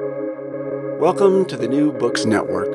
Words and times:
Welcome 0.00 1.44
to 1.44 1.56
the 1.56 1.68
New 1.68 1.92
Books 1.92 2.24
Network. 2.24 2.66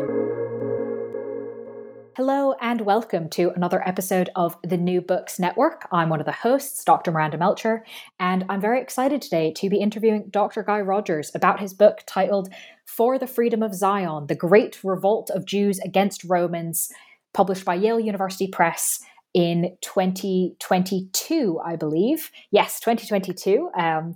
Hello, 2.16 2.54
and 2.62 2.80
welcome 2.80 3.30
to 3.32 3.52
another 3.58 3.86
episode 3.86 4.30
of 4.38 4.56
the 4.64 4.78
New 4.78 5.02
Books 5.02 5.38
Network. 5.38 5.86
I'm 5.92 6.08
one 6.08 6.22
of 6.22 6.26
the 6.26 6.32
hosts, 6.32 6.82
Dr. 6.86 7.12
Miranda 7.12 7.38
Melcher, 7.38 7.84
and 8.22 8.46
I'm 8.48 8.62
very 8.62 8.82
excited 8.82 9.22
today 9.22 9.52
to 9.58 9.70
be 9.70 9.82
interviewing 9.82 10.28
Dr. 10.30 10.64
Guy 10.64 10.80
Rogers 10.80 11.30
about 11.36 11.60
his 11.60 11.74
book 11.74 12.04
titled 12.06 12.54
For 12.86 13.20
the 13.20 13.28
Freedom 13.28 13.62
of 13.62 13.76
Zion 13.76 14.28
The 14.28 14.36
Great 14.36 14.82
Revolt 14.82 15.30
of 15.30 15.46
Jews 15.46 15.80
Against 15.80 16.24
Romans, 16.24 16.90
published 17.34 17.66
by 17.66 17.76
Yale 17.76 18.00
University 18.00 18.48
Press 18.48 19.02
in 19.34 19.76
2022, 19.82 21.60
I 21.66 21.76
believe. 21.76 22.32
Yes, 22.50 22.80
2022. 22.80 23.72
Um, 23.78 24.16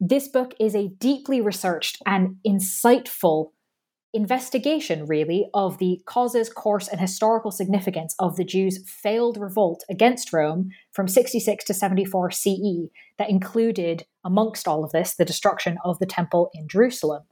this 0.00 0.28
book 0.28 0.54
is 0.60 0.74
a 0.74 0.88
deeply 0.98 1.40
researched 1.40 1.98
and 2.06 2.36
insightful 2.46 3.50
investigation, 4.14 5.04
really, 5.06 5.48
of 5.52 5.78
the 5.78 6.00
causes, 6.06 6.48
course, 6.48 6.88
and 6.88 7.00
historical 7.00 7.50
significance 7.50 8.14
of 8.18 8.36
the 8.36 8.44
Jews' 8.44 8.82
failed 8.86 9.36
revolt 9.36 9.84
against 9.90 10.32
Rome 10.32 10.70
from 10.92 11.08
66 11.08 11.64
to 11.64 11.74
74 11.74 12.30
CE, 12.30 12.88
that 13.18 13.28
included, 13.28 14.06
amongst 14.24 14.66
all 14.66 14.84
of 14.84 14.92
this, 14.92 15.14
the 15.16 15.24
destruction 15.24 15.76
of 15.84 15.98
the 15.98 16.06
temple 16.06 16.50
in 16.54 16.68
Jerusalem. 16.68 17.24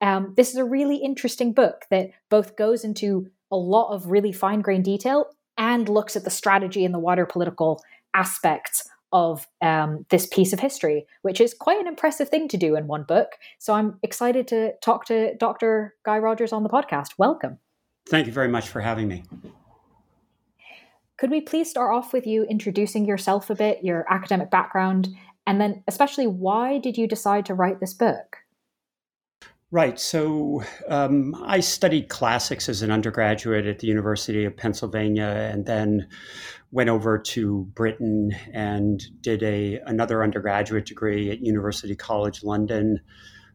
Um, 0.00 0.34
this 0.36 0.50
is 0.50 0.56
a 0.56 0.64
really 0.64 0.96
interesting 0.96 1.52
book 1.52 1.86
that 1.90 2.10
both 2.30 2.56
goes 2.56 2.84
into 2.84 3.28
a 3.50 3.56
lot 3.56 3.92
of 3.92 4.10
really 4.10 4.32
fine 4.32 4.60
grained 4.60 4.84
detail 4.84 5.26
and 5.56 5.88
looks 5.88 6.14
at 6.14 6.24
the 6.24 6.30
strategy 6.30 6.84
and 6.84 6.94
the 6.94 7.00
wider 7.00 7.26
political 7.26 7.82
aspects 8.14 8.88
of 9.12 9.46
um, 9.60 10.04
this 10.10 10.26
piece 10.26 10.52
of 10.52 10.60
history, 10.60 11.06
which 11.22 11.40
is 11.40 11.54
quite 11.54 11.80
an 11.80 11.86
impressive 11.86 12.28
thing 12.28 12.48
to 12.48 12.56
do 12.56 12.76
in 12.76 12.86
one 12.86 13.04
book. 13.04 13.32
So 13.58 13.72
I'm 13.74 13.98
excited 14.02 14.46
to 14.48 14.72
talk 14.82 15.06
to 15.06 15.34
Dr. 15.36 15.94
Guy 16.04 16.18
Rogers 16.18 16.52
on 16.52 16.62
the 16.62 16.68
podcast. 16.68 17.08
Welcome. 17.18 17.58
Thank 18.08 18.26
you 18.26 18.32
very 18.32 18.48
much 18.48 18.68
for 18.68 18.80
having 18.80 19.08
me. 19.08 19.24
Could 21.18 21.30
we 21.30 21.40
please 21.40 21.68
start 21.68 21.94
off 21.94 22.12
with 22.12 22.26
you 22.26 22.44
introducing 22.44 23.04
yourself 23.04 23.50
a 23.50 23.54
bit, 23.54 23.82
your 23.82 24.06
academic 24.08 24.50
background, 24.50 25.08
and 25.46 25.60
then 25.60 25.82
especially 25.88 26.26
why 26.26 26.78
did 26.78 26.96
you 26.96 27.08
decide 27.08 27.46
to 27.46 27.54
write 27.54 27.80
this 27.80 27.92
book? 27.92 28.38
Right. 29.70 30.00
So 30.00 30.62
um, 30.88 31.34
I 31.44 31.60
studied 31.60 32.08
classics 32.08 32.70
as 32.70 32.80
an 32.80 32.90
undergraduate 32.90 33.66
at 33.66 33.80
the 33.80 33.86
University 33.86 34.46
of 34.46 34.56
Pennsylvania, 34.56 35.50
and 35.52 35.66
then 35.66 36.08
went 36.70 36.88
over 36.88 37.18
to 37.18 37.64
Britain 37.74 38.34
and 38.54 39.02
did 39.20 39.42
a 39.42 39.78
another 39.84 40.22
undergraduate 40.22 40.86
degree 40.86 41.30
at 41.30 41.40
University 41.40 41.94
College 41.94 42.42
London, 42.42 43.00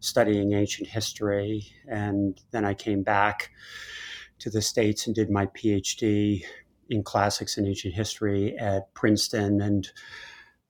studying 0.02 0.54
ancient 0.54 0.88
history, 0.88 1.66
and 1.90 2.40
then 2.52 2.64
I 2.64 2.76
came 2.76 3.02
back 3.02 3.50
to 4.38 4.52
the 4.52 4.62
states 4.62 5.08
and 5.08 5.16
did 5.16 5.32
my 5.32 5.48
PhD 5.48 6.44
in 6.92 7.04
classics 7.04 7.58
and 7.58 7.68
ancient 7.68 7.96
history 7.96 8.56
at 8.60 8.94
Princeton, 8.94 9.62
and 9.62 9.90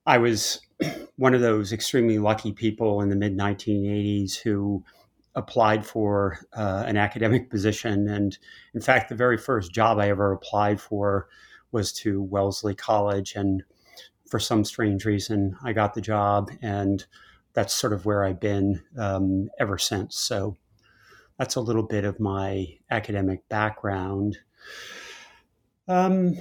I 0.06 0.16
was 0.16 0.62
one 1.16 1.34
of 1.34 1.42
those 1.42 1.70
extremely 1.70 2.18
lucky 2.18 2.52
people 2.52 3.02
in 3.02 3.10
the 3.10 3.16
mid 3.16 3.36
1980s 3.36 4.36
who 4.36 4.82
applied 5.34 5.84
for 5.84 6.38
uh, 6.52 6.84
an 6.86 6.96
academic 6.96 7.50
position. 7.54 8.08
And 8.08 8.36
in 8.74 8.80
fact, 8.80 9.08
the 9.08 9.14
very 9.14 9.38
first 9.38 9.72
job 9.72 9.98
I 9.98 10.10
ever 10.10 10.32
applied 10.32 10.80
for 10.80 11.28
was 11.72 11.92
to 11.92 12.22
Wellesley 12.22 12.74
College. 12.74 13.34
And 13.34 13.62
for 14.28 14.38
some 14.38 14.64
strange 14.64 15.04
reason, 15.04 15.56
I 15.62 15.72
got 15.72 15.94
the 15.94 16.00
job. 16.00 16.50
And 16.62 17.04
that's 17.52 17.74
sort 17.74 17.92
of 17.92 18.04
where 18.04 18.24
I've 18.24 18.40
been 18.40 18.82
um, 18.98 19.50
ever 19.58 19.78
since. 19.78 20.18
So 20.18 20.56
that's 21.38 21.56
a 21.56 21.60
little 21.60 21.82
bit 21.82 22.04
of 22.04 22.20
my 22.20 22.66
academic 22.90 23.48
background. 23.48 24.38
Um, 25.88 26.38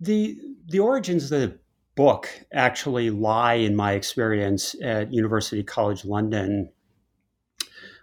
the 0.00 0.38
the 0.66 0.80
origins 0.80 1.30
of 1.30 1.40
the 1.40 1.58
book 1.94 2.28
actually 2.52 3.10
lie 3.10 3.54
in 3.54 3.74
my 3.74 3.92
experience 3.92 4.76
at 4.82 5.12
University 5.12 5.62
College 5.62 6.04
London 6.04 6.68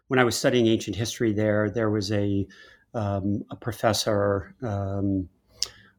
when 0.08 0.20
I 0.20 0.24
was 0.24 0.36
studying 0.38 0.68
ancient 0.68 0.96
history 0.96 1.34
there, 1.34 1.70
there 1.70 1.90
was 1.90 2.12
a, 2.12 2.48
um, 2.94 3.44
a 3.50 3.56
professor, 3.56 4.54
um, 4.62 5.30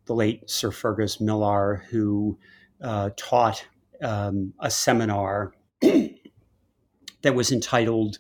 the 0.07 0.15
late 0.15 0.49
Sir 0.51 0.71
Fergus 0.71 1.21
Millar, 1.21 1.85
who 1.91 2.39
uh, 2.83 3.11
taught 3.17 3.67
um, 4.03 4.53
a 4.61 4.71
seminar 4.71 5.55
that 5.81 7.35
was 7.35 7.51
entitled 7.51 8.19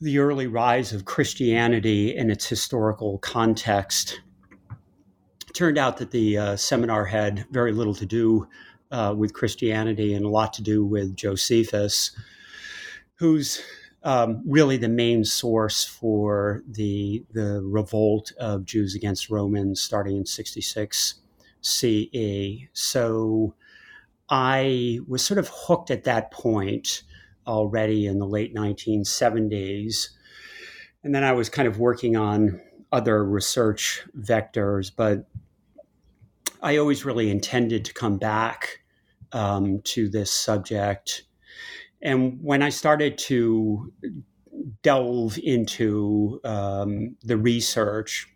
The 0.00 0.18
Early 0.18 0.46
Rise 0.46 0.92
of 0.92 1.06
Christianity 1.06 2.14
in 2.14 2.30
Its 2.30 2.46
Historical 2.46 3.18
Context. 3.18 4.20
It 5.48 5.54
turned 5.54 5.78
out 5.78 5.96
that 5.96 6.10
the 6.10 6.36
uh, 6.36 6.56
seminar 6.56 7.06
had 7.06 7.46
very 7.50 7.72
little 7.72 7.94
to 7.94 8.06
do 8.06 8.46
uh, 8.90 9.14
with 9.16 9.32
Christianity 9.32 10.14
and 10.14 10.24
a 10.24 10.28
lot 10.28 10.52
to 10.54 10.62
do 10.62 10.84
with 10.84 11.16
Josephus, 11.16 12.10
whose 13.14 13.62
um, 14.02 14.42
really 14.46 14.76
the 14.76 14.88
main 14.88 15.24
source 15.24 15.84
for 15.84 16.62
the 16.66 17.24
the 17.32 17.62
revolt 17.64 18.32
of 18.38 18.64
Jews 18.64 18.94
against 18.94 19.30
Romans 19.30 19.80
starting 19.80 20.16
in 20.16 20.26
66 20.26 21.14
CE. 21.60 22.68
So 22.72 23.54
I 24.30 25.00
was 25.06 25.24
sort 25.24 25.38
of 25.38 25.50
hooked 25.52 25.90
at 25.90 26.04
that 26.04 26.30
point 26.30 27.02
already 27.46 28.06
in 28.06 28.18
the 28.18 28.26
late 28.26 28.54
1970s. 28.54 30.08
And 31.02 31.14
then 31.14 31.24
I 31.24 31.32
was 31.32 31.48
kind 31.48 31.66
of 31.66 31.78
working 31.78 32.16
on 32.16 32.60
other 32.92 33.24
research 33.24 34.04
vectors, 34.18 34.90
but 34.94 35.26
I 36.62 36.76
always 36.76 37.04
really 37.04 37.30
intended 37.30 37.84
to 37.86 37.94
come 37.94 38.18
back 38.18 38.80
um, 39.32 39.80
to 39.82 40.08
this 40.08 40.30
subject 40.30 41.24
and 42.02 42.38
when 42.42 42.62
I 42.62 42.70
started 42.70 43.18
to 43.18 43.92
delve 44.82 45.38
into 45.42 46.40
um, 46.44 47.16
the 47.22 47.36
research, 47.36 48.28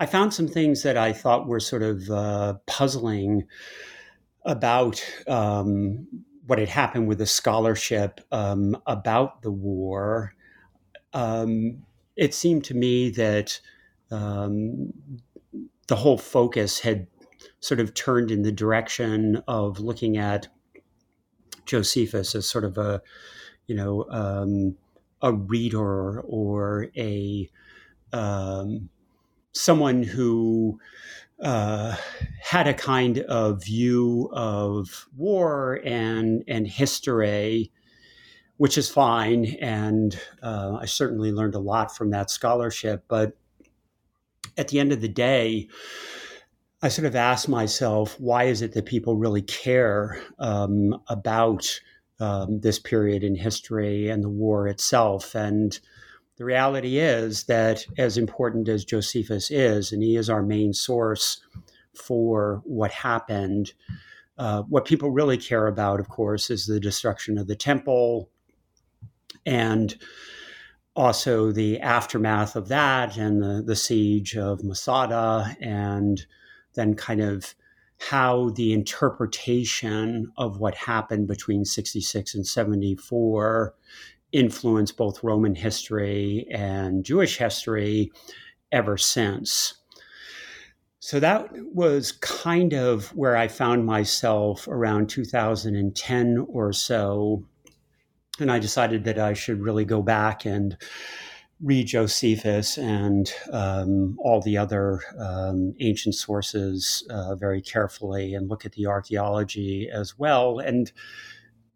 I 0.00 0.06
found 0.06 0.34
some 0.34 0.48
things 0.48 0.82
that 0.82 0.96
I 0.96 1.12
thought 1.12 1.46
were 1.46 1.60
sort 1.60 1.82
of 1.82 2.10
uh, 2.10 2.54
puzzling 2.66 3.46
about 4.44 5.04
um, 5.28 6.08
what 6.46 6.58
had 6.58 6.68
happened 6.68 7.06
with 7.06 7.18
the 7.18 7.26
scholarship 7.26 8.20
um, 8.32 8.76
about 8.86 9.42
the 9.42 9.52
war. 9.52 10.34
Um, 11.12 11.84
it 12.16 12.34
seemed 12.34 12.64
to 12.64 12.74
me 12.74 13.10
that 13.10 13.60
um, 14.10 14.92
the 15.86 15.96
whole 15.96 16.18
focus 16.18 16.80
had 16.80 17.06
sort 17.60 17.78
of 17.78 17.94
turned 17.94 18.30
in 18.30 18.42
the 18.42 18.52
direction 18.52 19.42
of 19.46 19.78
looking 19.78 20.16
at 20.16 20.48
Josephus 21.66 22.34
as 22.34 22.48
sort 22.48 22.64
of 22.64 22.78
a, 22.78 23.02
you 23.66 23.74
know, 23.74 24.06
um, 24.10 24.76
a 25.20 25.32
reader 25.32 26.20
or 26.20 26.88
a 26.96 27.48
um, 28.12 28.88
someone 29.52 30.02
who 30.02 30.78
uh, 31.42 31.96
had 32.40 32.66
a 32.68 32.74
kind 32.74 33.20
of 33.20 33.64
view 33.64 34.30
of 34.32 35.08
war 35.16 35.80
and 35.84 36.44
and 36.46 36.66
history, 36.66 37.72
which 38.56 38.78
is 38.78 38.90
fine, 38.90 39.56
and 39.60 40.18
uh, 40.42 40.78
I 40.80 40.86
certainly 40.86 41.32
learned 41.32 41.54
a 41.54 41.60
lot 41.60 41.96
from 41.96 42.10
that 42.10 42.30
scholarship. 42.30 43.04
But 43.08 43.36
at 44.56 44.68
the 44.68 44.80
end 44.80 44.92
of 44.92 45.00
the 45.00 45.08
day, 45.08 45.68
I 46.84 46.88
sort 46.88 47.06
of 47.06 47.14
asked 47.14 47.48
myself, 47.48 48.18
why 48.18 48.44
is 48.44 48.60
it 48.60 48.72
that 48.72 48.86
people 48.86 49.16
really 49.16 49.42
care 49.42 50.20
um, 50.40 51.00
about 51.06 51.80
um, 52.18 52.60
this 52.60 52.80
period 52.80 53.22
in 53.22 53.36
history 53.36 54.08
and 54.08 54.24
the 54.24 54.28
war 54.28 54.66
itself? 54.66 55.36
And 55.36 55.78
the 56.38 56.44
reality 56.44 56.98
is 56.98 57.44
that, 57.44 57.86
as 57.98 58.18
important 58.18 58.68
as 58.68 58.84
Josephus 58.84 59.48
is, 59.48 59.92
and 59.92 60.02
he 60.02 60.16
is 60.16 60.28
our 60.28 60.42
main 60.42 60.72
source 60.72 61.40
for 61.94 62.62
what 62.64 62.90
happened, 62.90 63.74
uh, 64.38 64.62
what 64.62 64.84
people 64.84 65.12
really 65.12 65.38
care 65.38 65.68
about, 65.68 66.00
of 66.00 66.08
course, 66.08 66.50
is 66.50 66.66
the 66.66 66.80
destruction 66.80 67.38
of 67.38 67.46
the 67.46 67.54
temple 67.54 68.28
and 69.46 69.96
also 70.96 71.52
the 71.52 71.78
aftermath 71.78 72.56
of 72.56 72.68
that 72.68 73.16
and 73.16 73.40
the, 73.40 73.62
the 73.64 73.76
siege 73.76 74.36
of 74.36 74.64
Masada 74.64 75.56
and 75.60 76.26
then 76.74 76.94
kind 76.94 77.20
of 77.20 77.54
how 77.98 78.50
the 78.50 78.72
interpretation 78.72 80.32
of 80.36 80.58
what 80.58 80.74
happened 80.74 81.28
between 81.28 81.64
66 81.64 82.34
and 82.34 82.46
74 82.46 83.74
influenced 84.32 84.96
both 84.96 85.22
Roman 85.22 85.54
history 85.54 86.46
and 86.50 87.04
Jewish 87.04 87.38
history 87.38 88.10
ever 88.72 88.96
since. 88.96 89.74
So 90.98 91.20
that 91.20 91.50
was 91.74 92.12
kind 92.12 92.72
of 92.72 93.08
where 93.16 93.36
I 93.36 93.48
found 93.48 93.84
myself 93.84 94.66
around 94.68 95.08
2010 95.08 96.46
or 96.48 96.72
so. 96.72 97.44
and 98.40 98.50
I 98.50 98.58
decided 98.58 99.04
that 99.04 99.18
I 99.18 99.34
should 99.34 99.60
really 99.60 99.84
go 99.84 100.00
back 100.00 100.46
and 100.46 100.76
read 101.62 101.86
Josephus 101.86 102.76
and 102.76 103.32
um, 103.52 104.16
all 104.18 104.40
the 104.40 104.58
other 104.58 105.00
um, 105.18 105.74
ancient 105.80 106.14
sources 106.14 107.06
uh, 107.08 107.36
very 107.36 107.62
carefully 107.62 108.34
and 108.34 108.48
look 108.48 108.66
at 108.66 108.72
the 108.72 108.86
archaeology 108.86 109.88
as 109.92 110.18
well. 110.18 110.58
And 110.58 110.90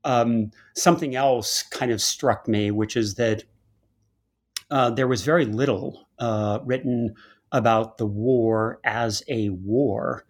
um, 0.04 0.50
something 0.74 1.14
else 1.14 1.62
kind 1.62 1.92
of 1.92 2.02
struck 2.02 2.48
me, 2.48 2.70
which 2.70 2.96
is 2.96 3.14
that 3.14 3.44
uh, 4.70 4.90
there 4.90 5.08
was 5.08 5.22
very 5.22 5.44
little 5.44 6.08
uh, 6.18 6.58
written 6.64 7.14
about 7.52 7.98
the 7.98 8.06
war 8.06 8.80
as 8.84 9.22
a 9.28 9.50
war. 9.50 10.24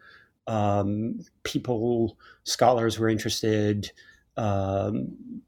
Um, 0.47 1.21
people, 1.45 2.19
scholars 2.45 2.99
were 2.99 3.09
interested 3.09 3.91
um, 4.37 5.43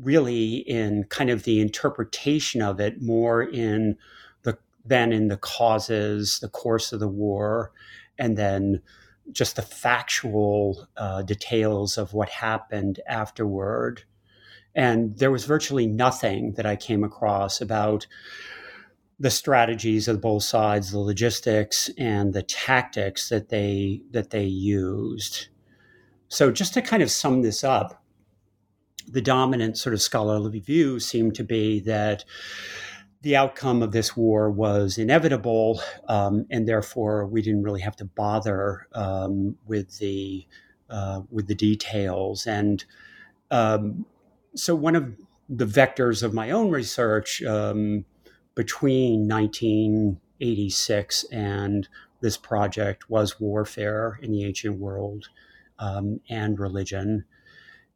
really 0.00 0.56
in 0.56 1.04
kind 1.04 1.30
of 1.30 1.44
the 1.44 1.60
interpretation 1.60 2.62
of 2.62 2.80
it 2.80 3.00
more 3.00 3.42
in 3.42 3.96
the 4.42 4.58
than 4.84 5.12
in 5.12 5.28
the 5.28 5.36
causes, 5.36 6.38
the 6.40 6.48
course 6.48 6.92
of 6.92 7.00
the 7.00 7.08
war, 7.08 7.72
and 8.18 8.36
then 8.36 8.82
just 9.32 9.56
the 9.56 9.62
factual 9.62 10.86
uh, 10.96 11.22
details 11.22 11.98
of 11.98 12.12
what 12.12 12.28
happened 12.28 13.00
afterward. 13.08 14.04
And 14.74 15.16
there 15.18 15.30
was 15.30 15.46
virtually 15.46 15.86
nothing 15.86 16.52
that 16.52 16.66
I 16.66 16.76
came 16.76 17.02
across 17.02 17.60
about 17.60 18.06
the 19.18 19.30
strategies 19.30 20.08
of 20.08 20.20
both 20.20 20.42
sides, 20.42 20.90
the 20.90 20.98
logistics 20.98 21.90
and 21.96 22.34
the 22.34 22.42
tactics 22.42 23.30
that 23.30 23.48
they 23.48 24.02
that 24.10 24.30
they 24.30 24.44
used. 24.44 25.48
So 26.28 26.50
just 26.50 26.74
to 26.74 26.82
kind 26.82 27.02
of 27.02 27.10
sum 27.10 27.42
this 27.42 27.64
up, 27.64 28.02
the 29.08 29.20
dominant 29.20 29.78
sort 29.78 29.94
of 29.94 30.02
scholarly 30.02 30.60
view 30.60 30.98
seemed 30.98 31.34
to 31.36 31.44
be 31.44 31.80
that 31.80 32.24
the 33.22 33.36
outcome 33.36 33.82
of 33.82 33.92
this 33.92 34.16
war 34.16 34.50
was 34.50 34.98
inevitable, 34.98 35.80
um, 36.08 36.46
and 36.50 36.68
therefore 36.68 37.26
we 37.26 37.42
didn't 37.42 37.62
really 37.62 37.80
have 37.80 37.96
to 37.96 38.04
bother 38.04 38.86
um, 38.94 39.56
with 39.66 39.98
the 39.98 40.46
uh, 40.90 41.22
with 41.30 41.46
the 41.48 41.54
details. 41.54 42.46
And 42.46 42.84
um, 43.50 44.06
so, 44.54 44.74
one 44.74 44.96
of 44.96 45.16
the 45.48 45.66
vectors 45.66 46.22
of 46.22 46.34
my 46.34 46.50
own 46.50 46.70
research 46.70 47.42
um, 47.42 48.04
between 48.54 49.28
1986 49.28 51.24
and 51.32 51.88
this 52.20 52.36
project 52.36 53.08
was 53.10 53.40
warfare 53.40 54.18
in 54.22 54.32
the 54.32 54.44
ancient 54.44 54.78
world 54.78 55.28
um, 55.78 56.20
and 56.28 56.58
religion. 56.58 57.24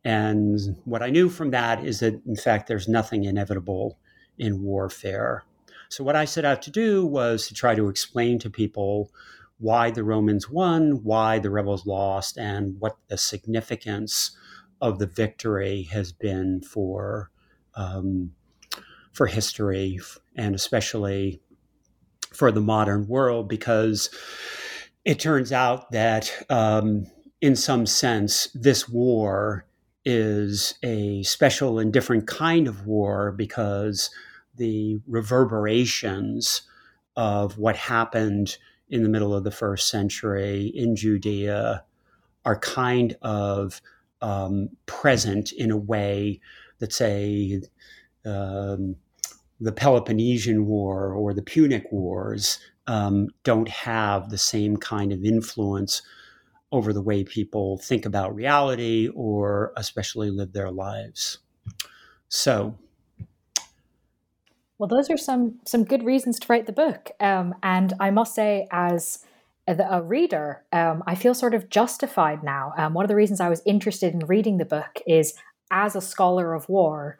And 0.05 0.59
what 0.85 1.03
I 1.03 1.11
knew 1.11 1.29
from 1.29 1.51
that 1.51 1.85
is 1.85 2.01
that, 2.01 2.21
in 2.27 2.37
fact, 2.37 2.69
there's 2.69 2.89
nothing 2.89 3.25
inevitable 3.25 3.99
in 4.39 4.63
warfare. 4.63 5.45
So, 5.89 6.05
what 6.05 6.17
I 6.17 6.25
set 6.25 6.45
out 6.45 6.63
to 6.63 6.71
do 6.71 7.05
was 7.05 7.49
to 7.49 7.55
try 7.55 7.75
to 7.75 7.89
explain 7.89 8.39
to 8.39 8.51
people 8.51 9.11
why 9.59 9.91
the 9.91 10.05
Romans 10.05 10.49
won, 10.49 11.03
why 11.03 11.39
the 11.39 11.51
rebels 11.51 11.85
lost, 11.85 12.39
and 12.39 12.81
what 12.81 12.97
the 13.09 13.19
significance 13.19 14.37
of 14.81 14.99
the 14.99 15.07
victory 15.07 15.83
has 15.93 16.13
been 16.13 16.63
for 16.63 17.31
um, 17.75 18.33
for 19.13 19.27
history 19.27 19.99
and 20.37 20.55
especially 20.55 21.41
for 22.33 22.51
the 22.51 22.61
modern 22.61 23.07
world, 23.07 23.49
because 23.49 24.09
it 25.05 25.19
turns 25.19 25.53
out 25.53 25.91
that 25.91 26.33
um, 26.49 27.07
in 27.41 27.57
some 27.57 27.85
sense 27.85 28.49
this 28.55 28.89
war 28.89 29.67
is 30.05 30.75
a 30.83 31.23
special 31.23 31.79
and 31.79 31.93
different 31.93 32.27
kind 32.27 32.67
of 32.67 32.87
war 32.87 33.33
because 33.33 34.11
the 34.57 35.01
reverberations 35.07 36.63
of 37.17 37.59
what 37.59 37.77
happened 37.77 38.57
in 38.89 39.03
the 39.03 39.09
middle 39.09 39.35
of 39.35 39.45
the 39.45 39.51
first 39.51 39.89
century 39.89 40.73
in 40.75 40.97
Judea 40.97 41.85
are 42.45 42.59
kind 42.59 43.17
of 43.23 43.81
um, 44.23 44.71
present 44.87 45.53
in 45.53 45.71
a 45.71 45.77
way 45.77 46.41
that, 46.79 46.93
say, 46.93 47.61
um, 48.25 48.97
the 49.61 49.73
Peloponnesian 49.73 50.67
War 50.67 51.13
or 51.13 51.35
the 51.35 51.43
Punic 51.43 51.87
Wars 51.93 52.59
um, 52.87 53.29
don't 53.45 53.69
have 53.69 54.31
the 54.31 54.39
same 54.39 54.77
kind 54.77 55.13
of 55.13 55.25
influence 55.25 56.03
over 56.73 56.93
the 56.93 57.03
way 57.03 57.25
people 57.25 57.79
think 57.79 58.07
about 58.07 58.35
reality 58.35 59.09
or 59.15 59.73
especially 59.77 60.31
live 60.31 60.53
their 60.53 60.71
lives. 60.71 61.39
So, 62.29 62.79
well, 64.79 64.89
those 64.89 65.11
are 65.11 65.17
some 65.17 65.59
some 65.67 65.85
good 65.85 66.05
reasons 66.05 66.39
to 66.39 66.47
write 66.49 66.67
the 66.67 66.73
book, 66.73 67.11
um, 67.21 67.55
and 67.63 67.93
I 68.01 68.11
must 68.11 68.35
say, 68.35 68.67
as 68.71 69.25
a, 69.67 69.77
a 69.91 70.03
reader, 70.03 70.65
um, 70.73 71.03
I 71.07 71.15
feel 71.15 71.35
sort 71.35 71.55
of 71.55 71.69
justified 71.69 72.43
now. 72.43 72.73
Um, 72.77 72.95
one 72.95 73.05
of 73.05 73.09
the 73.09 73.17
reasons 73.17 73.41
I 73.41 73.49
was 73.49 73.63
interested 73.67 74.15
in 74.15 74.21
reading 74.21 74.59
the 74.59 74.65
book 74.65 75.01
is, 75.07 75.35
as 75.71 75.97
a 75.97 76.01
scholar 76.01 76.55
of 76.55 76.69
war, 76.69 77.19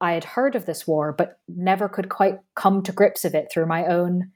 I 0.00 0.12
had 0.12 0.24
heard 0.24 0.54
of 0.54 0.66
this 0.66 0.86
war, 0.86 1.12
but 1.12 1.38
never 1.48 1.88
could 1.88 2.08
quite 2.08 2.38
come 2.54 2.82
to 2.82 2.92
grips 2.92 3.24
with 3.24 3.34
it 3.34 3.50
through 3.50 3.66
my 3.66 3.86
own 3.86 4.30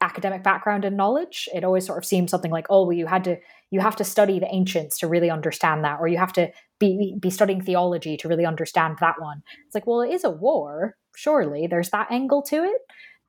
academic 0.00 0.42
background 0.42 0.84
and 0.84 0.96
knowledge 0.96 1.48
it 1.54 1.62
always 1.62 1.84
sort 1.84 1.98
of 1.98 2.04
seemed 2.04 2.30
something 2.30 2.50
like 2.50 2.66
oh 2.70 2.84
well 2.84 2.92
you 2.92 3.06
had 3.06 3.24
to 3.24 3.36
you 3.70 3.80
have 3.80 3.96
to 3.96 4.04
study 4.04 4.38
the 4.38 4.52
ancients 4.52 4.98
to 4.98 5.06
really 5.06 5.30
understand 5.30 5.84
that 5.84 5.98
or 6.00 6.08
you 6.08 6.16
have 6.16 6.32
to 6.32 6.50
be 6.78 7.14
be 7.20 7.30
studying 7.30 7.60
theology 7.60 8.16
to 8.16 8.28
really 8.28 8.46
understand 8.46 8.96
that 9.00 9.20
one. 9.20 9.42
It's 9.66 9.74
like 9.74 9.86
well 9.86 10.00
it 10.00 10.12
is 10.12 10.24
a 10.24 10.30
war 10.30 10.96
surely 11.16 11.66
there's 11.66 11.90
that 11.90 12.10
angle 12.10 12.42
to 12.42 12.64
it. 12.64 12.80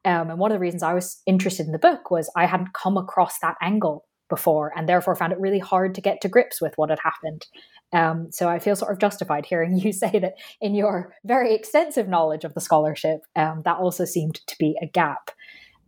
Um, 0.05 0.29
and 0.29 0.39
one 0.39 0.51
of 0.51 0.55
the 0.55 0.61
reasons 0.61 0.81
i 0.81 0.93
was 0.93 1.21
interested 1.25 1.65
in 1.65 1.73
the 1.73 1.79
book 1.79 2.09
was 2.09 2.31
i 2.35 2.45
hadn't 2.45 2.73
come 2.73 2.95
across 2.95 3.37
that 3.39 3.55
angle 3.61 4.05
before 4.29 4.71
and 4.77 4.87
therefore 4.87 5.15
found 5.15 5.33
it 5.33 5.39
really 5.39 5.59
hard 5.59 5.95
to 5.95 6.01
get 6.01 6.21
to 6.21 6.29
grips 6.29 6.61
with 6.61 6.73
what 6.77 6.91
had 6.91 6.99
happened. 6.99 7.47
Um, 7.91 8.31
so 8.31 8.47
I 8.47 8.59
feel 8.59 8.75
sort 8.75 8.93
of 8.93 8.99
justified 8.99 9.45
hearing 9.45 9.75
you 9.77 9.91
say 9.91 10.19
that 10.19 10.35
in 10.61 10.75
your 10.75 11.13
very 11.25 11.53
extensive 11.53 12.07
knowledge 12.07 12.45
of 12.45 12.53
the 12.53 12.61
scholarship, 12.61 13.21
um, 13.35 13.63
that 13.65 13.77
also 13.77 14.05
seemed 14.05 14.35
to 14.47 14.55
be 14.59 14.77
a 14.81 14.87
gap. 14.87 15.31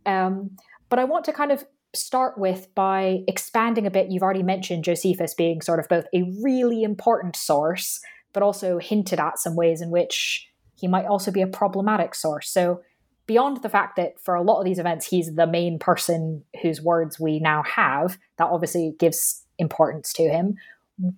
Um, 0.06 0.56
but 0.88 0.98
I 0.98 1.04
want 1.04 1.24
to 1.26 1.32
kind 1.32 1.52
of 1.52 1.64
start 1.94 2.38
with 2.38 2.74
by 2.74 3.20
expanding 3.28 3.86
a 3.86 3.90
bit. 3.90 4.10
You've 4.10 4.22
already 4.22 4.42
mentioned 4.42 4.84
Josephus 4.84 5.34
being 5.34 5.60
sort 5.60 5.78
of 5.78 5.88
both 5.88 6.06
a 6.14 6.22
really 6.42 6.82
important 6.82 7.36
source, 7.36 8.00
but 8.32 8.42
also 8.42 8.78
hinted 8.78 9.20
at 9.20 9.38
some 9.38 9.56
ways 9.56 9.80
in 9.80 9.90
which 9.90 10.48
he 10.74 10.88
might 10.88 11.06
also 11.06 11.30
be 11.30 11.42
a 11.42 11.46
problematic 11.46 12.14
source. 12.14 12.48
So, 12.50 12.82
beyond 13.26 13.62
the 13.62 13.68
fact 13.68 13.96
that 13.96 14.18
for 14.20 14.34
a 14.34 14.42
lot 14.42 14.58
of 14.58 14.64
these 14.64 14.80
events, 14.80 15.06
he's 15.06 15.34
the 15.34 15.46
main 15.46 15.78
person 15.78 16.42
whose 16.60 16.82
words 16.82 17.20
we 17.20 17.38
now 17.38 17.62
have, 17.62 18.18
that 18.36 18.48
obviously 18.48 18.94
gives 18.98 19.44
importance 19.58 20.12
to 20.14 20.24
him. 20.24 20.56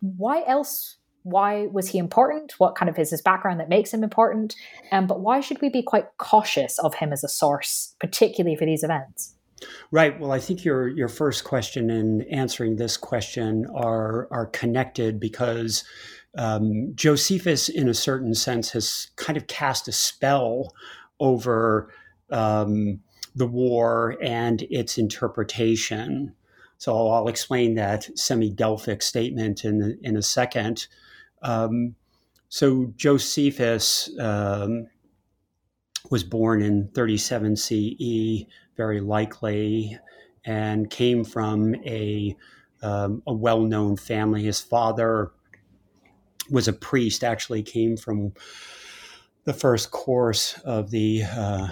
Why 0.00 0.44
else 0.46 0.98
why 1.24 1.66
was 1.66 1.88
he 1.88 1.98
important? 1.98 2.52
What 2.58 2.76
kind 2.76 2.88
of 2.88 2.98
is 2.98 3.10
his 3.10 3.22
background 3.22 3.58
that 3.58 3.68
makes 3.68 3.92
him 3.92 4.04
important? 4.04 4.54
Um, 4.92 5.06
but 5.06 5.20
why 5.20 5.40
should 5.40 5.60
we 5.60 5.70
be 5.70 5.82
quite 5.82 6.06
cautious 6.18 6.78
of 6.78 6.94
him 6.94 7.12
as 7.12 7.24
a 7.24 7.28
source, 7.28 7.96
particularly 7.98 8.56
for 8.56 8.66
these 8.66 8.84
events? 8.84 9.34
Right. 9.90 10.18
Well, 10.20 10.32
I 10.32 10.38
think 10.38 10.64
your 10.64 10.88
your 10.88 11.08
first 11.08 11.44
question 11.44 11.88
and 11.88 12.24
answering 12.30 12.76
this 12.76 12.98
question 12.98 13.66
are 13.74 14.28
are 14.30 14.46
connected 14.46 15.18
because 15.18 15.84
um, 16.36 16.92
Josephus, 16.94 17.70
in 17.70 17.88
a 17.88 17.94
certain 17.94 18.34
sense, 18.34 18.70
has 18.72 19.08
kind 19.16 19.36
of 19.36 19.46
cast 19.46 19.88
a 19.88 19.92
spell 19.92 20.74
over 21.20 21.90
um, 22.30 23.00
the 23.34 23.46
war 23.46 24.18
and 24.20 24.62
its 24.62 24.98
interpretation. 24.98 26.34
So 26.76 27.08
I'll 27.08 27.28
explain 27.28 27.76
that 27.76 28.10
semi-Delphic 28.18 29.00
statement 29.00 29.64
in 29.64 29.98
in 30.02 30.18
a 30.18 30.22
second. 30.22 30.86
Um, 31.44 31.94
so 32.48 32.92
Josephus 32.96 34.10
um, 34.18 34.88
was 36.10 36.24
born 36.24 36.62
in 36.62 36.88
37 36.94 37.56
CE, 37.56 38.44
very 38.76 39.00
likely, 39.00 39.98
and 40.44 40.90
came 40.90 41.24
from 41.24 41.74
a 41.84 42.36
um, 42.82 43.22
a 43.26 43.32
well-known 43.32 43.96
family. 43.96 44.42
His 44.42 44.60
father 44.60 45.30
was 46.50 46.68
a 46.68 46.72
priest. 46.72 47.24
Actually, 47.24 47.62
came 47.62 47.96
from 47.96 48.34
the 49.44 49.54
first 49.54 49.90
course 49.90 50.58
of 50.64 50.90
the 50.90 51.22
uh, 51.24 51.68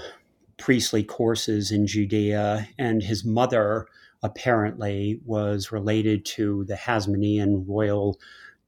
priestly 0.58 1.02
courses 1.02 1.70
in 1.70 1.86
Judea, 1.86 2.68
and 2.78 3.02
his 3.02 3.24
mother 3.24 3.88
apparently 4.22 5.20
was 5.24 5.72
related 5.72 6.24
to 6.24 6.64
the 6.64 6.74
Hasmonean 6.74 7.64
royal 7.66 8.18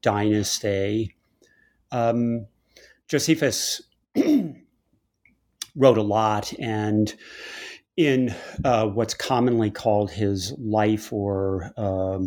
dynasty. 0.05 1.15
Um, 1.91 2.45
Josephus 3.07 3.81
wrote 5.75 5.97
a 5.97 6.03
lot, 6.03 6.53
and 6.59 7.13
in 7.97 8.35
uh, 8.63 8.85
what's 8.85 9.15
commonly 9.15 9.71
called 9.71 10.11
his 10.11 10.53
life 10.59 11.11
or 11.11 11.71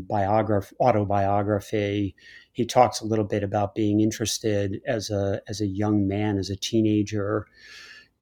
biography, 0.08 0.74
autobiography, 0.80 2.16
he 2.52 2.66
talks 2.66 3.00
a 3.00 3.06
little 3.06 3.24
bit 3.24 3.44
about 3.44 3.76
being 3.76 4.00
interested 4.00 4.80
as 4.84 5.10
a 5.10 5.40
as 5.46 5.60
a 5.60 5.66
young 5.66 6.08
man, 6.08 6.36
as 6.36 6.50
a 6.50 6.56
teenager, 6.56 7.46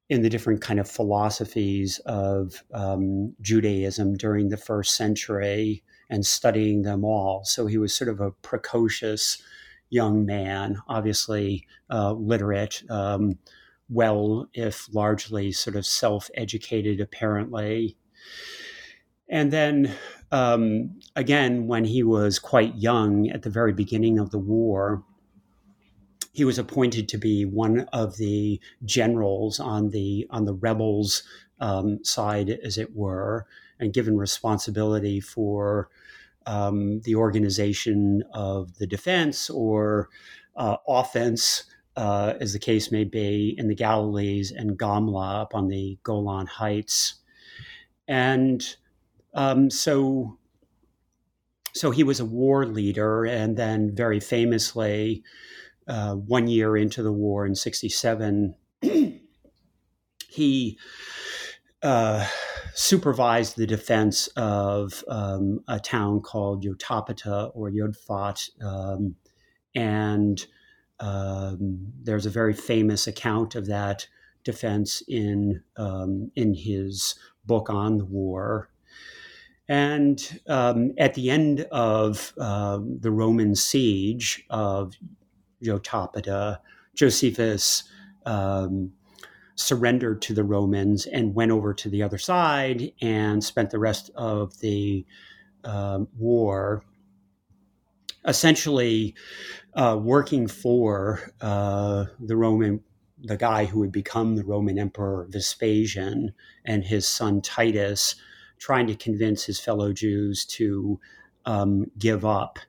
in 0.07 0.21
the 0.21 0.29
different 0.29 0.61
kind 0.61 0.79
of 0.79 0.87
philosophies 0.87 1.99
of 2.05 2.63
um, 2.75 3.33
Judaism 3.41 4.17
during 4.17 4.49
the 4.49 4.57
first 4.57 4.95
century 4.95 5.83
and 6.09 6.25
studying 6.25 6.83
them 6.83 7.03
all. 7.03 7.43
So 7.45 7.67
he 7.67 7.77
was 7.77 7.93
sort 7.93 8.09
of 8.09 8.19
a 8.19 8.31
precocious 8.31 9.41
young 9.89 10.25
man, 10.25 10.81
obviously 10.87 11.65
uh, 11.89 12.13
literate, 12.13 12.83
um, 12.89 13.37
well, 13.89 14.49
if 14.53 14.93
largely 14.93 15.51
sort 15.51 15.75
of 15.75 15.85
self 15.85 16.29
educated, 16.35 16.99
apparently. 16.99 17.97
And 19.29 19.51
then 19.51 19.93
um, 20.31 20.99
again, 21.15 21.67
when 21.67 21.85
he 21.85 22.03
was 22.03 22.39
quite 22.39 22.75
young 22.75 23.29
at 23.29 23.43
the 23.43 23.49
very 23.49 23.73
beginning 23.73 24.19
of 24.19 24.31
the 24.31 24.39
war, 24.39 25.03
he 26.33 26.45
was 26.45 26.59
appointed 26.59 27.09
to 27.09 27.17
be 27.17 27.45
one 27.45 27.87
of 27.93 28.17
the 28.17 28.59
generals 28.85 29.59
on 29.59 29.89
the 29.89 30.27
on 30.29 30.45
the 30.45 30.53
rebels 30.53 31.23
um, 31.59 32.03
side, 32.03 32.49
as 32.49 32.77
it 32.77 32.95
were, 32.95 33.47
and 33.79 33.93
given 33.93 34.17
responsibility 34.17 35.19
for 35.19 35.89
um, 36.45 37.01
the 37.01 37.15
organization 37.15 38.23
of 38.33 38.77
the 38.77 38.87
defense 38.87 39.49
or 39.49 40.09
uh, 40.55 40.77
offense, 40.87 41.65
uh, 41.95 42.33
as 42.39 42.53
the 42.53 42.59
case 42.59 42.91
may 42.91 43.03
be, 43.03 43.53
in 43.57 43.67
the 43.67 43.75
Galilees 43.75 44.51
and 44.51 44.77
Gamla 44.77 45.41
up 45.41 45.53
on 45.53 45.67
the 45.67 45.97
Golan 46.03 46.47
Heights. 46.47 47.15
And 48.07 48.65
um, 49.33 49.69
so, 49.69 50.37
so 51.73 51.91
he 51.91 52.03
was 52.03 52.19
a 52.19 52.25
war 52.25 52.65
leader, 52.65 53.25
and 53.25 53.57
then 53.57 53.93
very 53.93 54.19
famously, 54.19 55.23
uh, 55.87 56.15
one 56.15 56.47
year 56.47 56.75
into 56.75 57.03
the 57.03 57.11
war 57.11 57.45
in 57.45 57.55
'67, 57.55 58.55
he 60.29 60.77
uh, 61.83 62.25
supervised 62.77 63.57
the 63.57 63.65
defense 63.65 64.27
of 64.37 65.03
um, 65.07 65.59
a 65.67 65.79
town 65.79 66.21
called 66.21 66.63
Yotapata 66.63 67.49
or 67.55 67.71
Yodfat. 67.71 68.51
Um, 68.63 69.15
and 69.73 70.45
um, 70.99 71.91
there's 72.03 72.27
a 72.27 72.29
very 72.29 72.53
famous 72.53 73.07
account 73.07 73.55
of 73.55 73.65
that 73.65 74.07
defense 74.43 75.01
in, 75.07 75.63
um, 75.75 76.31
in 76.35 76.53
his 76.53 77.15
book 77.47 77.71
on 77.71 77.97
the 77.97 78.05
war. 78.05 78.69
And 79.67 80.39
um, 80.47 80.93
at 80.99 81.15
the 81.15 81.31
end 81.31 81.61
of 81.71 82.31
um, 82.37 82.99
the 82.99 83.11
Roman 83.11 83.55
siege 83.55 84.45
of 84.51 84.93
Yotapata, 85.63 86.59
Josephus 86.93 87.85
surrendered 89.57 90.21
to 90.21 90.33
the 90.33 90.43
Romans 90.43 91.05
and 91.07 91.35
went 91.35 91.51
over 91.51 91.73
to 91.73 91.89
the 91.89 92.03
other 92.03 92.17
side 92.17 92.91
and 93.01 93.43
spent 93.43 93.71
the 93.71 93.79
rest 93.79 94.11
of 94.15 94.59
the 94.59 95.05
um, 95.63 96.07
war 96.17 96.83
essentially 98.25 99.15
uh, 99.73 99.97
working 99.99 100.47
for 100.47 101.31
uh, 101.41 102.05
the 102.19 102.35
Roman, 102.35 102.81
the 103.23 103.37
guy 103.37 103.65
who 103.65 103.79
would 103.79 103.91
become 103.91 104.35
the 104.35 104.43
Roman 104.43 104.77
Emperor 104.77 105.27
Vespasian 105.29 106.33
and 106.65 106.83
his 106.83 107.07
son 107.07 107.41
Titus, 107.41 108.15
trying 108.59 108.85
to 108.87 108.95
convince 108.95 109.43
his 109.43 109.59
fellow 109.59 109.91
Jews 109.93 110.45
to 110.45 110.99
um, 111.45 111.89
give 111.97 112.25
up. 112.25 112.59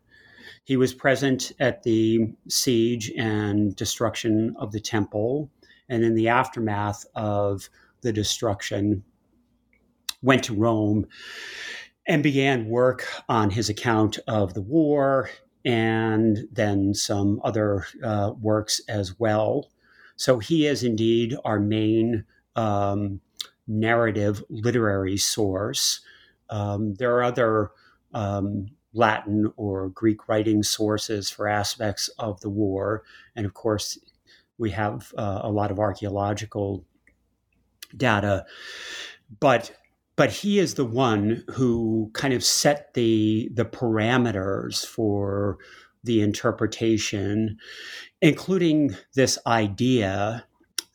He 0.64 0.76
was 0.76 0.94
present 0.94 1.52
at 1.58 1.82
the 1.82 2.32
siege 2.48 3.10
and 3.16 3.74
destruction 3.74 4.54
of 4.58 4.72
the 4.72 4.80
temple 4.80 5.50
and 5.88 6.04
in 6.04 6.14
the 6.14 6.28
aftermath 6.28 7.04
of 7.14 7.68
the 8.02 8.12
destruction, 8.12 9.04
went 10.22 10.44
to 10.44 10.54
Rome 10.54 11.06
and 12.06 12.22
began 12.22 12.68
work 12.68 13.06
on 13.28 13.50
his 13.50 13.68
account 13.68 14.18
of 14.26 14.54
the 14.54 14.62
war 14.62 15.30
and 15.64 16.48
then 16.50 16.94
some 16.94 17.40
other 17.44 17.84
uh, 18.02 18.32
works 18.40 18.80
as 18.88 19.18
well. 19.18 19.68
So 20.16 20.38
he 20.38 20.66
is 20.66 20.82
indeed 20.82 21.36
our 21.44 21.60
main 21.60 22.24
um, 22.56 23.20
narrative 23.66 24.42
literary 24.48 25.16
source. 25.16 26.00
Um, 26.50 26.94
there 26.94 27.14
are 27.16 27.22
other 27.22 27.70
um, 28.14 28.68
Latin 28.94 29.52
or 29.56 29.90
Greek 29.90 30.28
writing 30.28 30.62
sources 30.62 31.28
for 31.30 31.46
aspects 31.46 32.08
of 32.18 32.40
the 32.40 32.50
war. 32.50 33.04
And 33.36 33.44
of 33.44 33.54
course, 33.54 33.98
we 34.58 34.70
have 34.70 35.12
uh, 35.16 35.40
a 35.42 35.50
lot 35.50 35.70
of 35.70 35.78
archaeological 35.78 36.84
data, 37.96 38.44
but 39.40 39.72
but 40.16 40.32
he 40.32 40.58
is 40.58 40.74
the 40.74 40.84
one 40.84 41.44
who 41.48 42.10
kind 42.12 42.34
of 42.34 42.44
set 42.44 42.94
the 42.94 43.50
the 43.54 43.64
parameters 43.64 44.84
for 44.84 45.58
the 46.04 46.20
interpretation, 46.20 47.58
including 48.20 48.96
this 49.14 49.38
idea 49.46 50.44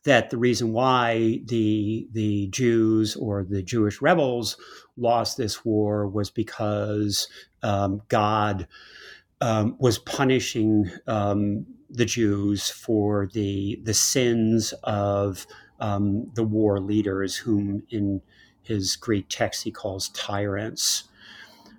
that 0.03 0.29
the 0.29 0.37
reason 0.37 0.73
why 0.73 1.39
the 1.45 2.07
the 2.11 2.47
Jews 2.47 3.15
or 3.15 3.43
the 3.43 3.63
Jewish 3.63 4.01
rebels 4.01 4.57
lost 4.97 5.37
this 5.37 5.63
war 5.63 6.07
was 6.07 6.29
because 6.29 7.27
um, 7.63 8.01
God 8.09 8.67
um, 9.43 9.75
was 9.77 9.99
punishing 9.99 10.89
um, 11.05 11.65
the 11.89 12.05
Jews 12.05 12.69
for 12.69 13.27
the 13.33 13.77
the 13.83 13.93
sins 13.93 14.73
of 14.83 15.45
um, 15.81 16.31
the 16.35 16.45
war 16.45 16.79
leaders, 16.79 17.35
whom 17.35 17.83
in 17.89 18.21
his 18.61 18.95
Greek 18.95 19.25
text 19.27 19.63
he 19.63 19.71
calls 19.71 20.07
tyrants. 20.09 21.03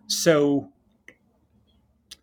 So 0.07 0.69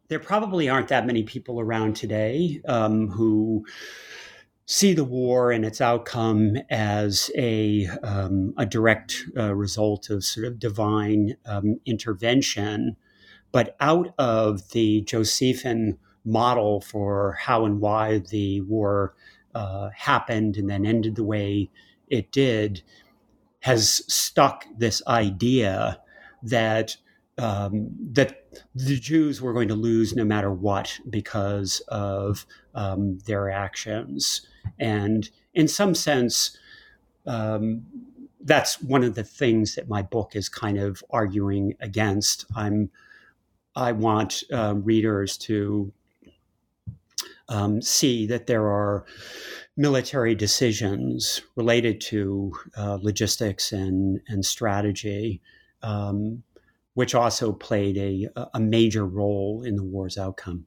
there 0.09 0.19
probably 0.19 0.69
aren't 0.69 0.89
that 0.89 1.07
many 1.07 1.23
people 1.23 1.59
around 1.59 1.95
today 1.95 2.61
um, 2.67 3.07
who 3.07 3.65
see 4.67 4.93
the 4.93 5.03
war 5.03 5.51
and 5.51 5.65
its 5.65 5.81
outcome 5.81 6.57
as 6.69 7.31
a, 7.35 7.87
um, 8.03 8.53
a 8.57 8.65
direct 8.65 9.23
uh, 9.35 9.55
result 9.55 10.09
of 10.11 10.23
sort 10.23 10.45
of 10.45 10.59
divine 10.59 11.35
um, 11.45 11.79
intervention. 11.85 12.95
But 13.51 13.75
out 13.79 14.13
of 14.17 14.71
the 14.71 15.01
Josephine 15.01 15.97
model 16.23 16.81
for 16.81 17.33
how 17.39 17.65
and 17.65 17.79
why 17.79 18.19
the 18.19 18.61
war 18.61 19.15
uh, 19.53 19.89
happened 19.95 20.57
and 20.57 20.69
then 20.69 20.85
ended 20.85 21.15
the 21.15 21.23
way 21.23 21.69
it 22.07 22.31
did 22.31 22.81
has 23.61 24.03
stuck 24.13 24.65
this 24.77 25.01
idea 25.07 25.99
that 26.43 26.97
um, 27.37 27.89
that 28.11 28.61
the 28.75 28.97
Jews 28.99 29.41
were 29.41 29.53
going 29.53 29.69
to 29.69 29.75
lose 29.75 30.15
no 30.15 30.25
matter 30.25 30.51
what 30.51 30.99
because 31.09 31.79
of 31.87 32.45
um, 32.75 33.19
their 33.19 33.49
actions, 33.49 34.45
and 34.79 35.29
in 35.53 35.67
some 35.67 35.95
sense, 35.95 36.57
um, 37.25 37.83
that's 38.41 38.81
one 38.81 39.03
of 39.03 39.15
the 39.15 39.23
things 39.23 39.75
that 39.75 39.87
my 39.89 40.01
book 40.01 40.35
is 40.35 40.49
kind 40.49 40.77
of 40.77 41.03
arguing 41.09 41.75
against. 41.79 42.45
I'm 42.55 42.91
I 43.75 43.91
want 43.91 44.43
uh, 44.51 44.75
readers 44.75 45.37
to 45.39 45.91
um, 47.49 47.81
see 47.81 48.25
that 48.27 48.47
there 48.47 48.67
are 48.67 49.05
military 49.77 50.35
decisions 50.35 51.41
related 51.55 52.01
to 52.01 52.53
uh, 52.77 52.97
logistics 53.01 53.71
and, 53.71 54.21
and 54.27 54.45
strategy, 54.45 55.41
um, 55.83 56.43
which 56.93 57.15
also 57.15 57.51
played 57.51 57.97
a, 57.97 58.27
a 58.53 58.59
major 58.59 59.05
role 59.05 59.63
in 59.63 59.75
the 59.75 59.83
war's 59.83 60.17
outcome. 60.17 60.65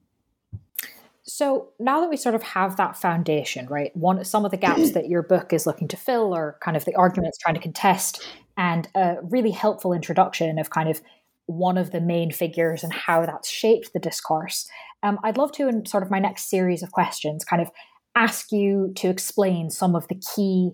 So 1.23 1.69
now 1.79 2.01
that 2.01 2.09
we 2.09 2.17
sort 2.17 2.35
of 2.35 2.43
have 2.43 2.77
that 2.77 2.95
foundation, 2.95 3.65
right? 3.67 3.95
One 3.95 4.23
some 4.23 4.45
of 4.45 4.51
the 4.51 4.57
gaps 4.57 4.91
that 4.93 5.09
your 5.09 5.23
book 5.23 5.53
is 5.53 5.65
looking 5.65 5.87
to 5.89 5.97
fill 5.97 6.33
are 6.33 6.57
kind 6.61 6.77
of 6.77 6.85
the 6.85 6.95
arguments 6.95 7.37
trying 7.39 7.55
to 7.55 7.61
contest 7.61 8.25
and 8.57 8.87
a 8.95 9.17
really 9.23 9.51
helpful 9.51 9.91
introduction 9.91 10.59
of 10.59 10.69
kind 10.69 10.87
of 10.87 11.01
one 11.47 11.77
of 11.77 11.91
the 11.91 12.01
main 12.01 12.31
figures 12.31 12.83
and 12.83 12.93
how 12.93 13.25
that's 13.25 13.49
shaped 13.49 13.93
the 13.93 13.99
discourse. 13.99 14.67
Um, 15.03 15.19
I'd 15.23 15.37
love 15.37 15.51
to, 15.53 15.67
in 15.67 15.85
sort 15.85 16.03
of 16.03 16.11
my 16.11 16.19
next 16.19 16.49
series 16.49 16.81
of 16.81 16.91
questions, 16.91 17.45
kind 17.45 17.61
of 17.61 17.69
ask 18.15 18.51
you 18.51 18.93
to 18.95 19.09
explain 19.09 19.69
some 19.69 19.95
of 19.95 20.07
the 20.07 20.21
key 20.35 20.71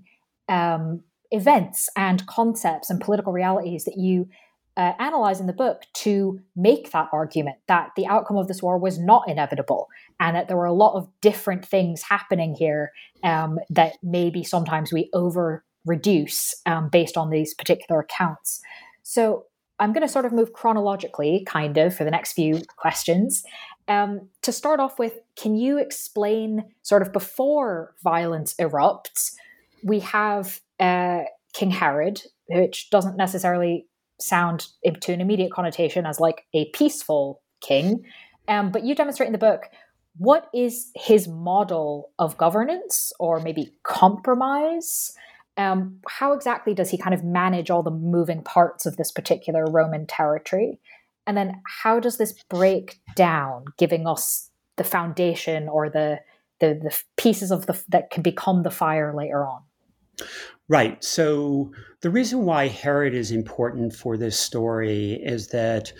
um, 0.47 1.01
events 1.31 1.89
and 1.95 2.25
concepts 2.27 2.89
and 2.89 3.01
political 3.01 3.33
realities 3.33 3.85
that 3.85 3.97
you 3.97 4.27
uh, 4.77 4.93
analyze 4.99 5.39
in 5.39 5.47
the 5.47 5.53
book 5.53 5.83
to 5.93 6.39
make 6.55 6.91
that 6.91 7.09
argument 7.11 7.57
that 7.67 7.89
the 7.97 8.07
outcome 8.07 8.37
of 8.37 8.47
this 8.47 8.63
war 8.63 8.77
was 8.77 8.97
not 8.97 9.27
inevitable 9.27 9.87
and 10.19 10.35
that 10.35 10.47
there 10.47 10.55
were 10.55 10.65
a 10.65 10.73
lot 10.73 10.95
of 10.95 11.09
different 11.19 11.65
things 11.65 12.03
happening 12.03 12.55
here 12.55 12.91
um, 13.23 13.59
that 13.69 13.97
maybe 14.01 14.43
sometimes 14.43 14.93
we 14.93 15.09
over 15.13 15.63
reduce 15.85 16.55
um, 16.65 16.89
based 16.89 17.17
on 17.17 17.29
these 17.29 17.53
particular 17.53 18.01
accounts. 18.01 18.61
So 19.03 19.45
I'm 19.81 19.93
going 19.93 20.05
to 20.05 20.07
sort 20.07 20.25
of 20.25 20.31
move 20.31 20.53
chronologically, 20.53 21.43
kind 21.47 21.75
of, 21.77 21.95
for 21.95 22.03
the 22.03 22.11
next 22.11 22.33
few 22.33 22.61
questions. 22.77 23.43
Um, 23.87 24.29
to 24.43 24.51
start 24.51 24.79
off 24.79 24.99
with, 24.99 25.19
can 25.35 25.55
you 25.55 25.79
explain 25.79 26.63
sort 26.83 27.01
of 27.01 27.11
before 27.11 27.95
violence 28.03 28.53
erupts? 28.53 29.33
We 29.83 29.99
have 30.01 30.61
uh, 30.79 31.23
King 31.53 31.71
Herod, 31.71 32.21
which 32.47 32.91
doesn't 32.91 33.17
necessarily 33.17 33.87
sound 34.19 34.67
to 35.01 35.13
an 35.13 35.19
immediate 35.19 35.51
connotation 35.51 36.05
as 36.05 36.19
like 36.19 36.45
a 36.53 36.69
peaceful 36.73 37.41
king. 37.59 38.05
Um, 38.47 38.71
but 38.71 38.83
you 38.83 38.93
demonstrate 38.93 39.27
in 39.27 39.33
the 39.33 39.39
book 39.39 39.63
what 40.17 40.47
is 40.53 40.91
his 40.95 41.27
model 41.27 42.11
of 42.19 42.37
governance 42.37 43.13
or 43.19 43.39
maybe 43.39 43.71
compromise? 43.83 45.13
Um, 45.61 45.99
how 46.07 46.33
exactly 46.33 46.73
does 46.73 46.89
he 46.89 46.97
kind 46.97 47.13
of 47.13 47.23
manage 47.23 47.69
all 47.69 47.83
the 47.83 47.91
moving 47.91 48.41
parts 48.41 48.85
of 48.85 48.97
this 48.97 49.11
particular 49.11 49.65
Roman 49.65 50.07
territory? 50.07 50.79
And 51.27 51.37
then 51.37 51.61
how 51.83 51.99
does 51.99 52.17
this 52.17 52.33
break 52.49 52.99
down, 53.15 53.65
giving 53.77 54.07
us 54.07 54.49
the 54.77 54.83
foundation 54.83 55.69
or 55.69 55.89
the 55.89 56.19
the, 56.59 56.79
the 56.81 57.01
pieces 57.17 57.51
of 57.51 57.65
the 57.65 57.81
that 57.89 58.09
can 58.09 58.23
become 58.23 58.63
the 58.63 58.71
fire 58.71 59.13
later 59.15 59.45
on? 59.45 59.61
Right. 60.67 61.03
So 61.03 61.71
the 62.01 62.09
reason 62.09 62.45
why 62.45 62.67
Herod 62.67 63.13
is 63.13 63.31
important 63.31 63.93
for 63.93 64.17
this 64.17 64.39
story 64.39 65.19
is 65.23 65.47
that 65.49 65.91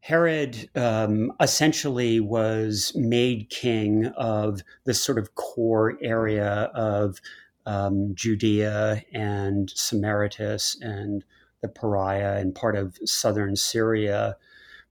Herod 0.00 0.68
um, 0.74 1.32
essentially 1.40 2.20
was 2.20 2.92
made 2.94 3.50
king 3.50 4.06
of 4.16 4.62
this 4.84 5.02
sort 5.02 5.18
of 5.18 5.34
core 5.34 5.98
area 6.02 6.70
of 6.74 7.20
um, 7.68 8.14
Judea 8.14 9.04
and 9.12 9.68
Samaritis 9.68 10.80
and 10.80 11.22
the 11.60 11.68
Perea 11.68 12.36
and 12.38 12.54
part 12.54 12.76
of 12.76 12.98
southern 13.04 13.56
Syria 13.56 14.36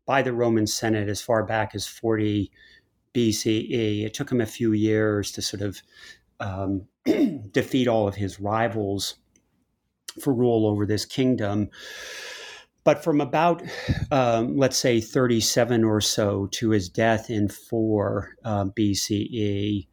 by 0.06 0.22
the 0.22 0.32
Roman 0.32 0.68
Senate 0.68 1.10
as 1.10 1.20
far 1.20 1.44
back 1.44 1.74
as 1.74 1.88
40 1.88 2.52
BCE. 3.16 4.06
It 4.06 4.14
took 4.14 4.32
him 4.32 4.40
a 4.40 4.46
few 4.46 4.74
years 4.74 5.32
to 5.32 5.42
sort 5.42 5.64
of 5.64 5.82
um, 6.40 6.88
defeat 7.52 7.88
all 7.88 8.08
of 8.08 8.16
his 8.16 8.40
rivals 8.40 9.16
for 10.22 10.32
rule 10.32 10.68
over 10.68 10.86
this 10.86 11.04
kingdom. 11.04 11.70
But 12.84 13.04
from 13.04 13.20
about, 13.22 13.64
um, 14.12 14.56
let's 14.56 14.78
say, 14.78 15.02
37 15.02 15.84
or 15.84 16.00
so 16.00 16.48
to 16.52 16.70
his 16.70 16.90
death 16.90 17.32
in 17.32 17.50
4 17.50 18.36
uh, 18.46 18.66
BCE, 18.66 19.88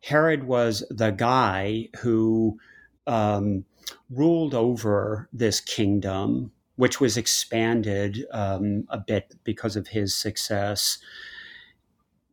Herod 0.00 0.44
was 0.44 0.84
the 0.90 1.10
guy 1.10 1.88
who 2.00 2.58
um, 3.06 3.64
ruled 4.10 4.54
over 4.54 5.28
this 5.32 5.60
kingdom, 5.60 6.52
which 6.76 7.00
was 7.00 7.16
expanded 7.16 8.24
um, 8.32 8.84
a 8.88 8.98
bit 8.98 9.34
because 9.44 9.76
of 9.76 9.88
his 9.88 10.14
success, 10.14 10.98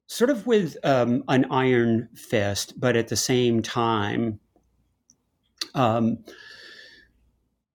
sort 0.07 0.29
of 0.29 0.47
with 0.47 0.77
um, 0.83 1.24
an 1.27 1.45
iron 1.51 2.09
fist, 2.15 2.79
but 2.79 2.95
at 2.95 3.09
the 3.09 3.15
same 3.15 3.62
time, 3.62 4.39
um, 5.75 6.19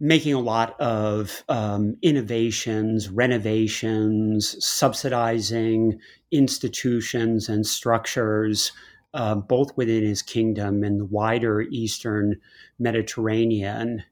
making 0.01 0.35
a 0.35 0.41
lot 0.41 0.79
of 0.81 1.45
um, 1.49 1.97
innovations, 2.03 3.09
renovations, 3.09 4.57
subsidizing 4.65 6.01
institutions 6.33 7.49
and 7.49 7.67
structures, 7.67 8.73
uh, 9.15 9.35
both 9.35 9.77
within 9.77 10.03
his 10.03 10.23
kingdom 10.23 10.83
and 10.83 11.01
the 11.01 11.05
wider 11.05 11.63
Eastern 11.63 12.37
Mediterranean. 12.79 14.03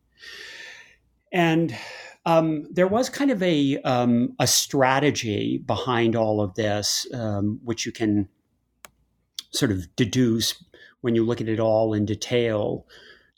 And 1.32 1.74
um, 2.26 2.66
there 2.70 2.88
was 2.88 3.08
kind 3.08 3.30
of 3.30 3.42
a, 3.42 3.78
um, 3.82 4.34
a 4.38 4.46
strategy 4.46 5.58
behind 5.58 6.16
all 6.16 6.40
of 6.40 6.54
this, 6.54 7.06
um, 7.14 7.60
which 7.64 7.86
you 7.86 7.92
can 7.92 8.28
sort 9.52 9.70
of 9.70 9.94
deduce 9.96 10.62
when 11.00 11.14
you 11.14 11.24
look 11.24 11.40
at 11.40 11.48
it 11.48 11.60
all 11.60 11.94
in 11.94 12.04
detail 12.04 12.86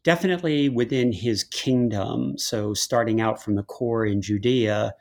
definitely 0.04 0.69
within 0.69 1.12
his 1.12 1.45
kingdom. 1.45 2.37
So, 2.38 2.75
starting 2.75 3.21
out 3.21 3.42
from 3.42 3.54
the 3.54 3.62
core 3.62 4.04
in 4.04 4.23
Judea, 4.23 4.95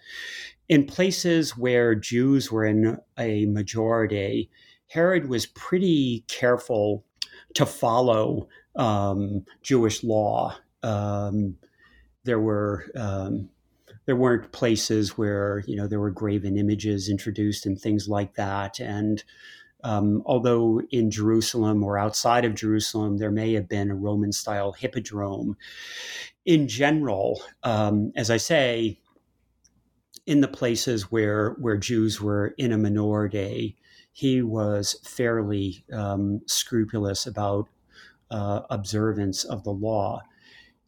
in 0.70 0.86
places 0.86 1.58
where 1.58 1.96
Jews 1.96 2.52
were 2.52 2.66
in 2.66 2.98
a 3.18 3.46
majority, 3.48 4.50
Herod 4.92 5.30
was 5.30 5.46
pretty 5.46 6.26
careful 6.28 7.06
to 7.54 7.66
follow 7.66 8.50
um, 8.76 9.46
Jewish 9.62 10.04
law. 10.04 10.58
Um, 10.84 11.56
there 12.26 12.40
were 12.40 12.86
um, 12.96 13.50
there 14.06 14.18
weren't 14.18 14.52
places 14.52 15.18
where 15.18 15.64
you 15.66 15.78
know 15.78 15.88
there 15.88 16.02
were 16.02 16.12
graven 16.12 16.58
images 16.58 17.08
introduced 17.08 17.66
and 17.66 17.80
things 17.80 18.10
like 18.10 18.34
that, 18.36 18.82
and 18.82 19.24
um, 19.84 20.24
although 20.26 20.82
in 20.92 21.10
Jerusalem 21.10 21.84
or 21.84 21.98
outside 21.98 22.44
of 22.44 22.54
Jerusalem, 22.54 23.18
there 23.18 23.32
may 23.32 23.54
have 23.54 23.70
been 23.70 23.92
a 23.92 23.96
Roman 23.96 24.34
style 24.34 24.74
hippodrome. 24.74 25.56
In 26.46 26.68
general, 26.68 27.42
um, 27.64 28.12
as 28.16 28.30
I 28.30 28.38
say, 28.38 29.00
in 30.26 30.42
the 30.42 30.48
places 30.48 31.12
where, 31.12 31.52
where 31.60 31.78
Jews 31.78 32.22
were 32.22 32.54
in 32.58 32.72
a 32.72 32.78
minority, 32.78 33.78
he 34.12 34.42
was 34.42 34.96
fairly 35.04 35.84
um, 35.94 36.42
scrupulous 36.46 37.26
about 37.26 37.70
uh, 38.30 38.62
observance 38.70 39.44
of 39.44 39.64
the 39.64 39.72
law. 39.72 40.22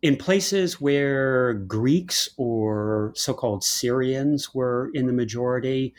In 0.01 0.17
places 0.17 0.81
where 0.81 1.53
Greeks 1.53 2.29
or 2.37 3.13
so 3.15 3.33
called 3.33 3.63
Syrians 3.63 4.53
were 4.53 4.91
in 4.93 5.07
the 5.07 5.13
majority, 5.13 5.93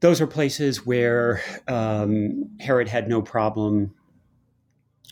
those 0.00 0.20
are 0.20 0.26
places 0.26 0.86
where 0.86 1.42
um, 1.68 2.50
Herod 2.58 2.88
had 2.88 3.08
no 3.08 3.20
problem 3.20 3.94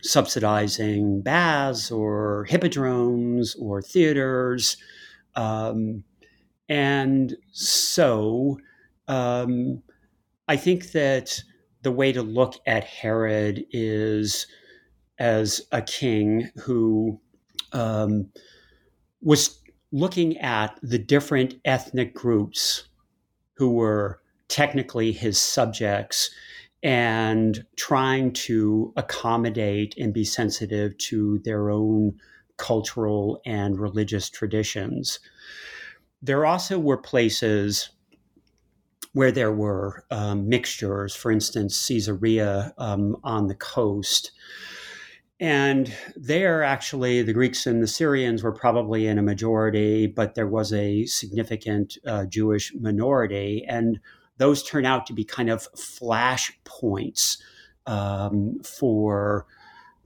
subsidizing 0.02 1.20
baths 1.20 1.90
or 1.90 2.46
hippodromes 2.48 3.54
or 3.56 3.82
theaters. 3.82 4.76
Um, 5.34 6.04
and 6.68 7.36
so 7.52 8.58
um, 9.08 9.82
I 10.48 10.56
think 10.56 10.92
that 10.92 11.42
the 11.82 11.92
way 11.92 12.10
to 12.12 12.22
look 12.22 12.54
at 12.66 12.84
Herod 12.84 13.64
is 13.70 14.46
as 15.18 15.60
a 15.72 15.82
king 15.82 16.50
who 16.56 17.20
um, 17.72 18.30
was 19.20 19.60
looking 19.92 20.38
at 20.38 20.78
the 20.82 20.98
different 20.98 21.54
ethnic 21.64 22.14
groups 22.14 22.88
who 23.54 23.72
were 23.72 24.20
technically 24.48 25.12
his 25.12 25.38
subjects 25.38 26.30
and 26.82 27.64
trying 27.76 28.32
to 28.32 28.92
accommodate 28.96 29.94
and 29.98 30.14
be 30.14 30.24
sensitive 30.24 30.96
to 30.98 31.40
their 31.40 31.70
own 31.70 32.14
cultural 32.56 33.40
and 33.44 33.78
religious 33.78 34.30
traditions. 34.30 35.18
There 36.22 36.46
also 36.46 36.78
were 36.78 36.96
places 36.96 37.90
where 39.12 39.32
there 39.32 39.52
were 39.52 40.04
um, 40.10 40.48
mixtures, 40.48 41.14
for 41.14 41.30
instance, 41.30 41.86
Caesarea 41.86 42.72
um, 42.78 43.16
on 43.24 43.48
the 43.48 43.54
coast. 43.54 44.32
And 45.40 45.92
there, 46.16 46.62
actually, 46.62 47.22
the 47.22 47.32
Greeks 47.32 47.66
and 47.66 47.82
the 47.82 47.86
Syrians 47.86 48.42
were 48.42 48.52
probably 48.52 49.06
in 49.06 49.18
a 49.18 49.22
majority, 49.22 50.06
but 50.06 50.34
there 50.34 50.48
was 50.48 50.72
a 50.72 51.06
significant 51.06 51.96
uh, 52.06 52.26
Jewish 52.26 52.74
minority. 52.74 53.64
And 53.68 54.00
those 54.38 54.62
turn 54.62 54.84
out 54.84 55.06
to 55.06 55.12
be 55.12 55.24
kind 55.24 55.48
of 55.48 55.62
flash 55.76 56.58
points 56.64 57.38
um, 57.86 58.60
for 58.64 59.46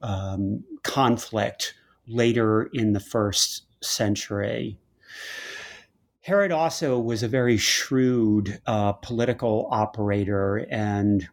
um, 0.03 0.65
conflict 0.83 1.75
later 2.07 2.69
in 2.73 2.93
the 2.93 3.01
first 3.01 3.63
century. 3.81 4.79
Herod 6.23 6.53
also 6.53 7.01
was 7.01 7.23
a 7.23 7.29
very 7.29 7.57
shrewd 7.57 8.61
uh, 8.67 8.93
political 8.93 9.69
operator, 9.71 10.67
and 10.71 11.29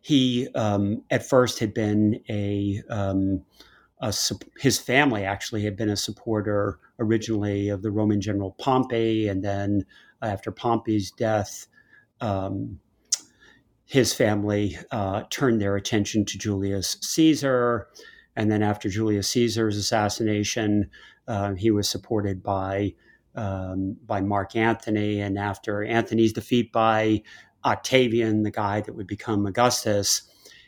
he 0.00 0.48
um, 0.54 1.02
at 1.10 1.28
first 1.28 1.58
had 1.58 1.74
been 1.74 2.22
a, 2.30 2.82
um, 2.88 3.44
a, 4.00 4.12
his 4.58 4.78
family 4.78 5.24
actually 5.24 5.64
had 5.64 5.76
been 5.76 5.90
a 5.90 5.96
supporter 5.96 6.78
originally 6.98 7.68
of 7.68 7.82
the 7.82 7.90
Roman 7.90 8.22
general 8.22 8.52
Pompey, 8.58 9.28
and 9.28 9.44
then 9.44 9.84
after 10.22 10.50
Pompey's 10.50 11.10
death, 11.10 11.66
um, 12.22 12.80
his 13.84 14.14
family 14.14 14.78
uh, 14.90 15.24
turned 15.28 15.60
their 15.60 15.76
attention 15.76 16.24
to 16.24 16.38
Julius 16.38 16.96
Caesar. 17.02 17.88
And 18.34 18.50
then 18.50 18.62
after 18.62 18.88
Julius 18.88 19.28
Caesar's 19.28 19.76
assassination, 19.76 20.88
uh, 21.28 21.52
he 21.52 21.70
was 21.70 21.86
supported 21.86 22.42
by 22.42 22.94
um, 23.34 23.96
by 24.06 24.20
Mark 24.20 24.56
Antony. 24.56 25.20
And 25.20 25.38
after 25.38 25.84
Antony's 25.84 26.32
defeat 26.32 26.72
by 26.72 27.22
Octavian, 27.64 28.42
the 28.42 28.50
guy 28.50 28.80
that 28.80 28.94
would 28.94 29.06
become 29.06 29.46
Augustus, 29.46 30.22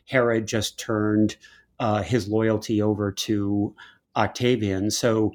Herod 0.07 0.47
just 0.47 0.79
turned 0.79 1.37
uh, 1.81 2.03
his 2.03 2.29
loyalty 2.29 2.81
over 2.81 3.11
to 3.11 3.75
Octavian. 4.17 4.91
So, 4.91 5.33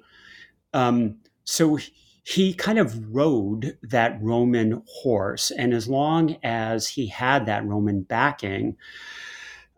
um, 0.74 1.18
so 1.44 1.78
he 2.24 2.54
kind 2.54 2.78
of 2.78 3.14
rode 3.14 3.78
that 3.82 4.22
Roman 4.22 4.84
horse. 4.88 5.52
And 5.52 5.74
as 5.74 5.88
long 5.88 6.38
as 6.44 6.88
he 6.88 7.08
had 7.08 7.46
that 7.48 7.66
Roman 7.66 8.04
backing, 8.04 8.78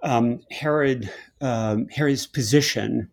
um, 0.03 0.41
Herod, 0.51 1.09
um, 1.39 1.87
Herod's 1.89 2.27
position 2.27 3.09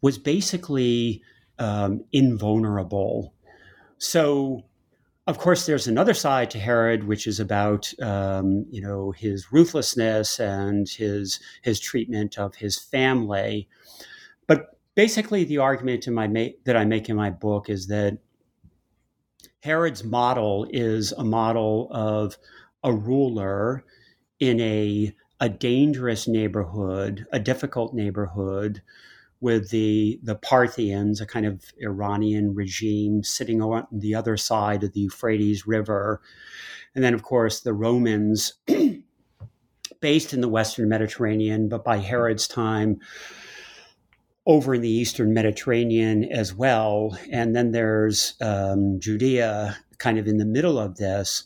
was 0.00 0.18
basically 0.18 1.22
um, 1.58 2.04
invulnerable. 2.12 3.34
So, 3.98 4.64
of 5.26 5.38
course, 5.38 5.66
there's 5.66 5.86
another 5.86 6.14
side 6.14 6.50
to 6.50 6.58
Herod, 6.58 7.04
which 7.04 7.26
is 7.26 7.40
about 7.40 7.92
um, 8.02 8.66
you 8.70 8.82
know 8.82 9.12
his 9.12 9.52
ruthlessness 9.52 10.38
and 10.38 10.88
his 10.88 11.40
his 11.62 11.80
treatment 11.80 12.38
of 12.38 12.56
his 12.56 12.78
family. 12.78 13.68
But 14.46 14.78
basically, 14.94 15.44
the 15.44 15.58
argument 15.58 16.06
in 16.06 16.14
my 16.14 16.28
ma- 16.28 16.54
that 16.64 16.76
I 16.76 16.84
make 16.84 17.08
in 17.08 17.16
my 17.16 17.30
book 17.30 17.70
is 17.70 17.86
that 17.88 18.18
Herod's 19.60 20.04
model 20.04 20.66
is 20.70 21.12
a 21.12 21.24
model 21.24 21.88
of 21.90 22.36
a 22.82 22.92
ruler 22.92 23.84
in 24.38 24.60
a 24.60 25.14
a 25.40 25.48
dangerous 25.48 26.28
neighborhood, 26.28 27.26
a 27.32 27.38
difficult 27.38 27.94
neighborhood, 27.94 28.82
with 29.44 29.68
the 29.68 30.18
the 30.22 30.36
Parthians, 30.36 31.20
a 31.20 31.26
kind 31.26 31.44
of 31.44 31.62
Iranian 31.78 32.54
regime, 32.54 33.22
sitting 33.22 33.60
on 33.60 33.86
the 33.92 34.14
other 34.14 34.38
side 34.38 34.82
of 34.82 34.94
the 34.94 35.00
Euphrates 35.00 35.66
River, 35.66 36.22
and 36.94 37.04
then 37.04 37.12
of 37.12 37.22
course 37.22 37.60
the 37.60 37.74
Romans, 37.74 38.54
based 40.00 40.32
in 40.32 40.40
the 40.40 40.48
Western 40.48 40.88
Mediterranean, 40.88 41.68
but 41.68 41.84
by 41.84 41.98
Herod's 41.98 42.48
time 42.48 43.00
over 44.46 44.76
in 44.76 44.80
the 44.80 44.88
Eastern 44.88 45.34
Mediterranean 45.34 46.24
as 46.24 46.54
well. 46.54 47.18
And 47.30 47.54
then 47.54 47.72
there's 47.72 48.36
um, 48.40 48.98
Judea, 48.98 49.76
kind 49.98 50.18
of 50.18 50.26
in 50.26 50.38
the 50.38 50.46
middle 50.46 50.78
of 50.78 50.96
this. 50.96 51.44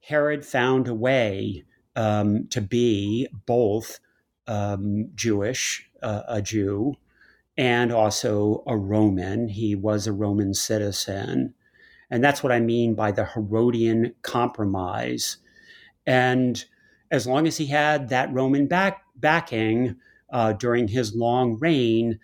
Herod 0.00 0.44
found 0.46 0.86
a 0.86 0.94
way 0.94 1.64
um, 1.96 2.46
to 2.50 2.60
be 2.60 3.26
both 3.44 3.98
um, 4.46 5.10
Jewish, 5.16 5.88
uh, 6.00 6.22
a 6.28 6.40
Jew, 6.40 6.94
and 7.56 7.92
also 7.92 8.62
a 8.66 8.76
Roman. 8.76 9.48
He 9.48 9.74
was 9.74 10.06
a 10.06 10.12
Roman 10.12 10.54
citizen. 10.54 11.54
And 12.10 12.22
that's 12.22 12.42
what 12.42 12.52
I 12.52 12.60
mean 12.60 12.94
by 12.94 13.12
the 13.12 13.24
Herodian 13.24 14.14
compromise. 14.22 15.38
And 16.06 16.64
as 17.10 17.26
long 17.26 17.46
as 17.46 17.56
he 17.56 17.66
had 17.66 18.08
that 18.08 18.32
Roman 18.32 18.66
back, 18.66 19.04
backing, 19.16 19.96
uh, 20.30 20.52
during 20.52 20.88
his 20.88 21.14
long 21.14 21.58
reign, 21.60 22.18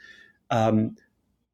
um, 0.51 0.97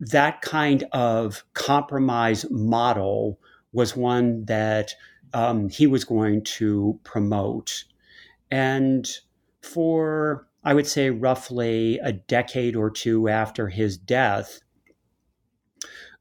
that 0.00 0.40
kind 0.42 0.84
of 0.92 1.44
compromise 1.54 2.46
model 2.50 3.38
was 3.72 3.96
one 3.96 4.44
that 4.46 4.94
um, 5.34 5.68
he 5.68 5.86
was 5.86 6.04
going 6.04 6.42
to 6.44 6.98
promote. 7.04 7.84
And 8.50 9.06
for, 9.60 10.45
I 10.66 10.74
would 10.74 10.88
say, 10.88 11.10
roughly 11.10 12.00
a 12.02 12.10
decade 12.10 12.74
or 12.74 12.90
two 12.90 13.28
after 13.28 13.68
his 13.68 13.96
death, 13.96 14.58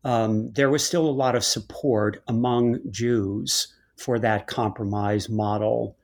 um, 0.03 0.51
there 0.51 0.69
was 0.69 0.85
still 0.85 1.07
a 1.07 1.09
lot 1.09 1.35
of 1.35 1.43
support 1.43 2.21
among 2.27 2.79
Jews 2.91 3.73
for 3.97 4.19
that 4.19 4.45
compromise 4.45 5.29
model. 5.29 5.97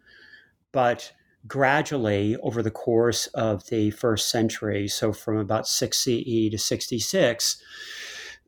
But 0.72 1.14
gradually 1.48 2.36
over 2.38 2.64
the 2.64 2.72
course 2.72 3.28
of 3.28 3.68
the 3.68 3.92
first 3.92 4.30
century, 4.30 4.88
so 4.88 5.14
from 5.14 5.38
about 5.38 5.68
6 5.68 5.96
CE 5.96 6.50
to 6.50 6.58
66, 6.58 7.62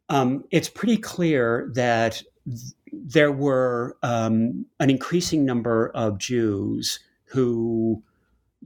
um, 0.10 0.44
it's 0.50 0.70
pretty 0.70 0.98
clear 0.98 1.70
that 1.76 2.24
th- 2.48 2.74
there 2.92 3.32
were 3.32 3.96
um, 4.02 4.66
an 4.80 4.90
increasing 4.90 5.46
number 5.46 5.90
of 5.90 6.18
Jews 6.18 7.00
who 7.26 8.02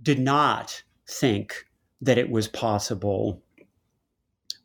did 0.01 0.19
not 0.19 0.83
think 1.09 1.65
that 2.01 2.17
it 2.17 2.29
was 2.29 2.47
possible 2.47 3.41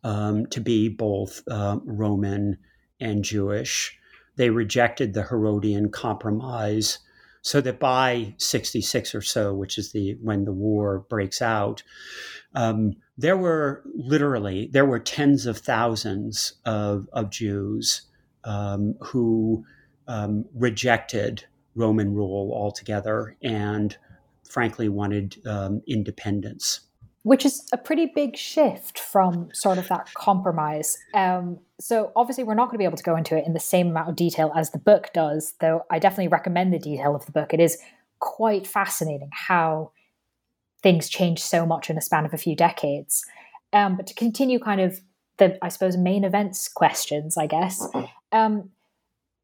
um, 0.05 0.47
to 0.47 0.61
be 0.61 0.89
both 0.89 1.43
uh, 1.49 1.79
Roman 1.85 2.59
and 3.01 3.25
Jewish. 3.25 3.99
They 4.37 4.51
rejected 4.51 5.15
the 5.15 5.23
Herodian 5.23 5.91
compromise 5.91 6.99
so 7.43 7.61
that 7.61 7.81
by 7.81 8.35
66 8.39 9.15
or 9.15 9.21
so 9.21 9.53
which 9.53 9.77
is 9.77 9.93
the 9.93 10.17
when 10.23 10.45
the 10.45 10.53
war 10.53 11.01
breaks 11.11 11.43
out 11.43 11.83
um, 12.55 12.95
there 13.19 13.37
were 13.37 13.83
literally 13.95 14.69
there 14.73 14.87
were 14.87 15.01
tens 15.01 15.45
of 15.45 15.59
thousands 15.59 16.55
of, 16.65 17.09
of 17.13 17.31
jews 17.31 18.03
um, 18.45 18.95
who 19.01 19.65
um, 20.07 20.45
rejected 20.55 21.45
roman 21.75 22.15
rule 22.15 22.53
altogether 22.55 23.37
and 23.43 23.97
frankly 24.53 24.89
wanted 24.89 25.41
um, 25.47 25.83
independence 25.87 26.81
which 27.25 27.47
is 27.47 27.69
a 27.73 27.79
pretty 27.79 28.07
big 28.07 28.37
shift 28.37 28.99
from 28.99 29.49
sort 29.53 29.79
of 29.79 29.87
that 29.89 30.13
compromise. 30.15 30.99
Um, 31.15 31.59
so, 31.81 32.13
obviously, 32.17 32.45
we're 32.45 32.55
not 32.55 32.67
going 32.67 32.75
to 32.75 32.79
be 32.79 32.85
able 32.85 32.97
to 32.97 33.03
go 33.03 33.17
into 33.17 33.37
it 33.37 33.47
in 33.47 33.53
the 33.53 33.61
same 33.61 33.89
amount 33.91 34.09
of 34.09 34.17
detail 34.17 34.53
as 34.57 34.71
the 34.71 34.79
book 34.79 35.11
does, 35.15 35.55
though 35.61 35.85
I 35.91 35.99
definitely 35.99 36.29
recommend 36.29 36.73
the 36.73 36.79
detail 36.79 37.15
of 37.15 37.25
the 37.27 37.33
book. 37.33 37.55
It 37.55 37.61
is 37.61 37.79
quite 38.19 38.67
fascinating 38.67 39.31
how 39.33 39.93
things 40.83 41.09
change 41.09 41.41
so 41.41 41.65
much 41.65 41.91
in 41.91 41.97
a 41.97 42.01
span 42.01 42.25
of 42.25 42.35
a 42.35 42.39
few 42.39 42.57
decades. 42.57 43.25
Um, 43.73 43.97
but 43.97 44.07
to 44.09 44.15
continue 44.15 44.59
kind 44.59 44.81
of 44.81 45.01
the, 45.39 45.65
I 45.65 45.69
suppose, 45.69 45.97
main 45.97 46.25
events 46.25 46.69
questions, 46.69 47.37
I 47.37 47.47
guess, 47.47 47.87
um, 48.33 48.71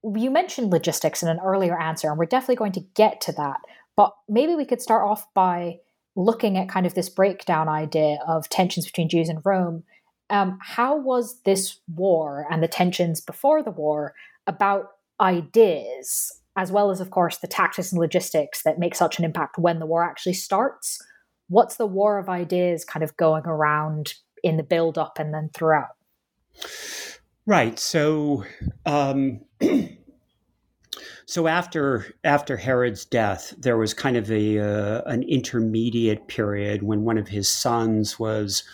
you 0.03 0.31
mentioned 0.31 0.73
logistics 0.73 1.23
in 1.23 1.29
an 1.29 1.39
earlier 1.45 1.81
answer, 1.81 2.09
and 2.09 2.19
we're 2.19 2.27
definitely 2.27 2.57
going 2.57 2.73
to 2.73 2.85
get 2.95 3.21
to 3.23 3.33
that. 3.33 3.61
But 3.99 4.15
maybe 4.29 4.55
we 4.55 4.65
could 4.65 4.81
start 4.81 5.05
off 5.05 5.27
by 5.35 5.81
looking 6.15 6.57
at 6.57 6.69
kind 6.69 6.87
of 6.87 6.95
this 6.95 7.09
breakdown 7.09 7.69
idea 7.69 8.21
of 8.29 8.49
tensions 8.49 8.87
between 8.87 9.09
Jews 9.09 9.29
and 9.29 9.41
Rome, 9.45 9.83
um, 10.31 10.57
how 10.63 10.97
was 10.97 11.41
this 11.43 11.81
war 11.93 12.47
and 12.49 12.63
the 12.63 12.69
tensions 12.69 13.21
before 13.21 13.61
the 13.61 13.73
war 13.73 14.15
about 14.47 14.91
ideas, 15.21 16.31
as 16.55 16.71
well 16.71 16.93
as, 16.93 17.01
of 17.01 17.11
course, 17.11 17.39
the 17.39 17.49
tactics 17.49 17.91
and 17.91 18.01
logistics 18.01 18.63
that 18.63 18.79
make 18.79 18.95
such 18.95 19.19
an 19.19 19.25
impact 19.25 19.59
when 19.59 19.81
the 19.81 19.87
war 19.87 20.05
actually 20.05 20.35
starts? 20.35 21.03
What's 21.49 21.75
the 21.75 21.87
war 21.87 22.19
of 22.19 22.29
ideas 22.29 22.85
kind 22.85 23.03
of 23.03 23.17
going 23.17 23.47
around 23.47 24.15
in 24.45 24.59
the 24.59 24.63
build 24.63 24.97
up 24.97 25.19
and 25.19 25.35
then 25.35 25.51
throughout? 25.53 25.97
Right. 27.47 27.81
So, 27.81 28.45
um, 28.87 29.41
So 31.27 31.47
after 31.47 32.07
after 32.25 32.57
Herod's 32.57 33.05
death, 33.05 33.55
there 33.59 33.77
was 33.77 33.95
kind 33.95 34.17
of 34.17 34.31
a 34.31 34.59
uh, 34.59 35.03
an 35.07 35.23
intermediate 35.23 36.29
period 36.29 36.83
when 36.83 37.05
one 37.05 37.19
of 37.19 37.29
his 37.29 37.49
sons 37.49 38.19
was 38.19 38.65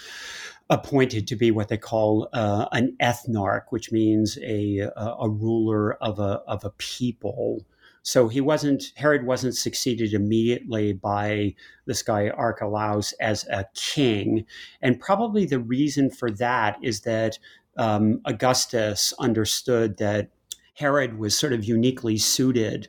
appointed 0.70 1.26
to 1.28 1.36
be 1.36 1.50
what 1.50 1.68
they 1.68 1.76
call 1.76 2.28
uh, 2.32 2.66
an 2.72 2.96
ethnarch, 3.00 3.64
which 3.70 3.92
means 3.92 4.38
a 4.42 4.88
a 4.96 5.28
ruler 5.28 5.94
of 6.02 6.18
a 6.18 6.42
of 6.46 6.64
a 6.64 6.70
people. 6.70 7.64
So 8.02 8.28
he 8.28 8.40
wasn't 8.40 8.92
Herod 8.96 9.26
wasn't 9.26 9.56
succeeded 9.56 10.12
immediately 10.12 10.92
by 10.92 11.54
this 11.86 12.02
guy 12.02 12.28
Archelaus 12.28 13.12
as 13.14 13.46
a 13.48 13.66
king, 13.74 14.44
and 14.82 15.00
probably 15.00 15.46
the 15.46 15.58
reason 15.58 16.10
for 16.10 16.30
that 16.32 16.78
is 16.82 17.00
that 17.00 17.38
um, 17.76 18.20
Augustus 18.24 19.12
understood 19.18 19.96
that 19.98 20.30
Herod 20.74 21.18
was 21.18 21.38
sort 21.38 21.52
of 21.52 21.64
uniquely 21.64 22.18
suited 22.18 22.88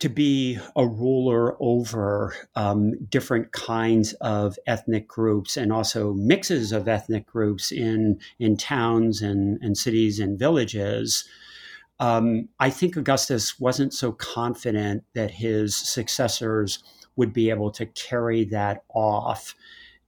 to 0.00 0.08
be 0.08 0.58
a 0.76 0.86
ruler 0.86 1.56
over 1.62 2.34
um, 2.56 2.94
different 3.08 3.52
kinds 3.52 4.12
of 4.14 4.58
ethnic 4.66 5.06
groups 5.06 5.56
and 5.56 5.72
also 5.72 6.12
mixes 6.14 6.72
of 6.72 6.88
ethnic 6.88 7.26
groups 7.26 7.70
in 7.70 8.18
in 8.38 8.56
towns 8.56 9.22
and, 9.22 9.58
and 9.62 9.78
cities 9.78 10.18
and 10.18 10.38
villages. 10.38 11.24
Um, 12.00 12.48
I 12.58 12.70
think 12.70 12.96
Augustus 12.96 13.60
wasn't 13.60 13.94
so 13.94 14.10
confident 14.12 15.04
that 15.14 15.30
his 15.30 15.76
successors 15.76 16.82
would 17.14 17.32
be 17.32 17.50
able 17.50 17.70
to 17.70 17.86
carry 17.86 18.44
that 18.46 18.82
off, 18.92 19.54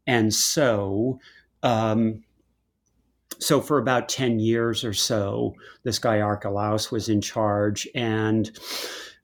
and 0.06 0.34
so 0.34 1.20
um, 1.62 2.24
so 3.38 3.60
for 3.60 3.78
about 3.78 4.08
10 4.08 4.38
years 4.38 4.84
or 4.84 4.92
so, 4.92 5.54
this 5.82 5.98
guy 5.98 6.20
Archelaus 6.20 6.90
was 6.90 7.08
in 7.08 7.20
charge. 7.20 7.88
And 7.94 8.50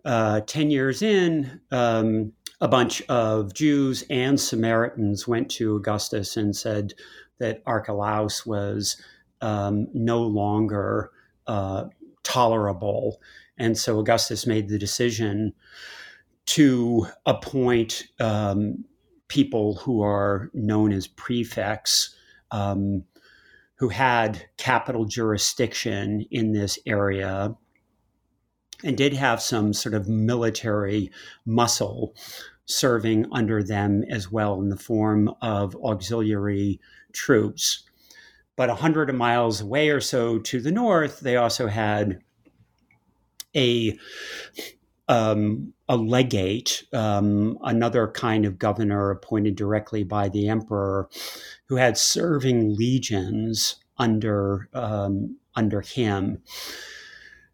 uh, 0.05 0.40
10 0.40 0.70
years 0.70 1.03
in, 1.03 1.61
um, 1.70 2.33
a 2.61 2.68
bunch 2.68 3.03
of 3.09 3.55
Jews 3.55 4.05
and 4.09 4.38
Samaritans 4.38 5.27
went 5.27 5.51
to 5.53 5.77
Augustus 5.77 6.37
and 6.37 6.55
said 6.55 6.94
that 7.38 7.62
Archelaus 7.66 8.46
was 8.46 9.01
um, 9.40 9.88
no 9.92 10.22
longer 10.22 11.11
uh, 11.46 11.87
tolerable. 12.22 13.20
And 13.59 13.77
so 13.77 13.98
Augustus 13.98 14.46
made 14.46 14.68
the 14.68 14.79
decision 14.79 15.53
to 16.46 17.07
appoint 17.27 18.05
um, 18.20 18.85
people 19.29 19.77
who 19.77 20.03
are 20.03 20.51
known 20.55 20.92
as 20.92 21.07
prefects. 21.07 22.14
Um, 22.51 23.05
who 23.83 23.88
had 23.88 24.49
capital 24.59 25.05
jurisdiction 25.05 26.25
in 26.31 26.53
this 26.53 26.79
area 26.87 27.53
and 28.85 28.97
did 28.97 29.12
have 29.12 29.42
some 29.42 29.73
sort 29.73 29.92
of 29.92 30.09
military 30.09 31.11
muscle 31.45 32.14
serving 32.64 33.27
under 33.33 33.61
them 33.61 34.05
as 34.09 34.31
well 34.31 34.61
in 34.61 34.68
the 34.68 34.77
form 34.77 35.29
of 35.42 35.75
auxiliary 35.83 36.79
troops. 37.12 37.83
But 38.55 38.68
100 38.68 39.12
miles 39.16 39.61
away 39.62 39.88
or 39.90 40.01
so 40.01 40.38
to 40.38 40.61
the 40.61 40.71
north, 40.71 41.18
they 41.18 41.35
also 41.35 41.66
had 41.66 42.21
a 43.57 43.99
um, 45.12 45.75
a 45.90 45.96
legate, 45.96 46.85
um, 46.94 47.59
another 47.64 48.09
kind 48.09 48.46
of 48.46 48.59
governor 48.59 49.11
appointed 49.11 49.57
directly 49.57 50.05
by 50.05 50.31
the 50.31 50.48
emperor, 50.48 51.11
who 51.66 51.77
had 51.77 51.98
serving 51.98 52.75
legions 52.77 53.77
under 53.98 54.70
um, 54.72 55.37
under 55.55 55.83
him. 55.83 56.42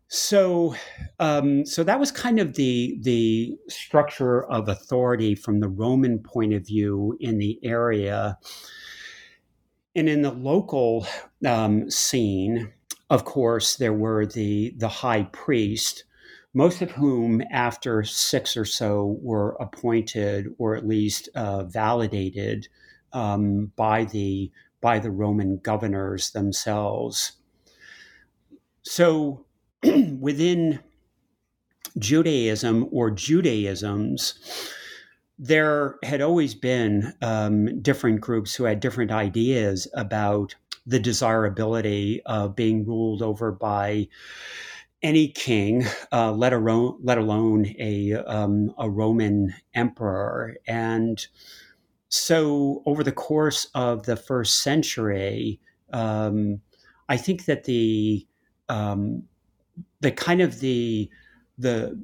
So, 0.07 0.77
um, 1.19 1.67
so 1.67 1.83
that 1.83 1.99
was 1.99 2.13
kind 2.13 2.39
of 2.39 2.55
the 2.55 2.97
the 3.03 3.59
structure 3.69 4.45
of 4.45 4.69
authority 4.69 5.35
from 5.35 5.59
the 5.59 5.69
Roman 5.69 6.21
point 6.21 6.55
of 6.55 6.65
view 6.65 7.17
in 7.19 7.39
the 7.39 7.59
area, 7.65 8.39
and 9.97 10.09
in 10.09 10.23
the 10.23 10.31
local 10.33 11.07
um, 11.45 11.91
scene. 11.91 12.73
Of 13.11 13.25
course, 13.25 13.77
there 13.77 13.95
were 13.95 14.27
the 14.27 14.75
the 14.77 14.89
high 14.89 15.25
priest, 15.33 16.05
most 16.55 16.83
of 16.83 16.91
whom, 16.93 17.43
after 17.51 18.03
six 18.03 18.57
or 18.57 18.65
so, 18.65 19.19
were 19.21 19.57
appointed 19.61 20.49
or 20.59 20.75
at 20.75 20.87
least 20.87 21.29
uh, 21.35 21.65
validated 21.65 22.69
um, 23.13 23.73
by 23.77 24.05
the 24.05 24.51
by 24.81 24.99
the 24.99 25.11
Roman 25.11 25.59
governors 25.59 26.31
themselves. 26.31 27.33
So 28.83 29.45
within 30.19 30.81
Judaism 31.99 32.89
or 32.93 33.11
Judaisms, 33.11 34.39
there 35.39 35.97
had 36.03 36.21
always 36.21 36.55
been 36.55 37.13
um, 37.23 37.81
different 37.83 38.21
groups 38.21 38.55
who 38.55 38.65
had 38.65 38.81
different 38.81 39.11
ideas 39.11 39.89
about 39.95 40.55
the 40.87 40.99
desirability 40.99 42.23
of 42.25 42.57
being 42.57 42.87
ruled 42.87 43.21
over 43.23 43.53
by 43.53 44.09
any 45.03 45.29
king, 45.29 45.85
uh, 46.13 46.33
let, 46.33 46.53
alone, 46.53 46.99
let 47.03 47.19
alone 47.19 47.67
a, 47.79 48.15
um, 48.15 48.73
a 48.79 48.89
Roman 48.89 49.55
emperor. 49.75 50.57
And 50.67 51.25
so, 52.09 52.83
over 52.87 53.05
the 53.05 53.13
course 53.13 53.69
of 53.75 54.07
the 54.07 54.17
first 54.17 54.63
century, 54.63 55.61
um, 55.93 56.61
I 57.09 57.17
think 57.17 57.47
that 57.47 57.65
the 57.65 58.27
um, 58.69 59.25
the 60.01 60.13
kind 60.13 60.41
of 60.41 60.61
the 60.61 61.11
the 61.59 62.03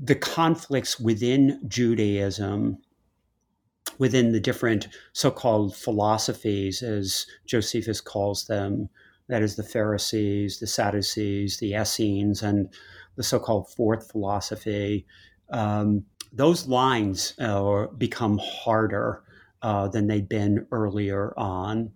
the 0.00 0.14
conflicts 0.14 1.00
within 1.00 1.60
Judaism, 1.66 2.78
within 3.98 4.32
the 4.32 4.40
different 4.40 4.88
so-called 5.12 5.74
philosophies, 5.74 6.82
as 6.82 7.26
Josephus 7.46 8.00
calls 8.00 8.46
them, 8.46 8.88
that 9.28 9.42
is 9.42 9.56
the 9.56 9.62
Pharisees, 9.62 10.58
the 10.58 10.66
Sadducees, 10.66 11.58
the 11.58 11.74
Essenes, 11.74 12.42
and 12.42 12.68
the 13.16 13.22
so-called 13.22 13.70
fourth 13.70 14.10
philosophy. 14.10 15.06
Um, 15.50 16.04
those 16.32 16.66
lines 16.66 17.34
uh, 17.38 17.86
become 17.96 18.38
harder 18.42 19.22
uh, 19.62 19.88
than 19.88 20.06
they'd 20.06 20.28
been 20.28 20.66
earlier 20.70 21.34
on 21.36 21.92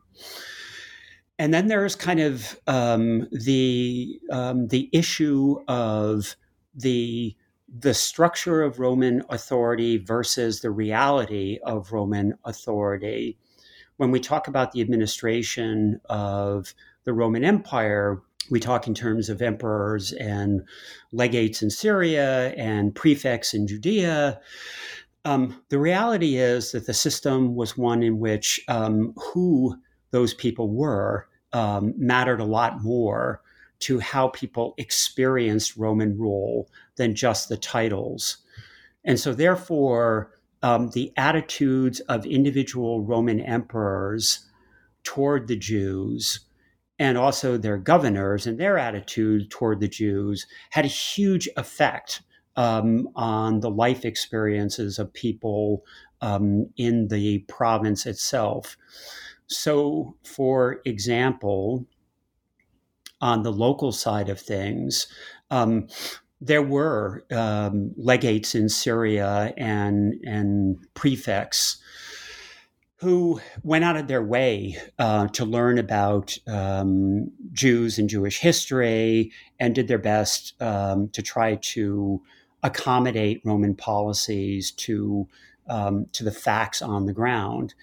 and 1.42 1.53
then 1.53 1.66
there's 1.66 1.97
kind 1.97 2.21
of 2.21 2.57
um, 2.68 3.27
the 3.33 4.21
um, 4.31 4.68
the 4.68 4.88
issue 4.92 5.57
of 5.66 6.37
the 6.73 7.37
the 7.68 7.95
structure 7.95 8.62
of 8.62 8.79
Roman 8.79 9.25
authority 9.29 9.97
versus 9.97 10.61
the 10.61 10.71
reality 10.71 11.59
of 11.64 11.90
Roman 11.90 12.35
authority. 12.45 13.38
When 13.97 14.12
we 14.12 14.21
talk 14.21 14.47
about 14.47 14.71
the 14.71 14.81
administration 14.83 16.01
of 16.09 16.75
the 17.04 17.12
Roman 17.12 17.44
Empire, 17.44 18.20
we 18.50 18.60
talk 18.60 18.86
in 18.86 18.94
terms 18.94 19.28
of 19.28 19.40
emperors 19.40 20.12
and 20.12 20.62
legates 21.12 21.62
in 21.62 21.70
Syria 21.70 22.52
and 22.54 22.94
prefects 22.94 23.54
in 23.54 23.66
Judea. 23.66 24.40
Um, 25.24 25.62
the 25.68 25.78
reality 25.78 26.36
is 26.36 26.72
that 26.72 26.86
the 26.86 26.94
system 26.94 27.54
was 27.54 27.76
one 27.76 28.02
in 28.02 28.18
which 28.18 28.60
um, 28.68 29.14
who 29.16 29.76
those 30.10 30.34
people 30.34 30.68
were 30.68 31.28
um, 31.52 31.94
mattered 31.96 32.40
a 32.40 32.44
lot 32.44 32.82
more 32.82 33.40
to 33.80 33.98
how 33.98 34.28
people 34.28 34.74
experienced 34.78 35.76
Roman 35.76 36.16
rule 36.16 36.68
than 36.96 37.14
just 37.14 37.48
the 37.48 37.56
titles. 37.56 38.38
And 39.04 39.18
so, 39.18 39.34
therefore, 39.34 40.38
um, 40.62 40.90
the 40.90 41.12
attitudes 41.16 42.00
of 42.00 42.24
individual 42.24 43.02
Roman 43.02 43.40
emperors 43.40 44.46
toward 45.02 45.48
the 45.48 45.56
Jews 45.56 46.40
and 47.02 47.18
also 47.18 47.56
their 47.56 47.78
governors 47.78 48.46
and 48.46 48.60
their 48.60 48.78
attitude 48.78 49.50
toward 49.50 49.80
the 49.80 49.88
Jews 49.88 50.46
had 50.70 50.84
a 50.84 50.88
huge 50.88 51.48
effect 51.56 52.22
um, 52.54 53.08
on 53.16 53.58
the 53.58 53.70
life 53.70 54.04
experiences 54.04 55.00
of 55.00 55.12
people 55.12 55.82
um, 56.20 56.68
in 56.76 57.08
the 57.08 57.40
province 57.48 58.06
itself. 58.06 58.76
So, 59.48 60.14
for 60.22 60.80
example, 60.84 61.86
on 63.20 63.42
the 63.42 63.52
local 63.52 63.90
side 63.90 64.28
of 64.28 64.40
things, 64.40 65.08
um, 65.50 65.88
there 66.40 66.62
were 66.62 67.24
um, 67.32 67.92
legates 67.96 68.54
in 68.54 68.68
Syria 68.68 69.52
and 69.56 70.14
and 70.24 70.76
prefects 70.94 71.82
who 73.02 73.40
went 73.64 73.82
out 73.82 73.96
of 73.96 74.06
their 74.06 74.22
way 74.22 74.76
uh, 75.00 75.26
to 75.26 75.44
learn 75.44 75.76
about 75.76 76.38
um, 76.46 77.28
Jews 77.52 77.98
and 77.98 78.08
Jewish 78.08 78.38
history 78.38 79.32
and 79.58 79.74
did 79.74 79.88
their 79.88 79.98
best 79.98 80.54
um, 80.62 81.08
to 81.08 81.20
try 81.20 81.56
to 81.56 82.22
accommodate 82.62 83.42
Roman 83.44 83.74
policies 83.74 84.70
to 84.70 85.26
um, 85.68 86.06
to 86.12 86.22
the 86.22 86.30
facts 86.30 86.80
on 86.80 87.06
the 87.06 87.12
ground. 87.12 87.74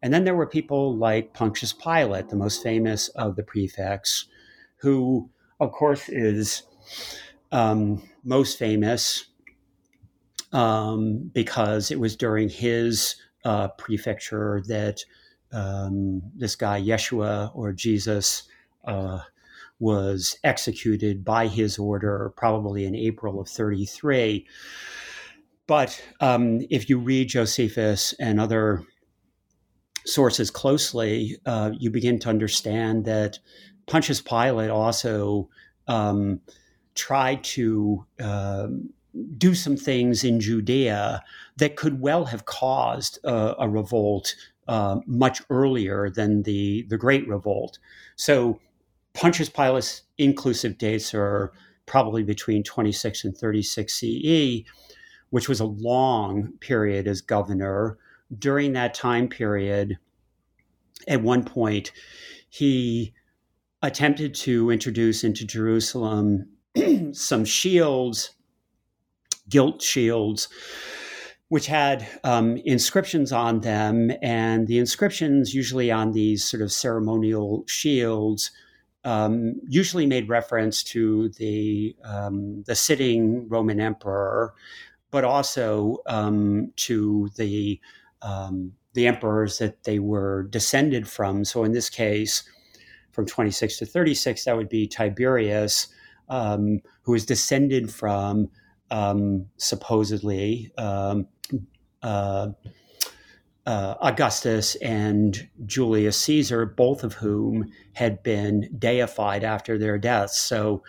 And 0.00 0.14
then 0.14 0.22
there 0.22 0.36
were 0.36 0.46
people 0.46 0.96
like 0.96 1.34
Pontius 1.34 1.72
Pilate, 1.72 2.28
the 2.28 2.36
most 2.36 2.62
famous 2.62 3.08
of 3.08 3.34
the 3.34 3.42
prefects, 3.42 4.26
who, 4.76 5.28
of 5.58 5.72
course, 5.72 6.08
is 6.08 6.62
um, 7.50 8.08
most 8.22 8.60
famous 8.60 9.24
um, 10.52 11.30
because 11.34 11.90
it 11.90 11.98
was 11.98 12.14
during 12.14 12.48
his 12.48 13.16
uh, 13.48 13.68
prefecture 13.68 14.62
that 14.66 15.02
um, 15.52 16.20
this 16.36 16.54
guy, 16.54 16.78
Yeshua 16.78 17.50
or 17.54 17.72
Jesus, 17.72 18.42
uh, 18.84 19.20
was 19.80 20.38
executed 20.44 21.24
by 21.24 21.46
his 21.46 21.78
order, 21.78 22.30
probably 22.36 22.84
in 22.84 22.94
April 22.94 23.40
of 23.40 23.48
33. 23.48 24.46
But 25.66 26.02
um, 26.20 26.60
if 26.68 26.90
you 26.90 26.98
read 26.98 27.30
Josephus 27.30 28.12
and 28.20 28.38
other 28.38 28.82
sources 30.04 30.50
closely, 30.50 31.38
uh, 31.46 31.70
you 31.78 31.90
begin 31.90 32.18
to 32.18 32.28
understand 32.28 33.06
that 33.06 33.38
Pontius 33.86 34.20
Pilate 34.20 34.68
also 34.70 35.48
um, 35.86 36.42
tried 36.94 37.42
to 37.44 38.04
um, 38.20 38.90
do 39.36 39.54
some 39.54 39.76
things 39.76 40.24
in 40.24 40.40
Judea 40.40 41.22
that 41.56 41.76
could 41.76 42.00
well 42.00 42.26
have 42.26 42.44
caused 42.44 43.18
a, 43.24 43.54
a 43.58 43.68
revolt 43.68 44.34
uh, 44.66 45.00
much 45.06 45.42
earlier 45.50 46.10
than 46.10 46.42
the, 46.42 46.84
the 46.88 46.98
Great 46.98 47.26
Revolt. 47.26 47.78
So 48.16 48.60
Pontius 49.14 49.48
Pilate's 49.48 50.02
inclusive 50.18 50.78
dates 50.78 51.14
are 51.14 51.52
probably 51.86 52.22
between 52.22 52.62
26 52.62 53.24
and 53.24 53.36
36 53.36 53.94
CE, 53.94 54.62
which 55.30 55.48
was 55.48 55.60
a 55.60 55.64
long 55.64 56.52
period 56.60 57.06
as 57.06 57.20
governor 57.20 57.98
during 58.36 58.72
that 58.74 58.94
time 58.94 59.28
period, 59.28 59.98
at 61.06 61.22
one 61.22 61.44
point, 61.44 61.92
he 62.48 63.14
attempted 63.82 64.34
to 64.34 64.70
introduce 64.70 65.24
into 65.24 65.46
Jerusalem 65.46 66.48
some 67.12 67.44
shields, 67.44 68.34
gilt 69.48 69.82
shields, 69.82 70.48
which 71.48 71.66
had 71.66 72.06
um, 72.24 72.56
inscriptions 72.64 73.32
on 73.32 73.60
them. 73.60 74.12
And 74.22 74.66
the 74.66 74.78
inscriptions, 74.78 75.54
usually 75.54 75.90
on 75.90 76.12
these 76.12 76.44
sort 76.44 76.62
of 76.62 76.72
ceremonial 76.72 77.64
shields, 77.66 78.50
um, 79.04 79.54
usually 79.66 80.06
made 80.06 80.28
reference 80.28 80.82
to 80.84 81.30
the 81.30 81.96
um, 82.04 82.62
the 82.66 82.74
sitting 82.74 83.48
Roman 83.48 83.80
emperor, 83.80 84.54
but 85.10 85.24
also 85.24 85.98
um, 86.06 86.72
to 86.76 87.30
the 87.36 87.80
um, 88.20 88.72
the 88.94 89.06
emperors 89.06 89.58
that 89.58 89.84
they 89.84 89.98
were 89.98 90.44
descended 90.50 91.08
from. 91.08 91.44
So 91.44 91.64
in 91.64 91.72
this 91.72 91.88
case, 91.88 92.42
from 93.12 93.26
26 93.26 93.78
to 93.78 93.86
36, 93.86 94.44
that 94.44 94.56
would 94.56 94.68
be 94.68 94.86
Tiberius, 94.86 95.88
um, 96.28 96.80
who 97.02 97.14
is 97.14 97.24
descended 97.24 97.92
from 97.92 98.50
um, 98.90 99.46
supposedly 99.56 100.72
um, 100.78 101.26
uh, 102.02 102.48
uh, 103.66 103.94
Augustus 104.00 104.76
and 104.76 105.46
Julius 105.66 106.16
Caesar, 106.22 106.64
both 106.64 107.04
of 107.04 107.12
whom 107.12 107.70
had 107.92 108.22
been 108.22 108.74
deified 108.78 109.44
after 109.44 109.76
their 109.76 109.98
deaths. 109.98 110.40
So, 110.40 110.82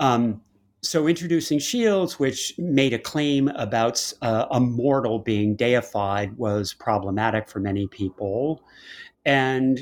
um, 0.00 0.40
so 0.80 1.06
introducing 1.06 1.58
Shields, 1.58 2.18
which 2.18 2.54
made 2.56 2.94
a 2.94 2.98
claim 2.98 3.48
about 3.48 4.10
uh, 4.22 4.46
a 4.50 4.58
mortal 4.58 5.18
being 5.18 5.54
deified, 5.54 6.38
was 6.38 6.72
problematic 6.72 7.46
for 7.48 7.60
many 7.60 7.86
people. 7.88 8.62
And 9.26 9.80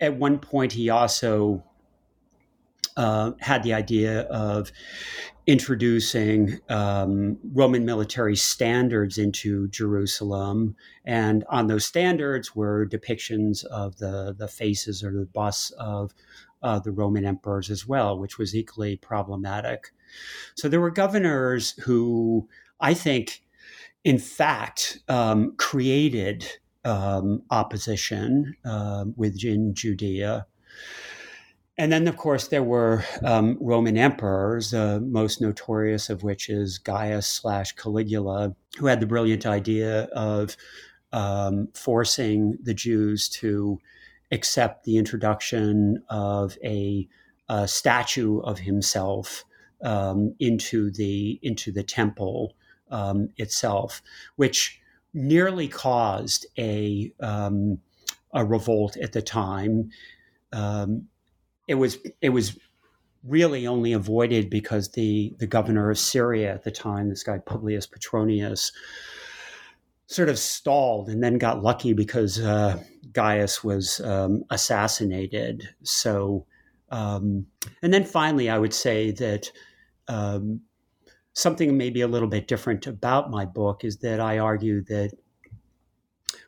at 0.00 0.16
one 0.16 0.38
point, 0.38 0.72
he 0.72 0.88
also 0.88 1.64
uh, 2.96 3.32
had 3.40 3.62
the 3.62 3.74
idea 3.74 4.22
of 4.22 4.72
introducing 5.46 6.58
um, 6.68 7.38
Roman 7.52 7.84
military 7.84 8.36
standards 8.36 9.16
into 9.18 9.68
Jerusalem, 9.68 10.76
and 11.04 11.44
on 11.48 11.68
those 11.68 11.86
standards 11.86 12.56
were 12.56 12.86
depictions 12.86 13.64
of 13.66 13.96
the 13.98 14.34
the 14.36 14.48
faces 14.48 15.04
or 15.04 15.12
the 15.12 15.26
busts 15.26 15.70
of 15.72 16.12
uh, 16.62 16.78
the 16.78 16.92
Roman 16.92 17.24
emperors 17.24 17.70
as 17.70 17.86
well, 17.86 18.18
which 18.18 18.38
was 18.38 18.54
equally 18.54 18.96
problematic. 18.96 19.92
So 20.54 20.68
there 20.68 20.80
were 20.80 20.90
governors 20.90 21.72
who 21.84 22.48
I 22.80 22.94
think, 22.94 23.42
in 24.04 24.18
fact, 24.18 24.98
um, 25.08 25.54
created 25.56 26.46
um, 26.84 27.42
opposition 27.50 28.56
uh, 28.64 29.04
within 29.16 29.74
Judea. 29.74 30.46
And 31.78 31.92
then, 31.92 32.08
of 32.08 32.16
course, 32.16 32.48
there 32.48 32.62
were 32.62 33.04
um, 33.22 33.58
Roman 33.60 33.98
emperors, 33.98 34.70
the 34.70 34.96
uh, 34.96 35.00
most 35.00 35.42
notorious 35.42 36.08
of 36.08 36.22
which 36.22 36.48
is 36.48 36.78
Gaius 36.78 37.26
slash 37.26 37.72
Caligula, 37.72 38.54
who 38.78 38.86
had 38.86 39.00
the 39.00 39.06
brilliant 39.06 39.44
idea 39.44 40.04
of 40.14 40.56
um, 41.12 41.68
forcing 41.74 42.56
the 42.62 42.72
Jews 42.72 43.28
to 43.28 43.78
accept 44.32 44.84
the 44.84 44.96
introduction 44.96 46.02
of 46.08 46.56
a, 46.64 47.06
a 47.48 47.68
statue 47.68 48.40
of 48.40 48.58
himself 48.58 49.44
um, 49.82 50.34
into 50.38 50.90
the 50.90 51.38
into 51.42 51.70
the 51.70 51.82
temple 51.82 52.54
um, 52.90 53.28
itself, 53.36 54.02
which 54.36 54.80
nearly 55.12 55.68
caused 55.68 56.46
a 56.58 57.12
um, 57.20 57.78
a 58.32 58.44
revolt 58.44 58.96
at 58.96 59.12
the 59.12 59.22
time. 59.22 59.90
Um, 60.52 61.08
it 61.66 61.74
was 61.74 61.98
it 62.20 62.30
was 62.30 62.58
really 63.24 63.66
only 63.66 63.92
avoided 63.92 64.48
because 64.50 64.92
the 64.92 65.34
the 65.38 65.46
governor 65.46 65.90
of 65.90 65.98
Syria 65.98 66.54
at 66.54 66.64
the 66.64 66.70
time, 66.70 67.08
this 67.08 67.22
guy 67.22 67.38
Publius 67.38 67.86
Petronius, 67.86 68.72
sort 70.06 70.28
of 70.28 70.38
stalled 70.38 71.08
and 71.08 71.22
then 71.22 71.38
got 71.38 71.62
lucky 71.62 71.92
because 71.92 72.40
uh, 72.40 72.82
Gaius 73.12 73.64
was 73.64 74.00
um, 74.00 74.44
assassinated. 74.50 75.68
So, 75.82 76.46
um, 76.90 77.46
and 77.82 77.92
then 77.92 78.04
finally, 78.04 78.48
I 78.48 78.58
would 78.58 78.74
say 78.74 79.10
that 79.12 79.50
um, 80.08 80.60
something 81.32 81.76
maybe 81.76 82.00
a 82.00 82.08
little 82.08 82.28
bit 82.28 82.46
different 82.46 82.86
about 82.86 83.30
my 83.30 83.44
book 83.44 83.84
is 83.84 83.98
that 83.98 84.20
I 84.20 84.38
argue 84.38 84.82
that 84.84 85.12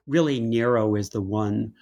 really 0.08 0.40
Nero 0.40 0.94
is 0.94 1.10
the 1.10 1.22
one 1.22 1.72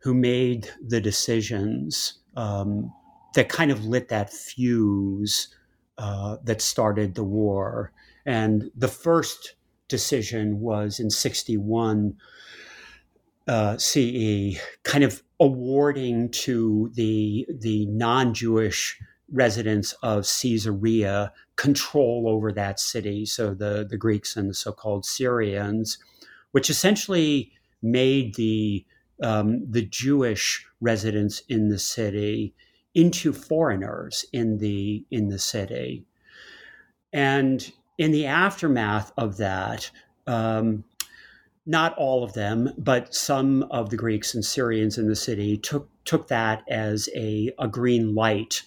who 0.00 0.14
made 0.14 0.68
the 0.86 1.00
decisions 1.00 2.18
um, 2.36 2.92
that 3.34 3.48
kind 3.48 3.70
of 3.70 3.84
lit 3.84 4.08
that 4.08 4.32
fuse 4.32 5.54
uh, 5.98 6.36
that 6.44 6.60
started 6.60 7.14
the 7.14 7.24
war. 7.24 7.92
And 8.26 8.70
the 8.76 8.88
first 8.88 9.54
decision 9.88 10.60
was 10.60 11.00
in 11.00 11.10
61 11.10 12.16
uh, 13.46 13.78
CE, 13.78 14.58
kind 14.82 15.04
of 15.04 15.22
awarding 15.40 16.30
to 16.30 16.90
the, 16.94 17.46
the 17.60 17.86
non 17.86 18.34
Jewish 18.34 18.98
residents 19.30 19.92
of 20.02 20.26
Caesarea 20.26 21.32
control 21.56 22.24
over 22.28 22.52
that 22.52 22.80
city. 22.80 23.26
So 23.26 23.54
the, 23.54 23.86
the 23.88 23.96
Greeks 23.96 24.36
and 24.36 24.50
the 24.50 24.54
so 24.54 24.72
called 24.72 25.04
Syrians, 25.04 25.98
which 26.52 26.70
essentially 26.70 27.52
made 27.82 28.34
the 28.34 28.84
um, 29.22 29.70
the 29.70 29.82
Jewish 29.82 30.64
residents 30.80 31.42
in 31.48 31.68
the 31.68 31.78
city 31.78 32.54
into 32.94 33.32
foreigners 33.32 34.24
in 34.32 34.58
the 34.58 35.04
in 35.10 35.28
the 35.28 35.38
city, 35.38 36.04
and 37.12 37.72
in 37.98 38.12
the 38.12 38.26
aftermath 38.26 39.12
of 39.16 39.36
that, 39.38 39.90
um, 40.26 40.84
not 41.66 41.94
all 41.98 42.24
of 42.24 42.32
them, 42.32 42.72
but 42.78 43.14
some 43.14 43.64
of 43.64 43.90
the 43.90 43.96
Greeks 43.96 44.34
and 44.34 44.44
Syrians 44.44 44.96
in 44.96 45.08
the 45.08 45.16
city 45.16 45.56
took 45.56 45.88
took 46.04 46.28
that 46.28 46.62
as 46.68 47.08
a, 47.14 47.52
a 47.58 47.68
green 47.68 48.14
light 48.14 48.62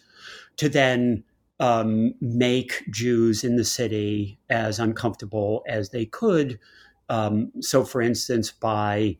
to 0.58 0.70
then 0.70 1.24
um, 1.60 2.14
make 2.22 2.84
Jews 2.92 3.44
in 3.44 3.56
the 3.56 3.66
city 3.66 4.38
as 4.50 4.80
uncomfortable 4.80 5.64
as 5.68 5.90
they 5.90 6.06
could. 6.06 6.60
Um, 7.10 7.52
so, 7.62 7.84
for 7.84 8.02
instance, 8.02 8.52
by 8.52 9.18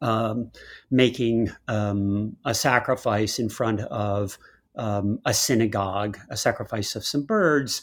um, 0.00 0.50
making 0.90 1.50
um, 1.68 2.36
a 2.44 2.54
sacrifice 2.54 3.38
in 3.38 3.48
front 3.48 3.80
of 3.80 4.38
um, 4.76 5.20
a 5.24 5.34
synagogue, 5.34 6.18
a 6.30 6.36
sacrifice 6.36 6.96
of 6.96 7.04
some 7.04 7.22
birds, 7.22 7.82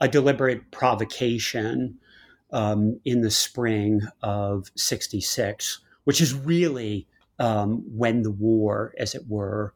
a 0.00 0.08
deliberate 0.08 0.70
provocation 0.70 1.98
um, 2.52 2.98
in 3.04 3.20
the 3.20 3.30
spring 3.30 4.00
of 4.22 4.70
66, 4.76 5.80
which 6.04 6.20
is 6.20 6.34
really 6.34 7.06
um, 7.38 7.84
when 7.86 8.22
the 8.22 8.30
war, 8.30 8.94
as 8.98 9.14
it 9.14 9.28
were, 9.28 9.74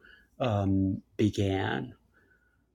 began. 1.16 1.94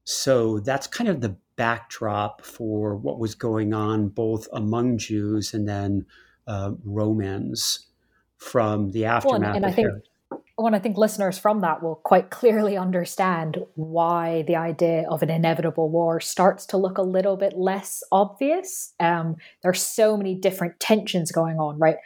So 0.04 0.60
that's 0.60 0.88
kind 0.88 1.08
of 1.08 1.22
the 1.22 1.36
backdrop 1.60 2.42
for 2.42 2.96
what 2.96 3.20
was 3.20 3.36
going 3.36 3.74
on 3.74 4.08
both 4.08 4.48
among 4.54 4.98
Jews 4.98 5.54
and 5.54 5.68
then 5.68 6.06
uh, 6.48 6.72
Romans 6.86 7.88
from 8.38 8.92
the 8.92 9.04
aftermath. 9.04 9.42
Well, 9.42 9.56
and, 9.58 9.66
I 9.66 9.72
think. 9.74 9.90
Well, 10.58 10.74
I 10.74 10.80
think 10.80 10.98
listeners 10.98 11.38
from 11.38 11.60
that 11.62 11.84
will 11.84 11.96
quite 11.96 12.30
clearly 12.30 12.78
understand 12.78 13.58
why 13.76 14.44
the 14.44 14.56
idea 14.56 15.06
of 15.10 15.22
an 15.22 15.30
inevitable 15.30 15.90
war 15.90 16.22
starts 16.22 16.66
to 16.68 16.78
look 16.78 16.98
a 16.98 17.02
little 17.02 17.36
bit 17.36 17.58
less 17.58 18.04
obvious. 18.10 18.94
Um, 19.02 19.36
are 19.66 19.74
so 19.74 20.16
many 20.16 20.36
different 20.36 20.80
tensions 20.80 21.30
going 21.30 21.58
on, 21.58 21.78
right? 21.78 21.98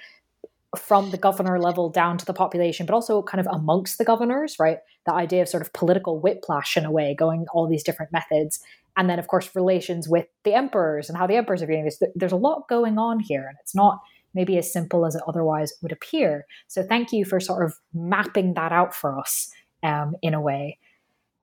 From 0.75 1.11
the 1.11 1.17
governor 1.17 1.59
level 1.59 1.89
down 1.89 2.17
to 2.17 2.25
the 2.25 2.33
population, 2.33 2.87
but 2.87 2.95
also 2.95 3.21
kind 3.21 3.39
of 3.39 3.47
amongst 3.53 3.99
the 3.99 4.05
governors, 4.05 4.57
right? 4.59 4.79
The 5.05 5.13
idea 5.13 5.41
of 5.41 5.49
sort 5.49 5.61
of 5.61 5.73
political 5.73 6.19
whiplash 6.19 6.77
in 6.77 6.85
a 6.85 6.91
way, 6.91 7.15
going 7.17 7.45
all 7.53 7.67
these 7.67 7.83
different 7.83 8.11
methods. 8.11 8.59
And 8.95 9.09
then, 9.09 9.19
of 9.19 9.27
course, 9.27 9.55
relations 9.55 10.07
with 10.07 10.27
the 10.43 10.53
emperors 10.53 11.09
and 11.09 11.17
how 11.17 11.27
the 11.27 11.35
emperors 11.35 11.61
are 11.61 11.65
viewing 11.65 11.85
this. 11.85 12.01
There's 12.15 12.31
a 12.31 12.37
lot 12.37 12.67
going 12.69 12.97
on 12.97 13.19
here, 13.19 13.45
and 13.47 13.57
it's 13.61 13.75
not 13.75 13.99
maybe 14.33 14.57
as 14.57 14.71
simple 14.71 15.05
as 15.05 15.15
it 15.15 15.23
otherwise 15.27 15.73
would 15.81 15.91
appear. 15.91 16.45
So 16.67 16.83
thank 16.83 17.11
you 17.11 17.25
for 17.25 17.39
sort 17.39 17.65
of 17.65 17.73
mapping 17.93 18.53
that 18.55 18.71
out 18.71 18.93
for 18.93 19.19
us 19.19 19.51
um, 19.83 20.15
in 20.21 20.33
a 20.33 20.41
way. 20.41 20.79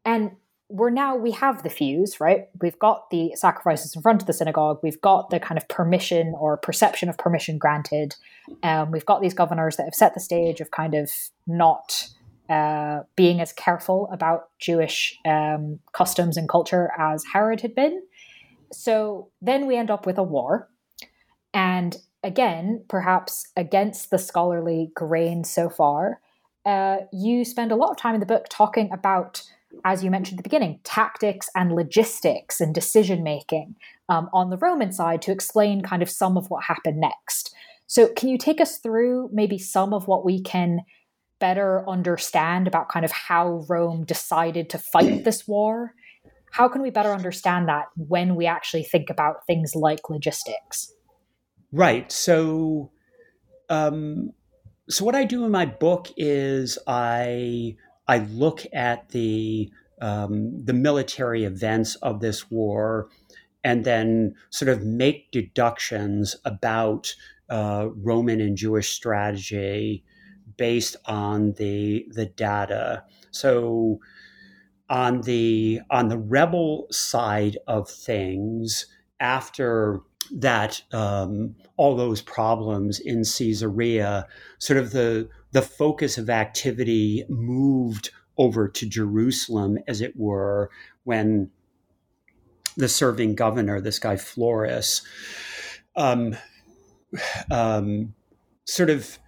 And 0.05 0.33
we're 0.69 0.91
now 0.91 1.17
we 1.17 1.33
have 1.33 1.63
the 1.65 1.71
fuse, 1.71 2.21
right? 2.21 2.49
We've 2.61 2.79
got 2.79 3.11
the 3.11 3.33
sacrifices 3.35 3.95
in 3.95 4.03
front 4.03 4.23
of 4.23 4.27
the 4.27 4.33
synagogue. 4.33 4.79
We've 4.83 5.01
got 5.01 5.31
the 5.31 5.41
kind 5.41 5.59
of 5.59 5.69
permission 5.69 6.33
or 6.39 6.57
perception 6.57 7.09
of 7.09 7.19
permission 7.19 7.59
granted. 7.59 8.15
Um, 8.63 8.93
we've 8.93 9.05
got 9.05 9.21
these 9.21 9.35
governors 9.35 9.77
that 9.77 9.85
have 9.85 9.95
set 9.95 10.15
the 10.15 10.21
stage 10.21 10.61
of 10.61 10.71
kind 10.71 10.95
of 10.95 11.11
not 11.47 12.09
uh, 12.51 13.05
being 13.15 13.41
as 13.41 13.53
careful 13.53 14.09
about 14.13 14.49
Jewish 14.59 15.17
um, 15.25 15.79
customs 15.93 16.37
and 16.37 16.49
culture 16.49 16.91
as 16.99 17.25
Herod 17.33 17.61
had 17.61 17.77
been. 17.77 18.03
So 18.73 19.31
then 19.41 19.67
we 19.67 19.77
end 19.77 19.91
up 19.91 20.05
with 20.05 20.19
a 20.19 20.23
war. 20.25 20.69
And 21.55 21.97
again, 22.25 22.85
perhaps 22.89 23.47
against 23.57 24.11
the 24.11 24.19
scholarly 24.19 24.91
grain 24.95 25.45
so 25.45 25.71
far, 25.71 26.21
uh, 26.67 26.99
you 27.13 27.45
spend 27.45 27.71
a 27.71 27.77
lot 27.77 27.91
of 27.91 27.97
time 27.97 28.15
in 28.15 28.21
the 28.21 28.27
book 28.27 28.47
talking 28.51 28.91
about, 28.93 29.43
as 29.85 30.03
you 30.03 30.11
mentioned 30.11 30.39
at 30.39 30.43
the 30.43 30.49
beginning, 30.49 30.81
tactics 30.83 31.49
and 31.55 31.73
logistics 31.73 32.61
and 32.61 32.75
decision 32.75 33.23
making 33.23 33.77
um, 34.09 34.29
on 34.33 34.51
the 34.51 34.59
Roman 34.59 34.93
side 34.93 35.23
to 35.23 35.33
explain 35.33 35.83
kind 35.83 36.03
of 36.03 36.11
some 36.11 36.37
of 36.37 36.51
what 36.51 36.65
happened 36.65 37.01
next. 37.01 37.55
So, 37.87 38.09
can 38.09 38.29
you 38.29 38.39
take 38.39 38.61
us 38.61 38.79
through 38.79 39.31
maybe 39.33 39.59
some 39.59 39.93
of 39.95 40.07
what 40.07 40.25
we 40.25 40.43
can 40.43 40.81
better 41.41 41.89
understand 41.89 42.69
about 42.69 42.89
kind 42.89 43.05
of 43.05 43.11
how 43.11 43.65
Rome 43.69 44.05
decided 44.05 44.71
to 44.71 44.79
fight 44.79 45.25
this 45.25 45.49
war? 45.49 45.95
How 46.53 46.69
can 46.69 46.83
we 46.83 46.91
better 46.91 47.13
understand 47.13 47.69
that 47.69 47.87
when 47.97 48.35
we 48.35 48.47
actually 48.47 48.83
think 48.83 49.09
about 49.11 49.47
things 49.47 49.75
like 49.75 50.11
logistics? 50.11 50.93
Right. 51.73 52.11
So, 52.11 52.91
um, 53.69 54.33
so 54.89 55.05
what 55.05 55.15
I 55.15 55.25
do 55.25 55.45
in 55.45 55.53
my 55.53 55.67
book 55.67 56.09
is 56.17 56.79
I 56.87 57.77
I 58.09 58.19
look 58.19 58.67
at 58.73 59.11
the 59.11 59.71
um, 60.01 60.65
the 60.65 60.73
military 60.73 61.45
events 61.45 61.95
of 61.97 62.21
this 62.21 62.51
war 62.51 63.09
and 63.63 63.85
then 63.85 64.35
sort 64.51 64.71
of 64.71 64.85
make 64.85 65.31
deductions 65.31 66.35
about 66.45 67.15
uh, 67.51 67.89
Roman 67.95 68.41
and 68.41 68.57
Jewish 68.57 68.91
strategy 68.91 70.03
based 70.61 70.95
on 71.07 71.53
the 71.53 72.07
the 72.11 72.27
data. 72.27 73.03
So 73.31 73.99
on 74.91 75.23
the 75.23 75.81
on 75.91 76.09
the 76.09 76.19
rebel 76.19 76.87
side 76.91 77.57
of 77.67 77.89
things, 77.89 78.87
after 79.21 80.03
that 80.31 80.83
um, 80.93 81.57
all 81.79 81.97
those 81.97 82.21
problems 82.21 83.01
in 83.01 83.25
Caesarea, 83.25 84.27
sort 84.59 84.79
of 84.79 84.93
the 84.93 85.31
the 85.53 85.63
focus 85.63 86.19
of 86.19 86.29
activity 86.29 87.25
moved 87.31 88.11
over 88.37 88.69
to 88.69 88.87
Jerusalem, 88.87 89.79
as 89.89 90.03
it 90.03 90.15
were, 90.15 90.71
when 91.05 91.51
the 92.77 92.89
serving 92.89 93.35
governor, 93.35 93.81
this 93.81 93.99
guy 93.99 94.17
Florus, 94.17 95.01
um, 95.97 96.37
um, 97.51 98.15
sort 98.67 98.91
of 98.91 99.19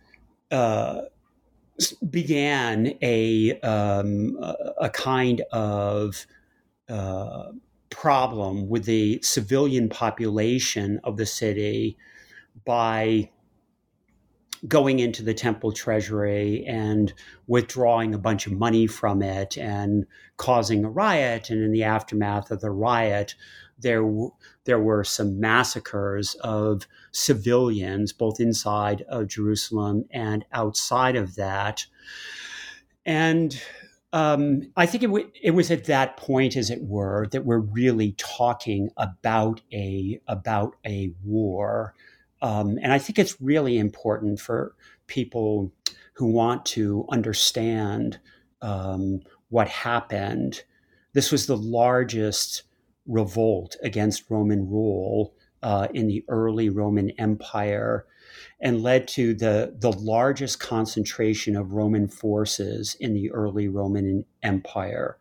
uh, 0.52 1.00
began 1.90 2.94
a 3.02 3.58
um, 3.60 4.36
a 4.78 4.90
kind 4.90 5.42
of 5.52 6.26
uh, 6.88 7.52
problem 7.90 8.68
with 8.68 8.84
the 8.84 9.20
civilian 9.22 9.88
population 9.88 11.00
of 11.04 11.16
the 11.16 11.26
city 11.26 11.96
by 12.64 13.30
going 14.68 15.00
into 15.00 15.22
the 15.22 15.34
temple 15.34 15.72
treasury 15.72 16.64
and 16.66 17.12
withdrawing 17.48 18.14
a 18.14 18.18
bunch 18.18 18.46
of 18.46 18.52
money 18.52 18.86
from 18.86 19.22
it 19.22 19.56
and 19.58 20.06
causing 20.36 20.84
a 20.84 20.90
riot. 20.90 21.50
And 21.50 21.62
in 21.62 21.72
the 21.72 21.82
aftermath 21.82 22.50
of 22.50 22.60
the 22.60 22.70
riot, 22.70 23.34
there 23.78 24.04
there 24.64 24.80
were 24.80 25.04
some 25.04 25.40
massacres 25.40 26.34
of 26.42 26.86
civilians, 27.10 28.12
both 28.12 28.40
inside 28.40 29.02
of 29.08 29.28
Jerusalem 29.28 30.04
and 30.10 30.44
outside 30.52 31.16
of 31.16 31.34
that. 31.34 31.86
And 33.04 33.60
um, 34.12 34.70
I 34.76 34.86
think 34.86 35.02
it, 35.02 35.06
w- 35.06 35.30
it 35.40 35.52
was 35.52 35.70
at 35.70 35.84
that 35.86 36.16
point, 36.16 36.56
as 36.56 36.70
it 36.70 36.82
were, 36.82 37.26
that 37.32 37.44
we're 37.44 37.58
really 37.58 38.12
talking 38.18 38.90
about 38.96 39.60
a 39.72 40.20
about 40.28 40.76
a 40.86 41.12
war, 41.24 41.94
um, 42.42 42.78
and 42.82 42.92
I 42.92 42.98
think 42.98 43.18
it's 43.18 43.40
really 43.40 43.78
important 43.78 44.38
for 44.40 44.74
people 45.06 45.72
who 46.14 46.26
want 46.26 46.66
to 46.66 47.06
understand 47.10 48.18
um, 48.60 49.22
what 49.48 49.68
happened. 49.68 50.62
This 51.14 51.32
was 51.32 51.46
the 51.46 51.56
largest 51.56 52.64
revolt 53.06 53.76
against 53.82 54.30
Roman 54.30 54.68
rule 54.70 55.34
uh, 55.62 55.88
in 55.94 56.08
the 56.08 56.24
early 56.28 56.68
Roman 56.68 57.10
Empire 57.12 58.06
and 58.60 58.82
led 58.82 59.08
to 59.08 59.34
the, 59.34 59.74
the 59.78 59.92
largest 59.92 60.60
concentration 60.60 61.56
of 61.56 61.72
Roman 61.72 62.08
forces 62.08 62.96
in 63.00 63.14
the 63.14 63.30
early 63.32 63.68
Roman 63.68 64.24
Empire. 64.42 65.18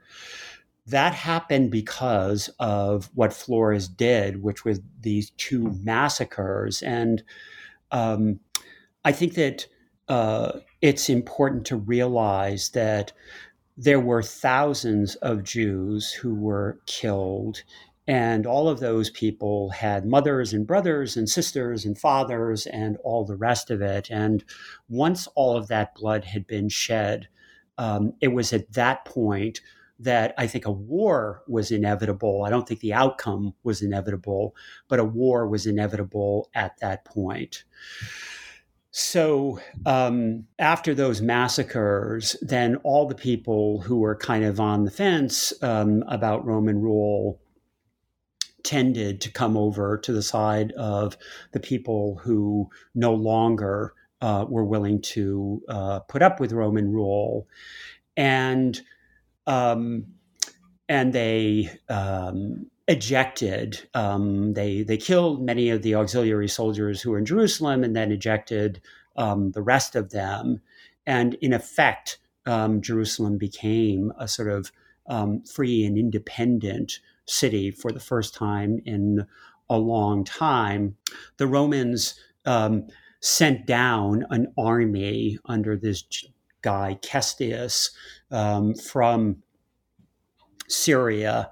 That 0.88 1.14
happened 1.14 1.72
because 1.72 2.50
of 2.60 3.10
what 3.14 3.32
Florus 3.32 3.88
did, 3.96 4.42
which 4.42 4.66
was 4.66 4.80
these 5.00 5.32
two 5.32 5.76
massacres. 5.84 6.82
And 6.82 7.24
um, 7.92 8.40
I 9.06 9.12
think 9.12 9.36
that 9.36 9.68
uh, 10.08 10.60
it's 10.82 11.10
important 11.10 11.66
to 11.68 11.76
realize 11.76 12.70
that 12.70 13.14
there 13.78 14.00
were 14.00 14.22
thousands 14.22 15.16
of 15.16 15.44
Jews 15.44 16.12
who 16.12 16.36
were 16.36 16.80
killed 16.86 17.64
and 18.08 18.46
all 18.46 18.68
of 18.68 18.80
those 18.80 19.10
people 19.10 19.70
had 19.70 20.06
mothers 20.06 20.54
and 20.54 20.66
brothers 20.66 21.16
and 21.16 21.30
sisters 21.30 21.86
and 21.86 21.98
fathers 21.98 22.66
and 22.66 22.98
all 23.04 23.24
the 23.24 23.36
rest 23.36 23.70
of 23.70 23.82
it. 23.82 24.10
And 24.10 24.44
once 24.90 25.28
all 25.36 25.56
of 25.56 25.68
that 25.68 25.96
blood 25.96 26.26
had 26.26 26.48
been 26.48 26.68
shed, 26.68 27.28
um, 27.78 28.14
it 28.20 28.30
was 28.30 28.54
at 28.54 28.74
that 28.74 29.06
point 29.06 29.62
that 30.00 30.34
I 30.38 30.48
think 30.48 30.66
a 30.66 30.72
war 30.72 31.44
was 31.48 31.70
inevitable. 31.70 32.44
I 32.44 32.50
don't 32.50 32.68
think 32.68 32.80
the 32.80 32.94
outcome 32.94 33.54
was 33.64 33.84
inevitable, 33.84 34.56
but 34.88 35.00
a 35.00 35.06
war 35.06 35.48
was 35.48 35.68
inevitable 35.68 36.50
at 36.56 36.78
that 36.82 37.06
point. 37.06 37.64
So 38.92 39.60
um, 39.86 40.46
after 40.60 40.94
those 40.94 41.22
massacres, 41.22 42.36
then 42.42 42.76
all 42.84 43.08
the 43.08 43.16
people 43.16 43.80
who 43.80 44.00
were 44.00 44.16
kind 44.16 44.44
of 44.44 44.60
on 44.60 44.84
the 44.84 44.92
fence 44.92 45.54
um, 45.64 46.04
about 46.08 46.46
Roman 46.46 46.82
rule 46.82 47.40
tended 48.64 49.22
to 49.22 49.32
come 49.32 49.56
over 49.56 49.98
to 49.98 50.12
the 50.12 50.22
side 50.22 50.74
of 50.74 51.18
the 51.54 51.60
people 51.60 52.20
who 52.22 52.70
no 52.94 53.14
longer 53.14 53.94
uh, 54.20 54.46
were 54.48 54.66
willing 54.66 55.02
to 55.02 55.64
uh, 55.70 56.00
put 56.02 56.22
up 56.22 56.40
with 56.40 56.52
Roman 56.52 56.92
rule, 56.92 57.48
and 58.16 58.80
um, 59.48 60.06
and 60.88 61.12
they 61.12 61.72
um, 61.90 62.68
ejected. 62.92 63.88
Um, 63.94 64.54
they 64.54 64.84
they 64.84 64.98
killed 64.98 65.42
many 65.42 65.70
of 65.70 65.82
the 65.82 65.96
auxiliary 65.96 66.50
soldiers 66.50 67.02
who 67.02 67.12
were 67.12 67.18
in 67.18 67.26
Jerusalem, 67.26 67.84
and 67.84 67.96
then 67.96 68.12
ejected 68.12 68.82
um, 69.16 69.52
the 69.52 69.62
rest 69.62 69.96
of 69.96 70.12
them. 70.12 70.62
And 71.08 71.36
in 71.36 71.54
effect, 71.54 72.20
um, 72.46 72.82
Jerusalem 72.82 73.38
became 73.38 74.12
a 74.20 74.28
sort 74.28 74.50
of 74.50 74.72
um, 75.08 75.42
free 75.44 75.86
and 75.86 75.98
independent 75.98 77.00
city 77.26 77.72
for 77.72 77.92
the 77.92 78.00
first 78.00 78.36
time 78.36 78.80
in 78.86 79.26
a 79.70 79.78
long 79.78 80.24
time. 80.26 80.98
The 81.38 81.48
Romans 81.48 82.20
um, 82.46 82.88
sent 83.22 83.66
down 83.66 84.26
an 84.30 84.54
army 84.58 85.40
under 85.46 85.78
this 85.78 86.04
guy, 86.62 87.00
Cestius, 87.02 87.92
um, 88.32 88.76
from 88.76 89.44
Syria. 90.68 91.52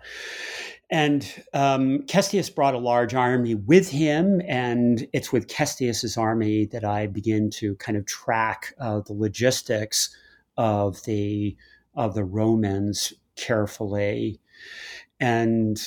And 0.91 1.31
um, 1.53 1.99
Cestius 2.07 2.53
brought 2.53 2.73
a 2.73 2.79
large 2.79 3.13
army 3.13 3.53
with 3.53 3.89
him, 3.89 4.41
and 4.47 5.07
it's 5.13 5.31
with 5.31 5.47
Cestius's 5.47 6.17
army 6.17 6.65
that 6.67 6.83
I 6.83 7.05
begin 7.05 7.51
to 7.51 7.75
kind 7.75 7.95
of 7.97 8.05
track 8.07 8.73
uh, 8.79 9.01
the 9.01 9.13
logistics 9.13 10.15
of 10.57 11.03
the 11.03 11.55
of 11.95 12.15
the 12.15 12.23
Romans 12.23 13.13
carefully. 13.35 14.39
And 15.19 15.79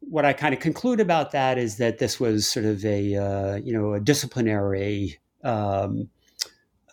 what 0.00 0.24
I 0.24 0.32
kind 0.32 0.54
of 0.54 0.60
conclude 0.60 0.98
about 0.98 1.30
that 1.32 1.56
is 1.56 1.76
that 1.76 1.98
this 1.98 2.18
was 2.18 2.48
sort 2.48 2.66
of 2.66 2.84
a 2.84 3.14
uh, 3.14 3.56
you 3.56 3.72
know 3.72 3.94
a 3.94 4.00
disciplinary 4.00 5.20
um, 5.44 6.10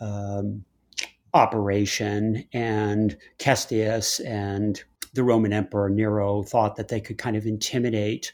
um, 0.00 0.64
operation, 1.34 2.44
and 2.52 3.16
Cestius 3.38 4.24
and 4.24 4.82
the 5.12 5.24
Roman 5.24 5.52
Emperor 5.52 5.90
Nero 5.90 6.42
thought 6.42 6.76
that 6.76 6.88
they 6.88 7.00
could 7.00 7.18
kind 7.18 7.36
of 7.36 7.46
intimidate 7.46 8.32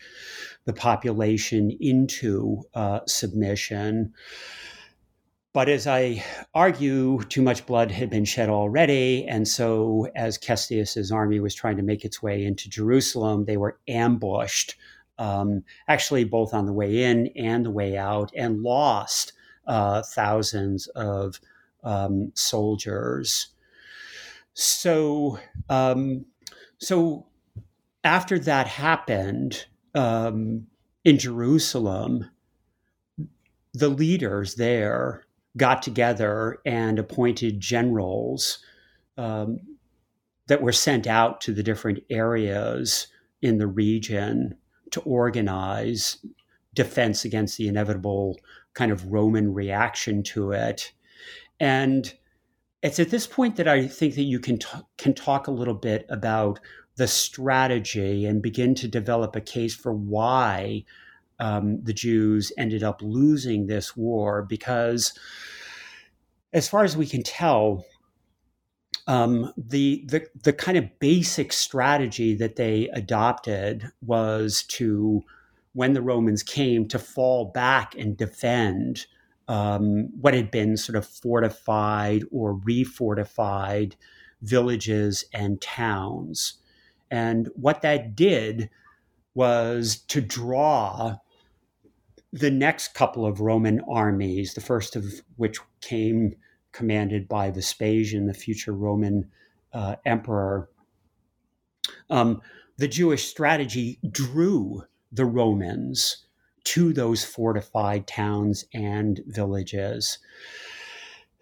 the 0.65 0.73
population 0.73 1.77
into 1.81 2.63
uh, 2.75 3.01
submission. 3.07 4.13
But 5.53 5.71
as 5.71 5.87
I 5.87 6.23
argue, 6.53 7.23
too 7.31 7.41
much 7.41 7.65
blood 7.65 7.91
had 7.91 8.11
been 8.11 8.27
shed 8.27 8.51
already. 8.51 9.25
And 9.27 9.49
so, 9.49 10.07
as 10.15 10.37
Cestius's 10.37 11.11
army 11.11 11.41
was 11.41 11.55
trying 11.55 11.79
to 11.79 11.83
make 11.83 12.05
its 12.05 12.23
way 12.23 12.45
into 12.45 12.69
Jerusalem, 12.69 13.47
they 13.47 13.57
were 13.57 13.79
ambushed, 13.89 14.75
um, 15.19 15.63
actually, 15.89 16.25
both 16.25 16.53
on 16.53 16.67
the 16.67 16.75
way 16.75 17.05
in 17.05 17.29
and 17.37 17.65
the 17.65 17.71
way 17.71 17.97
out, 17.97 18.31
and 18.37 18.61
lost 18.61 19.33
uh, 19.67 20.03
thousands 20.03 20.89
of 20.89 21.41
um, 21.83 22.33
soldiers. 22.35 23.49
So, 24.53 25.39
um, 25.71 26.27
so 26.79 27.27
after 28.05 28.39
that 28.39 28.69
happened 28.69 29.67
um, 29.95 30.67
in 31.05 31.19
Jerusalem, 31.19 32.31
the 33.75 33.89
leaders 33.89 34.55
there 34.55 35.25
got 35.57 35.83
together 35.83 36.59
and 36.65 36.99
appointed 36.99 37.61
generals 37.61 38.59
um, 39.17 39.59
that 40.47 40.63
were 40.63 40.73
sent 40.73 41.07
out 41.07 41.41
to 41.41 41.53
the 41.53 41.63
different 41.63 42.01
areas 42.11 43.09
in 43.43 43.59
the 43.59 43.67
region 43.67 44.57
to 44.91 45.01
organize 45.01 46.19
defense 46.75 47.25
against 47.25 47.57
the 47.59 47.69
inevitable 47.69 48.39
kind 48.75 48.93
of 48.93 49.07
Roman 49.07 49.53
reaction 49.53 50.23
to 50.23 50.53
it. 50.53 50.93
And 51.59 52.13
it's 52.83 53.01
at 53.01 53.11
this 53.11 53.27
point 53.27 53.57
that 53.57 53.69
I 53.69 53.87
think 53.87 54.15
that 54.15 54.23
you 54.23 54.39
can 54.39 54.59
t- 54.59 54.69
can 54.99 55.15
talk 55.15 55.47
a 55.47 55.53
little 55.53 55.75
bit 55.75 56.07
about 56.09 56.61
the 56.97 57.07
strategy 57.07 58.27
and 58.27 58.43
begin 58.43 58.75
to 58.75 58.89
develop 58.89 59.37
a 59.37 59.41
case 59.41 59.75
for 59.75 59.93
why 59.93 60.85
um, 61.39 61.83
the 61.83 61.93
Jews 61.93 62.53
ended 62.57 62.83
up 62.83 63.01
losing 63.03 63.67
this 63.67 63.97
war 63.97 64.43
because, 64.43 65.19
as 66.53 66.69
far 66.69 66.85
as 66.85 66.97
we 66.97 67.07
can 67.07 67.23
tell, 67.23 67.85
um, 69.07 69.53
the, 69.57 70.05
the 70.09 70.27
the 70.43 70.53
kind 70.53 70.79
of 70.79 70.99
basic 70.99 71.53
strategy 71.53 72.35
that 72.37 72.57
they 72.57 72.89
adopted 72.89 73.91
was 74.01 74.63
to, 74.69 75.23
when 75.75 75.93
the 75.93 76.03
Romans 76.03 76.43
came, 76.43 76.89
to 76.89 76.99
fall 76.99 77.47
back 77.47 77.95
and 77.95 78.17
defend 78.17 79.07
um, 79.49 80.09
what 80.21 80.35
had 80.35 80.51
been 80.51 80.77
sort 80.77 80.97
of 80.97 81.07
fortified 81.07 82.25
or 82.31 82.57
refortified 82.57 83.95
villages 84.43 85.25
and 85.33 85.61
towns, 85.61 86.55
and 87.11 87.49
what 87.55 87.83
that 87.83 88.15
did 88.17 88.69
was 89.35 89.97
to 90.09 90.21
draw 90.21 91.17
the 92.33 92.51
next 92.51 92.95
couple 92.95 93.25
of 93.25 93.41
Roman 93.41 93.81
armies, 93.89 94.55
the 94.55 94.61
first 94.61 94.97
of 94.97 95.05
which 95.37 95.59
came 95.81 96.35
commanded 96.73 97.29
by 97.29 97.51
Vespasian, 97.51 98.27
the 98.27 98.35
future 98.35 98.73
Roman 98.73 99.31
uh, 99.73 99.97
emperor, 100.05 100.69
um, 102.11 102.43
the 102.77 102.89
Jewish 102.89 103.27
strategy 103.29 103.99
drew 104.11 104.85
the 105.13 105.25
Romans 105.25 106.26
to 106.67 106.93
those 106.93 107.25
fortified 107.25 108.07
towns 108.09 108.65
and 108.75 109.21
villages. 109.27 110.19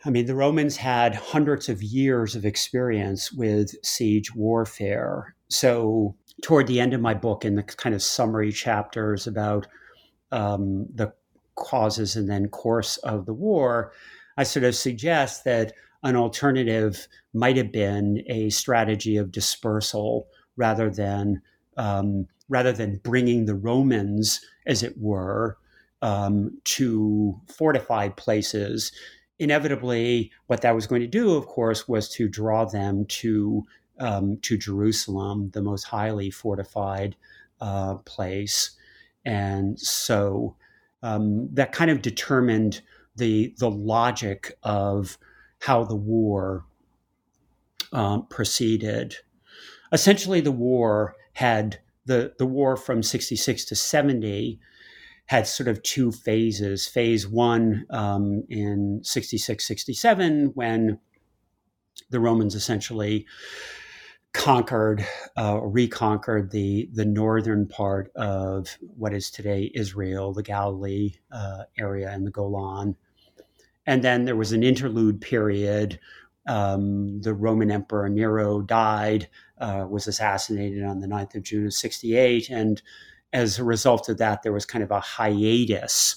I 0.05 0.11
mean, 0.11 0.27
the 0.27 0.35
Romans 0.35 0.77
had 0.77 1.15
hundreds 1.15 1.71
of 1.71 1.83
years 1.83 2.37
of 2.37 2.45
experience 2.45 3.33
with 3.33 3.75
siege 3.83 4.35
warfare. 4.35 5.35
So, 5.49 6.15
toward 6.43 6.67
the 6.67 6.79
end 6.79 6.93
of 6.93 7.01
my 7.01 7.15
book, 7.15 7.45
in 7.45 7.55
the 7.55 7.63
kind 7.63 7.95
of 7.95 8.03
summary 8.03 8.53
chapters 8.53 9.27
about 9.27 9.67
um, 10.31 10.87
the 10.95 11.15
causes 11.55 12.17
and 12.17 12.29
then 12.29 12.49
course 12.49 12.99
of 12.99 13.25
the 13.25 13.33
war, 13.33 13.93
I 14.37 14.43
sort 14.43 14.65
of 14.65 14.75
suggest 14.75 15.45
that 15.45 15.73
an 16.03 16.17
alternative 16.17 17.09
might 17.33 17.57
have 17.57 17.73
been 17.73 18.23
a 18.27 18.51
strategy 18.51 19.17
of 19.17 19.33
dispersal 19.33 20.27
rather 20.57 20.91
than 20.91 21.41
um, 21.79 22.27
rather 22.49 22.73
than 22.73 23.01
bringing 23.03 23.47
the 23.47 23.55
Romans, 23.55 24.41
as 24.67 24.83
it 24.83 24.97
were, 24.99 25.57
um, 26.03 26.59
to 26.65 27.41
fortified 27.49 28.17
places. 28.17 28.93
Inevitably, 29.39 30.31
what 30.47 30.61
that 30.61 30.75
was 30.75 30.87
going 30.87 31.01
to 31.01 31.07
do, 31.07 31.35
of 31.35 31.47
course, 31.47 31.89
was 31.89 32.09
to 32.11 32.29
draw 32.29 32.65
them 32.65 33.07
to 33.07 33.65
um, 34.01 34.39
to 34.43 34.57
Jerusalem, 34.57 35.51
the 35.51 35.63
most 35.63 35.85
highly 35.85 36.31
fortified 36.31 37.17
uh, 37.61 37.95
place, 37.97 38.73
and 39.25 39.79
so 39.79 40.57
um, 41.03 41.49
that 41.55 41.73
kind 41.73 41.91
of 41.91 42.03
determined 42.03 42.83
the 43.17 43.55
the 43.59 43.71
logic 43.71 44.59
of 44.63 45.17
how 45.61 45.85
the 45.85 45.97
war 45.97 46.65
um, 47.93 48.27
proceeded. 48.27 49.17
Essentially, 49.93 50.41
the 50.41 50.53
war 50.53 51.15
had 51.33 51.79
the 52.07 52.35
the 52.39 52.47
war 52.47 52.77
from 52.77 53.03
sixty 53.03 53.37
six 53.37 53.65
to 53.67 53.75
seventy 53.75 54.61
had 55.27 55.47
sort 55.47 55.69
of 55.69 55.83
two 55.83 56.13
phases. 56.13 56.87
Phase 56.87 57.27
one 57.27 57.87
um, 57.91 58.45
in 58.51 59.01
66, 59.03 59.67
67, 59.67 60.53
when 60.55 60.99
the 62.11 62.21
Romans 62.21 62.55
essentially 62.55 63.27
conquered 64.33 65.07
uh, 65.39 65.61
reconquered 65.63 66.51
the 66.51 66.89
the 66.93 67.05
northern 67.05 67.67
part 67.67 68.11
of 68.17 68.77
what 68.81 69.15
is 69.15 69.31
today 69.31 69.71
Israel, 69.75 70.33
the 70.33 70.43
Galilee 70.43 71.15
uh, 71.33 71.65
area, 71.79 72.11
and 72.11 72.27
the 72.27 72.31
Golan, 72.31 72.97
and 73.87 74.03
then 74.03 74.25
there 74.25 74.37
was 74.37 74.53
an 74.53 74.63
interlude 74.63 75.21
period. 75.21 75.99
Um, 76.47 77.23
the 77.23 77.33
Roman 77.33 77.71
Emperor 77.71 78.09
Nero 78.11 78.61
died, 78.61 79.29
uh, 79.59 79.87
was 79.89 80.07
assassinated 80.07 80.85
on 80.85 81.01
the 81.01 81.07
9th 81.07 81.35
of 81.37 81.43
June 81.43 81.67
of 81.67 81.73
68. 81.73 82.51
And 82.51 82.83
as 83.33 83.59
a 83.59 83.65
result 83.65 84.09
of 84.09 84.19
that, 84.19 84.43
there 84.43 84.53
was 84.53 84.67
kind 84.67 84.83
of 84.85 84.91
a 84.91 85.01
hiatus. 85.01 86.17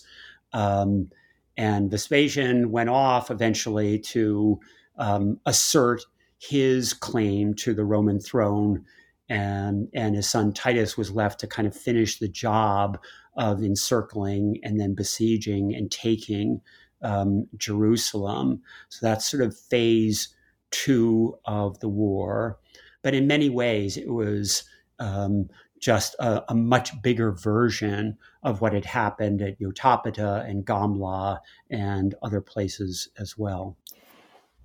Um, 0.53 1.09
and 1.57 1.89
Vespasian 1.89 2.71
went 2.71 2.89
off 2.89 3.31
eventually 3.31 3.99
to 3.99 4.59
um, 4.97 5.39
assert 5.45 6.03
his 6.39 6.93
claim 6.93 7.53
to 7.55 7.73
the 7.73 7.85
Roman 7.85 8.19
throne. 8.19 8.85
And, 9.29 9.89
and 9.93 10.15
his 10.15 10.29
son 10.29 10.53
Titus 10.53 10.97
was 10.97 11.11
left 11.11 11.39
to 11.41 11.47
kind 11.47 11.67
of 11.67 11.75
finish 11.75 12.19
the 12.19 12.29
job 12.29 12.97
of 13.35 13.61
encircling 13.61 14.59
and 14.63 14.79
then 14.79 14.95
besieging 14.95 15.75
and 15.75 15.91
taking 15.91 16.61
um, 17.01 17.47
Jerusalem. 17.57 18.61
So 18.89 19.05
that's 19.05 19.29
sort 19.29 19.43
of 19.43 19.57
phase 19.57 20.29
two 20.71 21.37
of 21.45 21.79
the 21.79 21.89
war. 21.89 22.59
But 23.03 23.13
in 23.13 23.27
many 23.27 23.49
ways, 23.49 23.97
it 23.97 24.09
was 24.09 24.63
um, 24.99 25.49
just 25.79 26.15
a, 26.19 26.43
a, 26.49 26.55
much 26.55 26.99
bigger 27.01 27.31
version 27.31 28.17
of 28.43 28.61
what 28.61 28.73
had 28.73 28.85
happened 28.85 29.41
at 29.41 29.59
Jotapata 29.59 30.47
and 30.49 30.65
Gamla 30.65 31.39
and 31.69 32.15
other 32.23 32.41
places 32.41 33.09
as 33.19 33.37
well. 33.37 33.77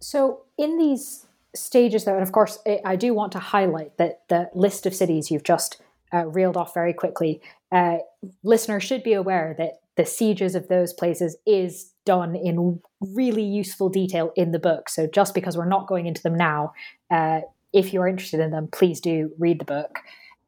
So, 0.01 0.43
in 0.57 0.79
these 0.79 1.27
stages, 1.55 2.05
though, 2.05 2.15
and 2.15 2.23
of 2.23 2.33
course, 2.33 2.59
I 2.85 2.97
do 2.97 3.15
want 3.15 3.33
to 3.33 3.39
highlight 3.39 3.99
that 3.99 4.23
the 4.29 4.51
list 4.55 4.87
of 4.87 4.95
cities 4.95 5.31
you've 5.31 5.45
just 5.45 5.81
uh, 6.13 6.27
reeled 6.27 6.57
off 6.57 6.75
very 6.75 6.93
quickly, 6.93 7.41
uh, 7.71 7.99
listeners 8.43 8.83
should 8.83 9.03
be 9.03 9.13
aware 9.13 9.55
that 9.59 9.81
the 9.97 10.07
sieges 10.07 10.55
of 10.55 10.69
those 10.69 10.93
places 10.93 11.37
is 11.47 11.93
done 12.05 12.35
in 12.35 12.81
really 13.01 13.43
useful 13.43 13.89
detail 13.89 14.33
in 14.37 14.53
the 14.53 14.59
book. 14.59 14.89
So 14.89 15.07
just 15.07 15.35
because 15.35 15.57
we're 15.57 15.67
not 15.67 15.87
going 15.87 16.07
into 16.07 16.23
them 16.23 16.35
now, 16.35 16.73
uh, 17.11 17.43
if 17.73 17.93
you're 17.93 18.09
interested 18.09 18.41
in 18.41 18.51
them, 18.51 18.69
please 18.71 19.01
do 19.01 19.31
read 19.39 19.61
the 19.61 19.65
book. 19.65 19.99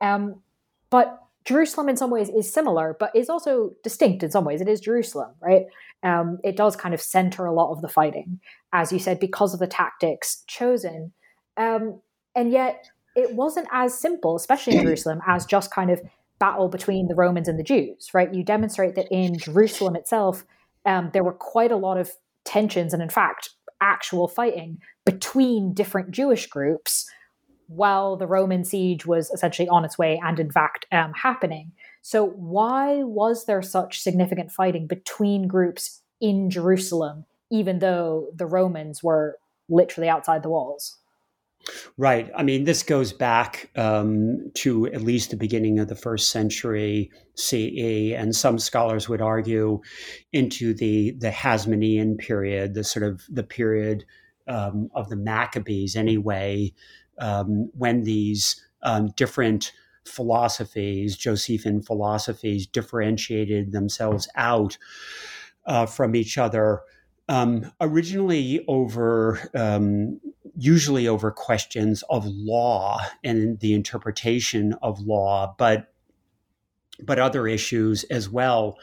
Um, 0.00 0.40
but 0.90 1.20
Jerusalem, 1.44 1.88
in 1.88 1.96
some 1.96 2.10
ways, 2.10 2.30
is 2.30 2.52
similar, 2.52 2.96
but 2.98 3.14
is 3.14 3.28
also 3.28 3.72
distinct 3.82 4.22
in 4.22 4.30
some 4.30 4.44
ways. 4.44 4.60
It 4.60 4.68
is 4.68 4.80
Jerusalem, 4.80 5.32
right? 5.40 5.66
Um, 6.02 6.38
it 6.42 6.56
does 6.56 6.76
kind 6.76 6.94
of 6.94 7.00
center 7.00 7.44
a 7.44 7.52
lot 7.52 7.72
of 7.72 7.82
the 7.82 7.88
fighting, 7.88 8.40
as 8.72 8.92
you 8.92 8.98
said, 8.98 9.20
because 9.20 9.52
of 9.52 9.60
the 9.60 9.66
tactics 9.66 10.42
chosen. 10.46 11.12
Um, 11.56 12.00
and 12.34 12.50
yet, 12.50 12.86
it 13.14 13.34
wasn't 13.34 13.68
as 13.72 13.98
simple, 13.98 14.36
especially 14.36 14.76
in 14.76 14.82
Jerusalem, 14.82 15.20
as 15.26 15.46
just 15.46 15.70
kind 15.70 15.90
of 15.90 16.00
battle 16.38 16.68
between 16.68 17.08
the 17.08 17.14
Romans 17.14 17.46
and 17.46 17.58
the 17.58 17.62
Jews, 17.62 18.10
right? 18.12 18.32
You 18.32 18.42
demonstrate 18.42 18.96
that 18.96 19.06
in 19.10 19.38
Jerusalem 19.38 19.96
itself, 19.96 20.44
um, 20.84 21.10
there 21.12 21.22
were 21.22 21.32
quite 21.32 21.70
a 21.70 21.76
lot 21.76 21.96
of 21.96 22.10
tensions 22.44 22.92
and, 22.92 23.02
in 23.02 23.08
fact, 23.08 23.50
actual 23.85 24.26
fighting 24.26 24.78
between 25.05 25.74
different 25.74 26.11
Jewish 26.11 26.47
groups 26.49 27.07
while 27.66 28.16
the 28.16 28.26
Roman 28.26 28.64
siege 28.64 29.07
was 29.07 29.30
essentially 29.30 29.68
on 29.68 29.85
its 29.85 29.99
way 29.99 30.20
and, 30.24 30.41
in 30.41 30.51
fact, 30.51 30.87
um, 30.91 31.12
happening. 31.12 31.72
So, 32.03 32.26
why 32.26 33.03
was 33.03 33.47
there 33.47 33.62
such 33.62 34.01
significant 34.01 34.51
fighting 34.51 34.87
between 34.87 35.47
groups 35.47 36.03
in 36.20 36.51
Jerusalem, 36.51 37.24
even 37.51 37.78
though 37.78 38.28
the 38.35 38.47
Romans 38.47 39.03
were 39.03 39.39
literally 39.68 40.09
outside 40.09 40.43
the 40.43 40.51
walls? 40.51 40.99
Right. 41.96 42.30
I 42.36 42.42
mean, 42.42 42.64
this 42.64 42.82
goes 42.82 43.12
back 43.12 43.70
um, 43.76 44.50
to 44.54 44.86
at 44.86 45.02
least 45.02 45.30
the 45.30 45.36
beginning 45.36 45.78
of 45.78 45.88
the 45.88 45.96
first 45.96 46.30
century 46.30 47.10
CE, 47.36 48.12
and 48.14 48.34
some 48.34 48.58
scholars 48.58 49.08
would 49.08 49.20
argue 49.20 49.80
into 50.32 50.74
the 50.74 51.12
the 51.12 51.30
Hasmonean 51.30 52.18
period, 52.18 52.74
the 52.74 52.84
sort 52.84 53.04
of 53.04 53.22
the 53.28 53.42
period 53.42 54.04
um, 54.48 54.90
of 54.94 55.08
the 55.08 55.16
Maccabees, 55.16 55.96
anyway, 55.96 56.72
um, 57.18 57.70
when 57.76 58.02
these 58.02 58.62
um, 58.82 59.08
different 59.16 59.72
philosophies, 60.04 61.16
Josephine 61.16 61.82
philosophies, 61.82 62.66
differentiated 62.66 63.72
themselves 63.72 64.28
out 64.34 64.76
uh, 65.66 65.86
from 65.86 66.14
each 66.14 66.38
other. 66.38 66.82
Um, 67.26 67.72
originally 67.80 68.62
over 68.68 69.40
um, 69.54 70.20
usually 70.57 71.09
over 71.09 71.30
questions 71.30 72.02
of 72.11 72.26
law 72.26 73.00
and 73.22 73.59
the 73.61 73.74
interpretation 73.74 74.74
of 74.82 75.00
law, 75.00 75.55
but 75.59 75.92
but 77.02 77.18
other 77.18 77.48
issues 77.48 78.05
as 78.05 78.28
well. 78.28 78.78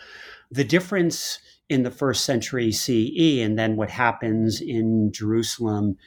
The 0.52 0.66
difference 0.66 1.40
in 1.70 1.84
the 1.84 1.92
first 1.92 2.26
century 2.26 2.72
CE 2.72 3.40
and 3.40 3.58
then 3.58 3.78
what 3.78 3.90
happens 3.90 4.60
in 4.60 5.12
Jerusalem 5.14 5.98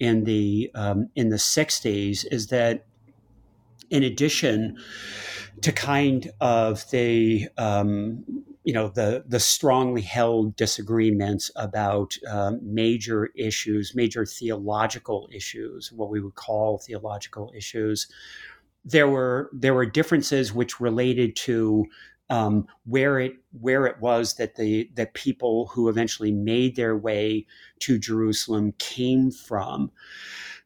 in 0.00 0.24
the 0.24 0.70
um, 0.74 1.08
in 1.14 1.28
the 1.28 1.36
60s 1.36 2.26
is 2.32 2.48
that 2.48 2.84
in 3.90 4.02
addition 4.02 4.76
to 5.60 5.70
kind 5.70 6.32
of 6.40 6.90
the 6.90 7.48
um, 7.56 8.24
you 8.64 8.72
know 8.72 8.88
the 8.88 9.24
the 9.26 9.40
strongly 9.40 10.02
held 10.02 10.56
disagreements 10.56 11.50
about 11.56 12.16
um, 12.28 12.60
major 12.62 13.30
issues, 13.36 13.94
major 13.94 14.24
theological 14.24 15.28
issues, 15.32 15.92
what 15.92 16.10
we 16.10 16.20
would 16.20 16.34
call 16.34 16.78
theological 16.78 17.52
issues. 17.56 18.08
There 18.84 19.08
were 19.08 19.50
there 19.52 19.74
were 19.74 19.86
differences 19.86 20.52
which 20.52 20.80
related 20.80 21.36
to 21.36 21.86
um, 22.30 22.66
where 22.86 23.20
it 23.20 23.34
where 23.60 23.86
it 23.86 24.00
was 24.00 24.34
that 24.34 24.56
the 24.56 24.90
that 24.94 25.14
people 25.14 25.66
who 25.68 25.88
eventually 25.88 26.32
made 26.32 26.76
their 26.76 26.96
way 26.96 27.46
to 27.80 27.98
Jerusalem 27.98 28.72
came 28.78 29.30
from. 29.30 29.90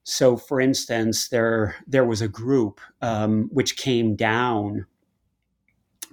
so, 0.05 0.37
for 0.37 0.61
instance, 0.61 1.29
there 1.29 1.77
there 1.87 2.05
was 2.05 2.23
a 2.23 2.29
group 2.29 2.81
um, 3.03 3.49
which 3.53 3.77
came 3.77 4.17
down 4.17 4.87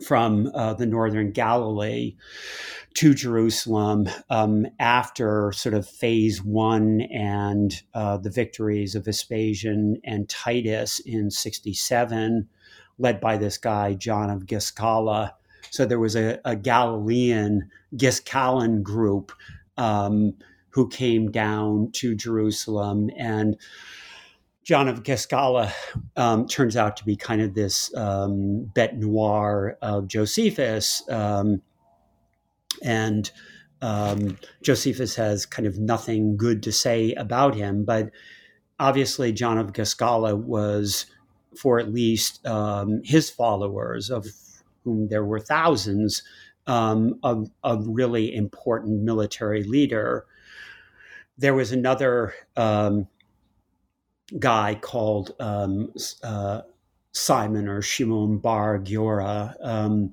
from 0.06 0.51
uh, 0.54 0.74
the 0.74 0.86
northern 0.86 1.32
Galilee 1.32 2.16
to 2.95 3.14
Jerusalem 3.14 4.08
um, 4.30 4.68
after 4.80 5.51
sort 5.54 5.74
of 5.74 5.88
phase 5.88 6.43
one 6.43 7.01
and 7.12 7.82
uh, 7.93 8.18
the 8.18 8.30
victories 8.30 8.95
of 8.95 9.06
Vespasian 9.06 9.97
and 10.04 10.30
Titus 10.30 10.99
in 10.99 11.32
67, 11.32 12.47
led 12.99 13.20
by 13.20 13.38
this 13.38 13.58
guy, 13.58 13.93
John 13.93 14.30
of 14.30 14.45
Giscala. 14.45 15.32
So 15.72 15.86
there 15.86 15.99
was 15.99 16.16
a, 16.16 16.39
a 16.45 16.56
Galilean 16.56 17.70
Giscalan 17.95 18.84
group 18.84 19.32
um, 19.78 20.34
who 20.70 20.88
came 20.89 21.32
down 21.32 21.91
to 21.93 22.16
Jerusalem 22.16 23.10
and 23.18 23.58
John 24.64 24.88
of 24.88 25.03
Giscala 25.03 25.72
um, 26.16 26.47
turns 26.47 26.78
out 26.78 26.95
to 26.97 27.05
be 27.05 27.16
kind 27.16 27.41
of 27.41 27.53
this 27.53 27.93
um, 27.95 28.72
bête 28.74 28.95
noire 28.95 29.78
of 29.82 30.07
Josephus. 30.07 31.03
Um, 31.09 31.61
and 32.82 33.30
um, 33.82 34.38
Josephus 34.64 35.16
has 35.16 35.45
kind 35.45 35.68
of 35.68 35.78
nothing 35.78 36.38
good 36.38 36.64
to 36.64 36.72
say 36.72 37.14
about 37.14 37.55
him. 37.55 37.84
But 37.84 38.11
obviously, 38.80 39.34
John 39.34 39.57
of 39.57 39.74
Giscala 39.74 40.38
was, 40.38 41.07
for 41.57 41.80
at 41.80 41.93
least 41.93 42.45
um, 42.45 43.01
his 43.03 43.30
followers, 43.30 44.09
of 44.09 44.28
whom 44.86 45.09
there 45.09 45.26
were 45.26 45.39
thousands, 45.39 46.24
um, 46.68 47.20
a, 47.24 47.43
a 47.66 47.78
really 47.78 48.34
important 48.34 49.01
military 49.01 49.64
leader. 49.64 50.26
There 51.38 51.53
was 51.53 51.74
another 51.74 52.34
um, 52.55 53.07
guy 54.40 54.76
called 54.76 55.36
um, 55.40 55.94
uh, 56.24 56.62
Simon 57.12 57.68
or 57.68 57.82
Shimon 57.82 58.38
Bar 58.40 58.80
Giora, 58.80 59.56
um, 59.62 60.12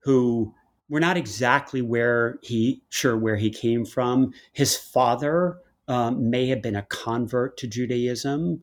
who 0.00 0.54
we're 0.88 1.00
not 1.00 1.16
exactly 1.16 1.82
where 1.82 2.38
he 2.42 2.82
sure 2.90 3.16
where 3.16 3.36
he 3.36 3.50
came 3.50 3.84
from. 3.84 4.32
His 4.52 4.76
father 4.76 5.58
um, 5.88 6.30
may 6.30 6.48
have 6.48 6.62
been 6.62 6.76
a 6.76 6.82
convert 6.82 7.56
to 7.58 7.66
Judaism. 7.66 8.62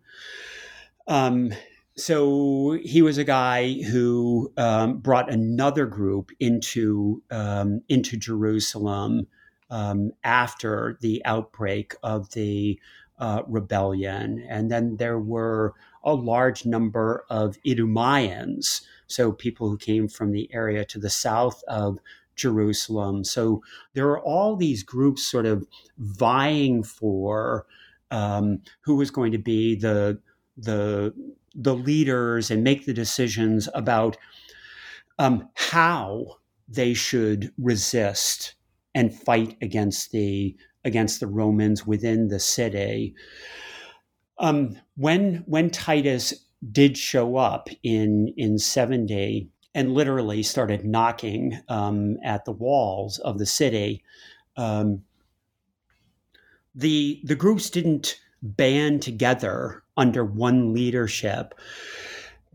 Um, 1.07 1.53
so 1.95 2.77
he 2.81 3.01
was 3.01 3.17
a 3.17 3.23
guy 3.23 3.73
who 3.83 4.51
um, 4.57 4.97
brought 4.97 5.31
another 5.31 5.85
group 5.85 6.31
into 6.39 7.21
um, 7.29 7.81
into 7.89 8.17
Jerusalem 8.17 9.27
after 10.23 10.99
the 11.01 11.19
outbreak 11.25 11.95
of 12.03 12.29
the 12.33 12.79
uh, 13.23 13.41
rebellion. 13.47 14.45
And 14.49 14.69
then 14.69 14.97
there 14.97 15.17
were 15.17 15.73
a 16.03 16.13
large 16.13 16.65
number 16.65 17.23
of 17.29 17.57
Idumeans, 17.65 18.81
so 19.07 19.31
people 19.31 19.69
who 19.69 19.77
came 19.77 20.09
from 20.09 20.33
the 20.33 20.49
area 20.53 20.83
to 20.83 20.99
the 20.99 21.09
south 21.09 21.63
of 21.69 21.99
Jerusalem. 22.35 23.23
So 23.23 23.63
there 23.93 24.09
are 24.09 24.19
all 24.19 24.57
these 24.57 24.83
groups 24.83 25.23
sort 25.23 25.45
of 25.45 25.65
vying 25.97 26.83
for 26.83 27.65
um, 28.11 28.61
who 28.81 28.95
was 28.97 29.09
going 29.09 29.31
to 29.31 29.37
be 29.37 29.75
the 29.75 30.19
the 30.57 31.13
the 31.55 31.75
leaders 31.75 32.51
and 32.51 32.61
make 32.61 32.85
the 32.85 32.93
decisions 32.93 33.69
about 33.73 34.17
um, 35.17 35.47
how 35.55 36.39
they 36.67 36.93
should 36.93 37.53
resist 37.57 38.55
and 38.93 39.17
fight 39.17 39.55
against 39.61 40.11
the 40.11 40.57
against 40.85 41.19
the 41.19 41.27
Romans 41.27 41.85
within 41.85 42.27
the 42.27 42.39
city. 42.39 43.15
Um, 44.39 44.77
when 44.95 45.43
when 45.45 45.69
Titus 45.69 46.33
did 46.71 46.97
show 46.97 47.35
up 47.37 47.69
in 47.83 48.33
in 48.37 48.57
70 48.57 49.49
and 49.75 49.93
literally 49.93 50.43
started 50.43 50.85
knocking 50.85 51.59
um, 51.67 52.17
at 52.23 52.45
the 52.45 52.51
walls 52.51 53.19
of 53.19 53.39
the 53.39 53.45
city, 53.45 54.03
um, 54.57 55.03
the 56.75 57.21
the 57.23 57.35
groups 57.35 57.69
didn't 57.69 58.19
band 58.41 59.01
together 59.01 59.83
under 59.95 60.25
one 60.25 60.73
leadership, 60.73 61.53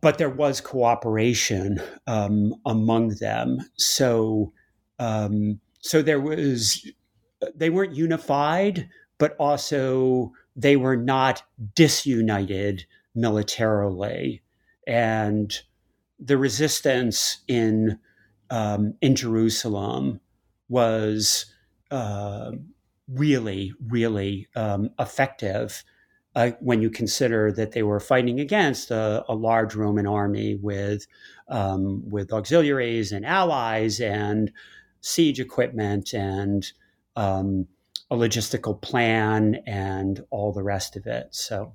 but 0.00 0.18
there 0.18 0.30
was 0.30 0.60
cooperation 0.60 1.80
um, 2.06 2.54
among 2.66 3.10
them. 3.20 3.58
So 3.76 4.52
um, 4.98 5.60
so 5.80 6.02
there 6.02 6.20
was 6.20 6.86
they 7.54 7.70
weren't 7.70 7.94
unified, 7.94 8.88
but 9.18 9.36
also 9.38 10.32
they 10.56 10.76
were 10.76 10.96
not 10.96 11.42
disunited 11.74 12.86
militarily. 13.14 14.42
And 14.86 15.54
the 16.18 16.38
resistance 16.38 17.38
in 17.46 17.98
um, 18.50 18.94
in 19.02 19.14
Jerusalem 19.14 20.20
was 20.68 21.46
uh, 21.90 22.52
really, 23.08 23.72
really 23.86 24.48
um, 24.56 24.90
effective 24.98 25.84
uh, 26.34 26.52
when 26.60 26.80
you 26.80 26.90
consider 26.90 27.50
that 27.52 27.72
they 27.72 27.82
were 27.82 28.00
fighting 28.00 28.40
against 28.40 28.90
a, 28.90 29.24
a 29.28 29.34
large 29.34 29.74
Roman 29.74 30.06
army 30.06 30.54
with 30.54 31.06
um, 31.48 32.08
with 32.08 32.32
auxiliaries 32.32 33.12
and 33.12 33.24
allies 33.26 34.00
and 34.00 34.52
siege 35.00 35.40
equipment 35.40 36.12
and 36.12 36.72
um, 37.18 37.66
a 38.10 38.16
logistical 38.16 38.80
plan 38.80 39.56
and 39.66 40.24
all 40.30 40.52
the 40.52 40.62
rest 40.62 40.96
of 40.96 41.06
it. 41.06 41.28
So. 41.32 41.74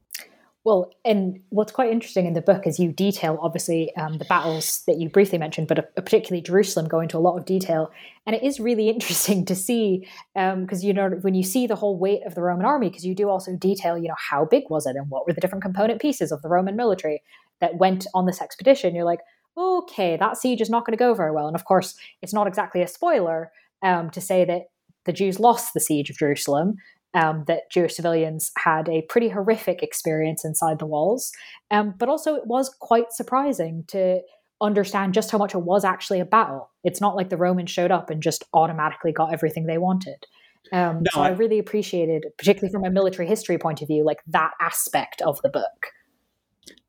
Well, 0.64 0.92
and 1.04 1.42
what's 1.50 1.74
quite 1.74 1.92
interesting 1.92 2.26
in 2.26 2.34
the 2.34 2.42
book 2.42 2.66
is 2.66 2.80
you 2.80 2.94
detail 2.94 3.38
obviously 3.42 3.94
um, 3.98 4.18
the 4.18 4.24
battles 4.24 4.82
that 4.88 4.98
you 4.98 5.10
briefly 5.10 5.38
mentioned, 5.38 5.68
but 5.68 5.80
uh, 5.80 5.82
particularly 5.98 6.42
Jerusalem 6.42 6.88
go 6.88 7.02
into 7.02 7.18
a 7.18 7.20
lot 7.20 7.38
of 7.38 7.44
detail, 7.44 7.92
and 8.26 8.34
it 8.34 8.44
is 8.44 8.62
really 8.62 8.88
interesting 8.96 9.44
to 9.46 9.56
see 9.56 10.08
because 10.34 10.84
um, 10.84 10.88
you 10.88 10.94
know 10.94 11.10
when 11.22 11.34
you 11.34 11.44
see 11.44 11.68
the 11.68 11.76
whole 11.76 12.00
weight 12.00 12.22
of 12.26 12.34
the 12.34 12.42
Roman 12.42 12.66
army, 12.66 12.88
because 12.88 13.06
you 13.06 13.14
do 13.14 13.28
also 13.28 13.58
detail 13.58 13.98
you 13.98 14.08
know 14.08 14.16
how 14.18 14.46
big 14.46 14.64
was 14.70 14.86
it 14.86 14.96
and 14.96 15.10
what 15.10 15.28
were 15.28 15.34
the 15.34 15.42
different 15.42 15.64
component 15.64 16.02
pieces 16.02 16.32
of 16.32 16.42
the 16.42 16.48
Roman 16.48 16.78
military 16.78 17.22
that 17.60 17.76
went 17.76 18.08
on 18.14 18.26
this 18.26 18.42
expedition. 18.42 18.96
You're 18.96 19.04
like, 19.04 19.20
okay, 19.58 20.16
that 20.16 20.38
siege 20.38 20.62
is 20.62 20.70
not 20.70 20.86
going 20.86 20.98
to 20.98 21.04
go 21.04 21.14
very 21.14 21.32
well, 21.32 21.48
and 21.48 21.56
of 21.58 21.66
course, 21.66 21.96
it's 22.22 22.34
not 22.34 22.48
exactly 22.48 22.82
a 22.82 22.88
spoiler 22.88 23.52
um, 23.82 24.10
to 24.12 24.22
say 24.22 24.46
that 24.46 24.70
the 25.06 25.14
Jews 25.14 25.40
lost 25.40 25.74
the 25.74 25.80
siege 25.80 26.10
of 26.10 26.18
Jerusalem, 26.18 26.76
um, 27.14 27.44
that 27.48 27.70
Jewish 27.72 27.96
civilians 27.96 28.52
had 28.58 28.90
a 28.90 29.04
pretty 29.04 29.30
horrific 29.30 29.84
experience 29.84 30.44
inside 30.44 30.80
the 30.80 30.86
walls. 30.86 31.32
Um, 31.72 31.94
but 31.98 32.10
also, 32.10 32.36
it 32.36 32.48
was 32.48 32.74
quite 32.80 33.12
surprising 33.12 33.84
to 33.90 34.22
understand 34.62 35.14
just 35.14 35.30
how 35.30 35.38
much 35.38 35.54
it 35.54 35.62
was 35.62 35.84
actually 35.84 36.20
a 36.20 36.26
battle. 36.26 36.72
It's 36.84 37.02
not 37.02 37.16
like 37.16 37.30
the 37.30 37.38
Romans 37.38 37.70
showed 37.70 37.92
up 37.92 38.10
and 38.10 38.24
just 38.24 38.44
automatically 38.54 39.12
got 39.12 39.34
everything 39.34 39.66
they 39.66 39.78
wanted. 39.78 40.26
Um, 40.72 41.00
no, 41.04 41.10
so 41.12 41.22
I, 41.22 41.28
I 41.28 41.32
really 41.32 41.60
appreciated, 41.60 42.26
particularly 42.38 42.72
from 42.72 42.86
a 42.86 42.90
military 42.90 43.28
history 43.28 43.58
point 43.58 43.82
of 43.82 43.88
view, 43.88 44.04
like 44.04 44.20
that 44.28 44.52
aspect 44.62 45.22
of 45.22 45.40
the 45.44 45.50
book. 45.50 45.88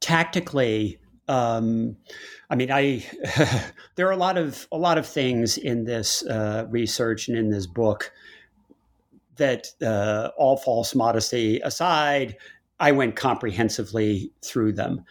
Tactically, 0.00 0.98
um, 1.28 1.96
I 2.50 2.56
mean, 2.56 2.70
I 2.70 3.04
there 3.96 4.06
are 4.08 4.12
a 4.12 4.16
lot 4.16 4.38
of 4.38 4.66
a 4.70 4.78
lot 4.78 4.98
of 4.98 5.06
things 5.06 5.56
in 5.56 5.84
this 5.84 6.24
uh, 6.26 6.66
research 6.70 7.28
and 7.28 7.36
in 7.36 7.50
this 7.50 7.66
book 7.66 8.12
that, 9.36 9.68
uh, 9.82 10.30
all 10.36 10.56
false 10.56 10.94
modesty 10.94 11.60
aside, 11.60 12.36
I 12.78 12.92
went 12.92 13.16
comprehensively 13.16 14.32
through 14.44 14.72
them. 14.72 15.04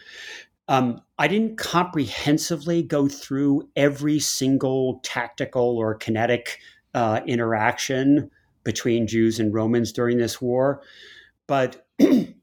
Um, 0.68 1.01
I 1.18 1.28
didn't 1.28 1.57
comprehensively 1.57 2.84
go 2.84 3.07
through 3.07 3.70
every 3.76 4.20
single 4.20 5.01
tactical 5.03 5.78
or 5.78 5.95
kinetic 5.95 6.59
uh, 6.93 7.22
interaction 7.26 8.32
between 8.64 9.07
Jews 9.07 9.39
and 9.39 9.53
Romans 9.53 9.91
during 9.91 10.18
this 10.18 10.41
war, 10.41 10.82
but 11.47 11.86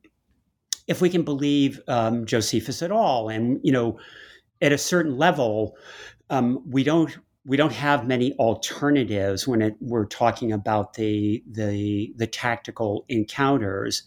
if 0.91 1.01
we 1.01 1.09
can 1.09 1.23
believe 1.23 1.81
um, 1.87 2.27
Josephus 2.27 2.83
at 2.83 2.91
all. 2.91 3.29
And 3.29 3.61
you 3.63 3.71
know, 3.71 3.99
at 4.61 4.73
a 4.73 4.79
certain 4.79 5.17
level, 5.17 5.77
um, 6.29 6.63
we 6.69 6.83
don't 6.83 7.17
we 7.47 7.57
don't 7.57 7.73
have 7.73 8.07
many 8.07 8.35
alternatives 8.35 9.47
when 9.47 9.63
it, 9.63 9.77
we're 9.81 10.05
talking 10.05 10.51
about 10.51 10.95
the 10.95 11.45
the 11.49 12.13
the 12.17 12.27
tactical 12.27 13.07
encounters. 13.09 14.03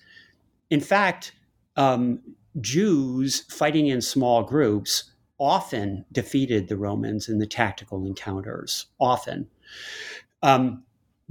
In 0.69 0.81
fact, 0.81 1.34
um, 1.77 2.19
Jews 2.59 3.45
fighting 3.49 3.88
in 3.88 4.01
small 4.01 4.43
groups 4.43 5.05
often 5.39 6.05
defeated 6.11 6.67
the 6.67 6.77
Romans 6.77 7.29
in 7.29 7.39
the 7.39 7.47
tactical 7.47 8.05
encounters. 8.05 8.88
Often. 8.99 9.47
Um, 10.41 10.84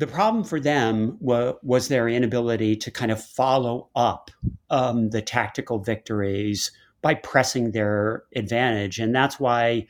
the 0.03 0.07
problem 0.09 0.43
for 0.43 0.59
them 0.59 1.17
wa- 1.21 1.55
was 1.63 1.87
their 1.87 2.09
inability 2.09 2.75
to 2.75 2.91
kind 2.91 3.13
of 3.13 3.23
follow 3.23 3.89
up 3.95 4.33
um, 4.69 5.11
the 5.11 5.23
tactical 5.23 5.79
victories 5.79 6.73
by 7.03 7.15
pressing 7.15 7.71
their 7.71 8.25
advantage. 8.35 8.99
And 8.99 9.15
that's 9.15 9.39
why 9.39 9.87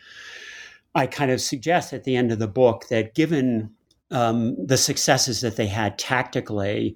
I 0.94 1.06
kind 1.06 1.30
of 1.30 1.40
suggest 1.40 1.94
at 1.94 2.04
the 2.04 2.14
end 2.14 2.30
of 2.30 2.38
the 2.38 2.46
book 2.46 2.88
that 2.90 3.14
given 3.14 3.70
um, 4.10 4.54
the 4.66 4.76
successes 4.76 5.40
that 5.40 5.56
they 5.56 5.66
had 5.66 5.98
tactically, 5.98 6.94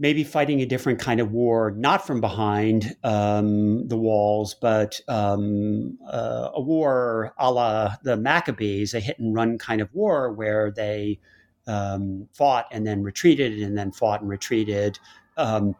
maybe 0.00 0.24
fighting 0.24 0.60
a 0.60 0.66
different 0.66 0.98
kind 0.98 1.20
of 1.20 1.30
war, 1.30 1.70
not 1.76 2.04
from 2.04 2.20
behind 2.20 2.96
um, 3.04 3.86
the 3.86 3.96
walls, 3.96 4.56
but 4.60 5.00
um, 5.06 5.96
uh, 6.10 6.50
a 6.54 6.60
war 6.60 7.34
a 7.38 7.52
la 7.52 7.94
the 8.02 8.16
Maccabees, 8.16 8.94
a 8.94 8.98
hit 8.98 9.20
and 9.20 9.32
run 9.32 9.58
kind 9.58 9.80
of 9.80 9.94
war 9.94 10.32
where 10.32 10.72
they 10.72 11.20
um, 11.68 12.26
fought 12.32 12.66
and 12.72 12.84
then 12.84 13.02
retreated 13.02 13.60
and 13.60 13.78
then 13.78 13.92
fought 13.92 14.20
and 14.20 14.28
retreated. 14.28 14.98
Um, 15.36 15.76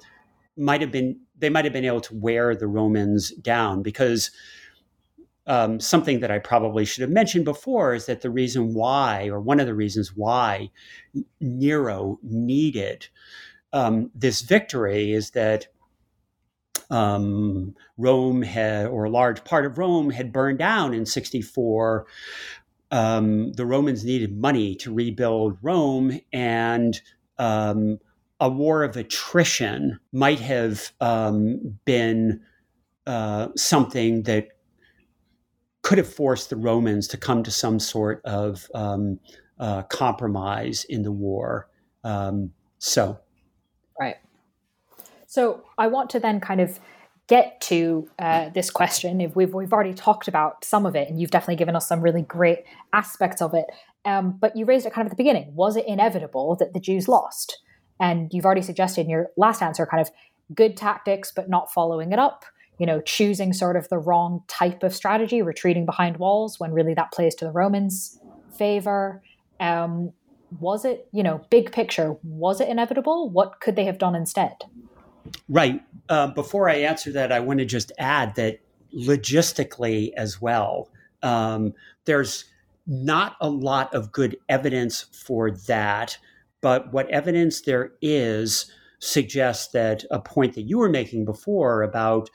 might 0.56 0.80
have 0.80 0.92
been 0.92 1.18
they 1.36 1.50
might 1.50 1.64
have 1.64 1.72
been 1.72 1.84
able 1.84 2.00
to 2.02 2.14
wear 2.14 2.54
the 2.54 2.66
Romans 2.66 3.30
down 3.32 3.82
because 3.82 4.30
um, 5.46 5.80
something 5.80 6.20
that 6.20 6.30
I 6.30 6.38
probably 6.38 6.84
should 6.84 7.00
have 7.00 7.10
mentioned 7.10 7.44
before 7.44 7.94
is 7.94 8.06
that 8.06 8.20
the 8.20 8.30
reason 8.30 8.74
why, 8.74 9.28
or 9.28 9.40
one 9.40 9.60
of 9.60 9.66
the 9.66 9.74
reasons 9.74 10.14
why, 10.14 10.70
Nero 11.40 12.18
needed 12.22 13.08
um, 13.72 14.10
this 14.14 14.42
victory 14.42 15.12
is 15.12 15.30
that 15.30 15.66
um, 16.90 17.74
Rome 17.98 18.42
had, 18.42 18.86
or 18.86 19.04
a 19.04 19.10
large 19.10 19.44
part 19.44 19.66
of 19.66 19.78
Rome 19.78 20.10
had 20.10 20.32
burned 20.32 20.58
down 20.58 20.94
in 20.94 21.04
64. 21.04 22.06
Um, 22.90 23.52
the 23.52 23.66
Romans 23.66 24.04
needed 24.04 24.36
money 24.36 24.74
to 24.76 24.92
rebuild 24.92 25.58
Rome, 25.62 26.18
and 26.32 27.00
um, 27.38 27.98
a 28.40 28.48
war 28.48 28.82
of 28.82 28.96
attrition 28.96 29.98
might 30.12 30.40
have 30.40 30.92
um, 31.00 31.78
been 31.84 32.40
uh, 33.06 33.48
something 33.56 34.22
that 34.24 34.48
could 35.82 35.98
have 35.98 36.12
forced 36.12 36.50
the 36.50 36.56
Romans 36.56 37.08
to 37.08 37.16
come 37.16 37.42
to 37.42 37.50
some 37.50 37.78
sort 37.78 38.20
of 38.24 38.70
um, 38.74 39.18
uh, 39.58 39.82
compromise 39.84 40.84
in 40.84 41.02
the 41.02 41.12
war. 41.12 41.68
Um, 42.04 42.52
so, 42.78 43.18
right. 43.98 44.16
So 45.26 45.64
I 45.76 45.88
want 45.88 46.10
to 46.10 46.20
then 46.20 46.40
kind 46.40 46.60
of 46.60 46.78
get 47.28 47.60
to 47.60 48.08
uh, 48.18 48.48
this 48.48 48.70
question. 48.70 49.20
If 49.20 49.36
we've 49.36 49.52
we've 49.54 49.72
already 49.72 49.94
talked 49.94 50.28
about 50.28 50.64
some 50.64 50.86
of 50.86 50.96
it, 50.96 51.08
and 51.08 51.20
you've 51.20 51.30
definitely 51.30 51.56
given 51.56 51.76
us 51.76 51.86
some 51.88 52.00
really 52.00 52.22
great 52.22 52.64
aspects 52.92 53.40
of 53.40 53.54
it. 53.54 53.66
Um, 54.04 54.36
but 54.40 54.56
you 54.56 54.64
raised 54.64 54.86
it 54.86 54.92
kind 54.92 55.06
of 55.06 55.12
at 55.12 55.16
the 55.16 55.22
beginning. 55.22 55.54
Was 55.54 55.76
it 55.76 55.86
inevitable 55.86 56.56
that 56.56 56.72
the 56.72 56.80
Jews 56.80 57.08
lost? 57.08 57.60
And 58.00 58.32
you've 58.32 58.44
already 58.44 58.62
suggested 58.62 59.02
in 59.02 59.10
your 59.10 59.28
last 59.36 59.60
answer, 59.60 59.84
kind 59.84 60.00
of 60.00 60.10
good 60.54 60.76
tactics, 60.76 61.32
but 61.34 61.48
not 61.48 61.70
following 61.72 62.12
it 62.12 62.18
up. 62.18 62.44
You 62.78 62.86
know, 62.86 63.00
choosing 63.00 63.52
sort 63.52 63.76
of 63.76 63.88
the 63.88 63.98
wrong 63.98 64.44
type 64.46 64.82
of 64.82 64.94
strategy, 64.94 65.42
retreating 65.42 65.84
behind 65.84 66.16
walls 66.16 66.60
when 66.60 66.72
really 66.72 66.94
that 66.94 67.12
plays 67.12 67.34
to 67.36 67.44
the 67.44 67.50
Romans' 67.50 68.20
favor. 68.56 69.20
Um, 69.60 70.12
was 70.60 70.84
it, 70.84 71.08
you 71.12 71.22
know, 71.22 71.44
big 71.50 71.72
picture, 71.72 72.16
was 72.22 72.60
it 72.60 72.68
inevitable? 72.68 73.28
What 73.28 73.60
could 73.60 73.76
they 73.76 73.84
have 73.84 73.98
done 73.98 74.14
instead? 74.14 74.54
Right. 75.48 75.82
Uh, 76.08 76.28
before 76.28 76.68
I 76.68 76.76
answer 76.76 77.12
that, 77.12 77.32
I 77.32 77.40
want 77.40 77.58
to 77.60 77.64
just 77.64 77.92
add 77.98 78.34
that 78.36 78.60
logistically 78.94 80.12
as 80.16 80.40
well, 80.40 80.90
um, 81.22 81.74
there's 82.04 82.44
not 82.86 83.36
a 83.40 83.50
lot 83.50 83.92
of 83.94 84.12
good 84.12 84.36
evidence 84.48 85.06
for 85.12 85.50
that. 85.50 86.18
But 86.60 86.92
what 86.92 87.08
evidence 87.10 87.60
there 87.60 87.92
is 88.00 88.70
suggests 88.98 89.68
that 89.72 90.04
a 90.10 90.18
point 90.18 90.54
that 90.54 90.62
you 90.62 90.78
were 90.78 90.88
making 90.88 91.24
before 91.24 91.82
about 91.82 92.30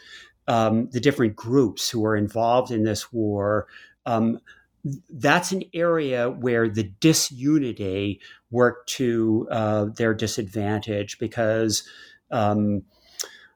um, 0.48 0.90
the 0.92 1.00
different 1.00 1.36
groups 1.36 1.90
who 1.90 2.06
are 2.06 2.16
involved 2.16 2.72
in 2.72 2.84
this 2.84 3.12
war. 3.12 3.68
Um, 4.06 4.40
that's 5.10 5.52
an 5.52 5.64
area 5.74 6.30
where 6.30 6.68
the 6.68 6.92
disunity 7.00 8.20
worked 8.52 8.90
to 8.90 9.48
uh, 9.50 9.86
their 9.96 10.14
disadvantage 10.14 11.18
because 11.20 11.88
um, 12.32 12.84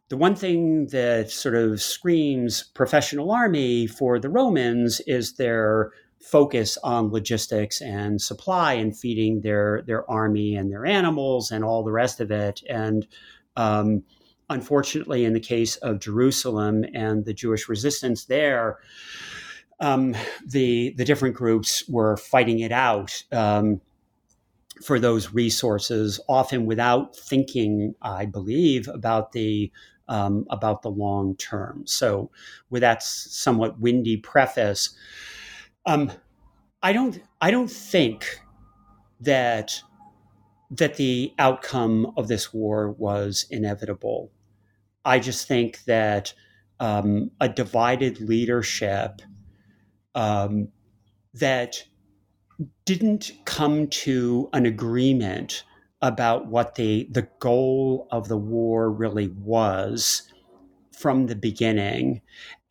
the 0.09 0.17
one 0.17 0.35
thing 0.35 0.87
that 0.87 1.31
sort 1.31 1.55
of 1.55 1.81
screams 1.81 2.63
professional 2.73 3.31
army 3.31 3.87
for 3.87 4.19
the 4.19 4.29
Romans 4.29 5.01
is 5.01 5.33
their 5.33 5.91
focus 6.21 6.77
on 6.83 7.11
logistics 7.11 7.81
and 7.81 8.21
supply 8.21 8.73
and 8.73 8.97
feeding 8.97 9.41
their 9.41 9.83
their 9.85 10.09
army 10.09 10.55
and 10.55 10.71
their 10.71 10.85
animals 10.85 11.51
and 11.51 11.63
all 11.63 11.83
the 11.83 11.91
rest 11.91 12.19
of 12.19 12.31
it. 12.31 12.61
And 12.69 13.07
um, 13.55 14.03
unfortunately, 14.49 15.25
in 15.25 15.33
the 15.33 15.39
case 15.39 15.75
of 15.77 15.99
Jerusalem 15.99 16.85
and 16.93 17.25
the 17.25 17.33
Jewish 17.33 17.67
resistance 17.67 18.25
there, 18.25 18.79
um, 19.79 20.15
the 20.45 20.93
the 20.97 21.05
different 21.05 21.35
groups 21.35 21.87
were 21.89 22.17
fighting 22.17 22.59
it 22.59 22.71
out. 22.71 23.23
Um, 23.31 23.81
for 24.83 24.99
those 24.99 25.33
resources, 25.33 26.19
often 26.27 26.65
without 26.65 27.15
thinking, 27.15 27.95
I 28.01 28.25
believe, 28.25 28.87
about 28.87 29.31
the 29.31 29.71
um, 30.09 30.45
about 30.49 30.83
the 30.83 30.89
long 30.89 31.35
term. 31.35 31.83
So, 31.85 32.31
with 32.69 32.81
that 32.81 33.03
somewhat 33.03 33.79
windy 33.79 34.17
preface, 34.17 34.95
um, 35.85 36.11
I 36.81 36.93
don't. 36.93 37.21
I 37.41 37.51
don't 37.51 37.71
think 37.71 38.39
that 39.19 39.81
that 40.71 40.95
the 40.95 41.33
outcome 41.39 42.11
of 42.17 42.27
this 42.27 42.53
war 42.53 42.91
was 42.91 43.45
inevitable. 43.49 44.31
I 45.05 45.19
just 45.19 45.47
think 45.47 45.83
that 45.85 46.33
um, 46.79 47.31
a 47.39 47.47
divided 47.47 48.19
leadership 48.19 49.21
um, 50.15 50.69
that 51.33 51.83
didn't 52.85 53.31
come 53.45 53.87
to 53.87 54.49
an 54.53 54.65
agreement 54.65 55.63
about 56.01 56.47
what 56.47 56.75
the 56.75 57.07
the 57.11 57.27
goal 57.39 58.07
of 58.11 58.27
the 58.27 58.37
war 58.37 58.91
really 58.91 59.27
was 59.29 60.31
from 60.91 61.27
the 61.27 61.35
beginning, 61.35 62.21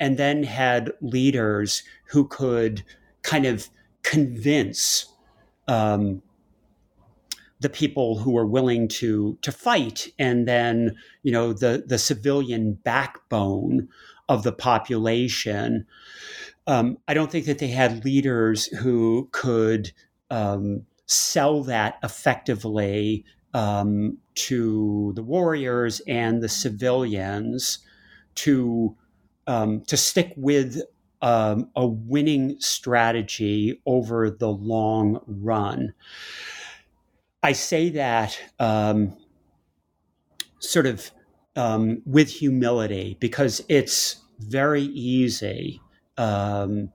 and 0.00 0.16
then 0.16 0.42
had 0.42 0.92
leaders 1.00 1.82
who 2.06 2.26
could 2.26 2.84
kind 3.22 3.46
of 3.46 3.68
convince 4.02 5.06
um, 5.68 6.22
the 7.60 7.68
people 7.68 8.18
who 8.18 8.32
were 8.32 8.46
willing 8.46 8.88
to 8.88 9.38
to 9.42 9.50
fight, 9.52 10.08
and 10.18 10.46
then 10.46 10.96
you 11.22 11.32
know 11.32 11.52
the 11.52 11.84
the 11.86 11.98
civilian 11.98 12.74
backbone 12.74 13.88
of 14.28 14.42
the 14.42 14.52
population. 14.52 15.86
Um, 16.66 16.98
I 17.06 17.14
don't 17.14 17.30
think 17.30 17.46
that 17.46 17.58
they 17.58 17.68
had 17.68 18.04
leaders 18.04 18.66
who 18.66 19.28
could 19.32 19.92
um, 20.30 20.84
sell 21.06 21.62
that 21.64 21.98
effectively 22.02 23.24
um, 23.54 24.18
to 24.34 25.12
the 25.14 25.22
warriors 25.22 26.00
and 26.06 26.42
the 26.42 26.48
civilians 26.48 27.78
to 28.36 28.96
um, 29.46 29.82
to 29.82 29.96
stick 29.96 30.32
with 30.36 30.82
um, 31.22 31.70
a 31.76 31.86
winning 31.86 32.56
strategy 32.58 33.80
over 33.86 34.28
the 34.28 34.48
long 34.48 35.20
run. 35.26 35.94
I 37.42 37.52
say 37.52 37.90
that 37.90 38.38
um, 38.58 39.16
sort 40.58 40.86
of 40.86 41.10
with 42.04 42.28
humility 42.28 43.16
because 43.20 43.64
it's 43.68 44.16
very 44.40 44.82
easy 44.82 45.80
um, 46.16 46.92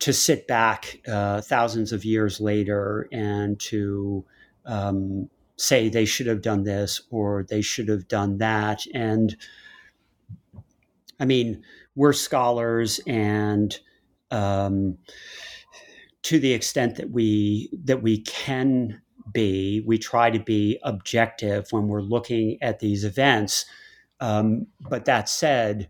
to 0.00 0.12
sit 0.12 0.46
back 0.46 1.00
uh, 1.06 1.40
thousands 1.40 1.92
of 1.92 2.04
years 2.04 2.40
later 2.40 3.08
and 3.12 3.58
to 3.60 4.24
um, 4.66 5.28
say 5.56 5.88
they 5.88 6.04
should 6.04 6.26
have 6.26 6.42
done 6.42 6.64
this 6.64 7.02
or 7.10 7.44
they 7.48 7.62
should 7.62 7.88
have 7.88 8.08
done 8.08 8.38
that. 8.38 8.82
And 8.92 9.36
I 11.20 11.24
mean, 11.24 11.62
we're 11.94 12.12
scholars 12.12 13.00
and 13.06 13.78
um, 14.30 14.98
to 16.22 16.38
the 16.38 16.52
extent 16.52 16.96
that 16.96 17.10
we 17.10 17.70
that 17.84 18.02
we 18.02 18.18
can 18.22 19.00
be, 19.32 19.82
we 19.86 19.98
try 19.98 20.30
to 20.30 20.38
be 20.38 20.78
objective 20.82 21.68
when 21.70 21.88
we're 21.88 22.02
looking 22.02 22.58
at 22.62 22.80
these 22.80 23.04
events. 23.04 23.66
Um, 24.20 24.66
but 24.80 25.04
that 25.04 25.28
said, 25.28 25.88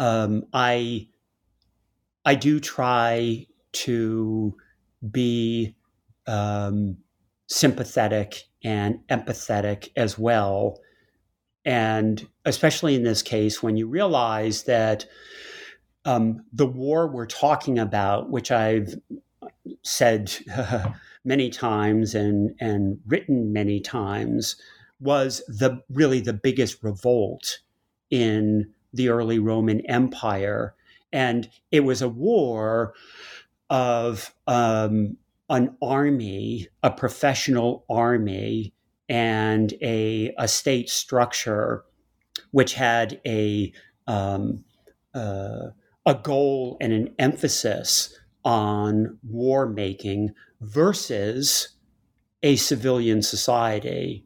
um, 0.00 0.44
I 0.52 1.08
I 2.24 2.34
do 2.34 2.58
try 2.58 3.46
to 3.72 4.56
be 5.10 5.76
um, 6.26 6.96
sympathetic 7.46 8.44
and 8.64 9.00
empathetic 9.08 9.90
as 9.96 10.18
well. 10.18 10.80
And 11.64 12.26
especially 12.44 12.94
in 12.94 13.02
this 13.04 13.22
case, 13.22 13.62
when 13.62 13.76
you 13.76 13.86
realize 13.86 14.64
that 14.64 15.06
um, 16.06 16.44
the 16.52 16.66
war 16.66 17.06
we're 17.06 17.26
talking 17.26 17.78
about, 17.78 18.30
which 18.30 18.50
I've 18.50 18.94
said 19.82 20.32
many 21.24 21.50
times 21.50 22.14
and, 22.14 22.54
and 22.58 22.98
written 23.06 23.52
many 23.52 23.80
times, 23.80 24.56
was 24.98 25.42
the 25.46 25.82
really 25.90 26.20
the 26.20 26.32
biggest 26.32 26.82
revolt 26.82 27.58
in 28.10 28.72
the 28.92 29.08
early 29.08 29.38
Roman 29.38 29.80
Empire. 29.86 30.74
And 31.12 31.48
it 31.70 31.80
was 31.80 32.02
a 32.02 32.08
war 32.08 32.94
of 33.68 34.34
um, 34.46 35.16
an 35.48 35.76
army, 35.82 36.68
a 36.82 36.90
professional 36.90 37.84
army 37.88 38.72
and 39.08 39.74
a, 39.82 40.32
a 40.38 40.46
state 40.46 40.88
structure 40.88 41.84
which 42.52 42.74
had 42.74 43.20
a 43.26 43.72
um, 44.06 44.64
uh, 45.14 45.70
a 46.06 46.14
goal 46.14 46.76
and 46.80 46.92
an 46.92 47.14
emphasis 47.18 48.16
on 48.44 49.18
war 49.22 49.66
making 49.66 50.30
versus 50.60 51.76
a 52.42 52.56
civilian 52.56 53.22
society. 53.22 54.24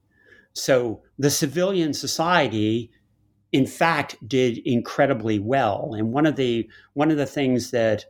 So 0.52 1.02
the 1.18 1.30
civilian 1.30 1.92
society, 1.94 2.90
in 3.55 3.66
fact, 3.66 4.16
did 4.28 4.59
incredibly 4.66 5.38
well. 5.38 5.94
And 5.94 6.12
one 6.12 6.26
of 6.26 6.34
the 6.34 6.68
one 6.94 7.12
of 7.12 7.16
the 7.16 7.24
things 7.24 7.70
that 7.70 8.05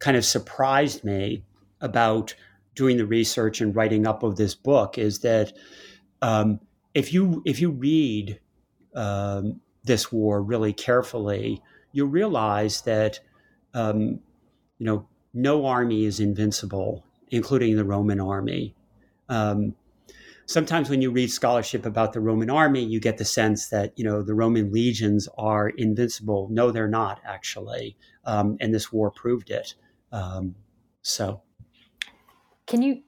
kind 0.00 0.16
of 0.16 0.24
surprised 0.24 1.04
me 1.04 1.44
about 1.80 2.34
doing 2.74 2.96
the 2.96 3.06
research 3.06 3.60
and 3.60 3.76
writing 3.76 4.08
up 4.08 4.24
of 4.24 4.34
this 4.34 4.56
book 4.56 4.98
is 4.98 5.20
that 5.20 5.52
um, 6.20 6.58
if 6.94 7.12
you 7.12 7.42
if 7.46 7.60
you 7.60 7.70
read 7.70 8.40
um, 8.96 9.60
this 9.84 10.10
war 10.10 10.42
really 10.42 10.72
carefully, 10.72 11.62
you 11.92 12.04
realize 12.04 12.80
that 12.80 13.20
um, 13.74 14.18
you 14.78 14.86
know 14.86 15.06
no 15.32 15.64
army 15.64 16.06
is 16.06 16.18
invincible, 16.18 17.04
including 17.30 17.76
the 17.76 17.84
Roman 17.84 18.20
army. 18.20 18.74
Um, 19.28 19.76
sometimes 20.48 20.88
when 20.88 21.02
you 21.02 21.10
read 21.10 21.30
scholarship 21.30 21.86
about 21.86 22.14
the 22.14 22.20
Roman 22.20 22.50
army, 22.50 22.82
you 22.82 22.98
get 22.98 23.18
the 23.18 23.24
sense 23.24 23.68
that 23.68 23.92
you 23.96 24.04
know 24.04 24.22
the 24.22 24.34
Roman 24.34 24.72
legions 24.72 25.28
are 25.38 25.68
invincible. 25.68 26.48
No, 26.50 26.72
they're 26.72 26.88
not 26.88 27.20
actually, 27.24 27.96
um, 28.24 28.56
and 28.60 28.74
this 28.74 28.90
war 28.92 29.12
proved 29.12 29.50
it. 29.50 29.74
Um, 30.10 30.56
so, 31.02 31.42
can 32.66 32.82
you 32.82 33.02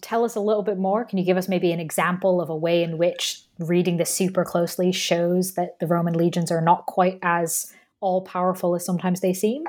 tell 0.00 0.24
us 0.24 0.36
a 0.36 0.40
little 0.40 0.62
bit 0.62 0.78
more? 0.78 1.04
Can 1.04 1.18
you 1.18 1.24
give 1.24 1.36
us 1.36 1.48
maybe 1.48 1.72
an 1.72 1.80
example 1.80 2.40
of 2.40 2.48
a 2.48 2.56
way 2.56 2.82
in 2.82 2.98
which 2.98 3.42
reading 3.58 3.96
this 3.96 4.14
super 4.14 4.44
closely 4.44 4.92
shows 4.92 5.54
that 5.54 5.78
the 5.80 5.86
Roman 5.86 6.14
legions 6.14 6.50
are 6.52 6.60
not 6.60 6.86
quite 6.86 7.18
as 7.22 7.72
all 8.00 8.22
powerful 8.22 8.74
as 8.74 8.84
sometimes 8.84 9.20
they 9.20 9.32
seem? 9.32 9.64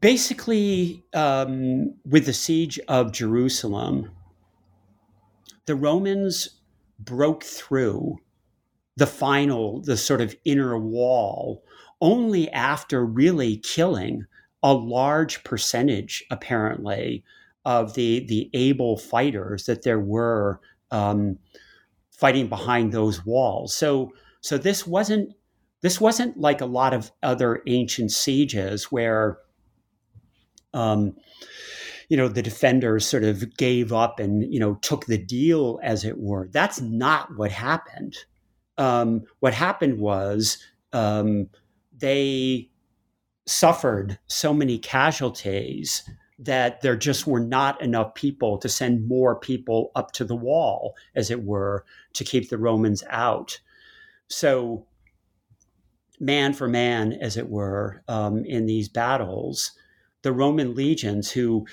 Basically, 0.00 1.04
um, 1.12 1.94
with 2.04 2.26
the 2.26 2.32
siege 2.32 2.80
of 2.88 3.12
Jerusalem, 3.12 4.10
the 5.66 5.74
Romans 5.74 6.60
broke 6.98 7.44
through 7.44 8.18
the 8.96 9.06
final, 9.06 9.80
the 9.82 9.96
sort 9.96 10.20
of 10.20 10.36
inner 10.44 10.78
wall, 10.78 11.64
only 12.00 12.50
after 12.50 13.04
really 13.04 13.56
killing 13.56 14.26
a 14.62 14.72
large 14.72 15.42
percentage, 15.44 16.24
apparently, 16.30 17.24
of 17.64 17.94
the 17.94 18.24
the 18.26 18.50
able 18.54 18.96
fighters 18.96 19.64
that 19.66 19.82
there 19.82 20.00
were 20.00 20.60
um, 20.90 21.38
fighting 22.10 22.48
behind 22.48 22.92
those 22.92 23.24
walls. 23.24 23.74
So 23.74 24.12
so 24.40 24.58
this 24.58 24.86
wasn't 24.86 25.34
this 25.80 26.00
wasn't 26.00 26.38
like 26.38 26.60
a 26.60 26.66
lot 26.66 26.94
of 26.94 27.10
other 27.22 27.62
ancient 27.66 28.12
sieges 28.12 28.84
where 28.92 29.38
um, 30.74 31.16
you 32.12 32.18
know 32.18 32.28
the 32.28 32.42
defenders 32.42 33.06
sort 33.06 33.24
of 33.24 33.56
gave 33.56 33.90
up 33.90 34.20
and 34.20 34.52
you 34.52 34.60
know 34.60 34.74
took 34.82 35.06
the 35.06 35.16
deal 35.16 35.80
as 35.82 36.04
it 36.04 36.18
were. 36.18 36.46
That's 36.52 36.78
not 36.78 37.34
what 37.38 37.50
happened. 37.50 38.18
Um, 38.76 39.22
what 39.40 39.54
happened 39.54 39.98
was 39.98 40.58
um, 40.92 41.48
they 41.96 42.68
suffered 43.46 44.18
so 44.26 44.52
many 44.52 44.78
casualties 44.78 46.02
that 46.38 46.82
there 46.82 46.96
just 46.96 47.26
were 47.26 47.40
not 47.40 47.80
enough 47.80 48.14
people 48.14 48.58
to 48.58 48.68
send 48.68 49.08
more 49.08 49.34
people 49.34 49.90
up 49.94 50.12
to 50.12 50.26
the 50.26 50.36
wall, 50.36 50.94
as 51.14 51.30
it 51.30 51.42
were, 51.42 51.82
to 52.12 52.24
keep 52.24 52.50
the 52.50 52.58
Romans 52.58 53.02
out. 53.08 53.58
So, 54.28 54.86
man 56.20 56.52
for 56.52 56.68
man, 56.68 57.14
as 57.14 57.38
it 57.38 57.48
were, 57.48 58.02
um, 58.06 58.44
in 58.44 58.66
these 58.66 58.90
battles, 58.90 59.72
the 60.22 60.32
Roman 60.32 60.74
legions 60.74 61.30
who, 61.30 61.66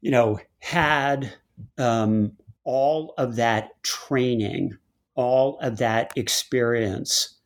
you 0.00 0.10
know, 0.10 0.38
had 0.58 1.32
um, 1.78 2.32
all 2.64 3.14
of 3.18 3.36
that 3.36 3.82
training, 3.82 4.76
all 5.14 5.58
of 5.60 5.78
that 5.78 6.12
experience, 6.16 7.36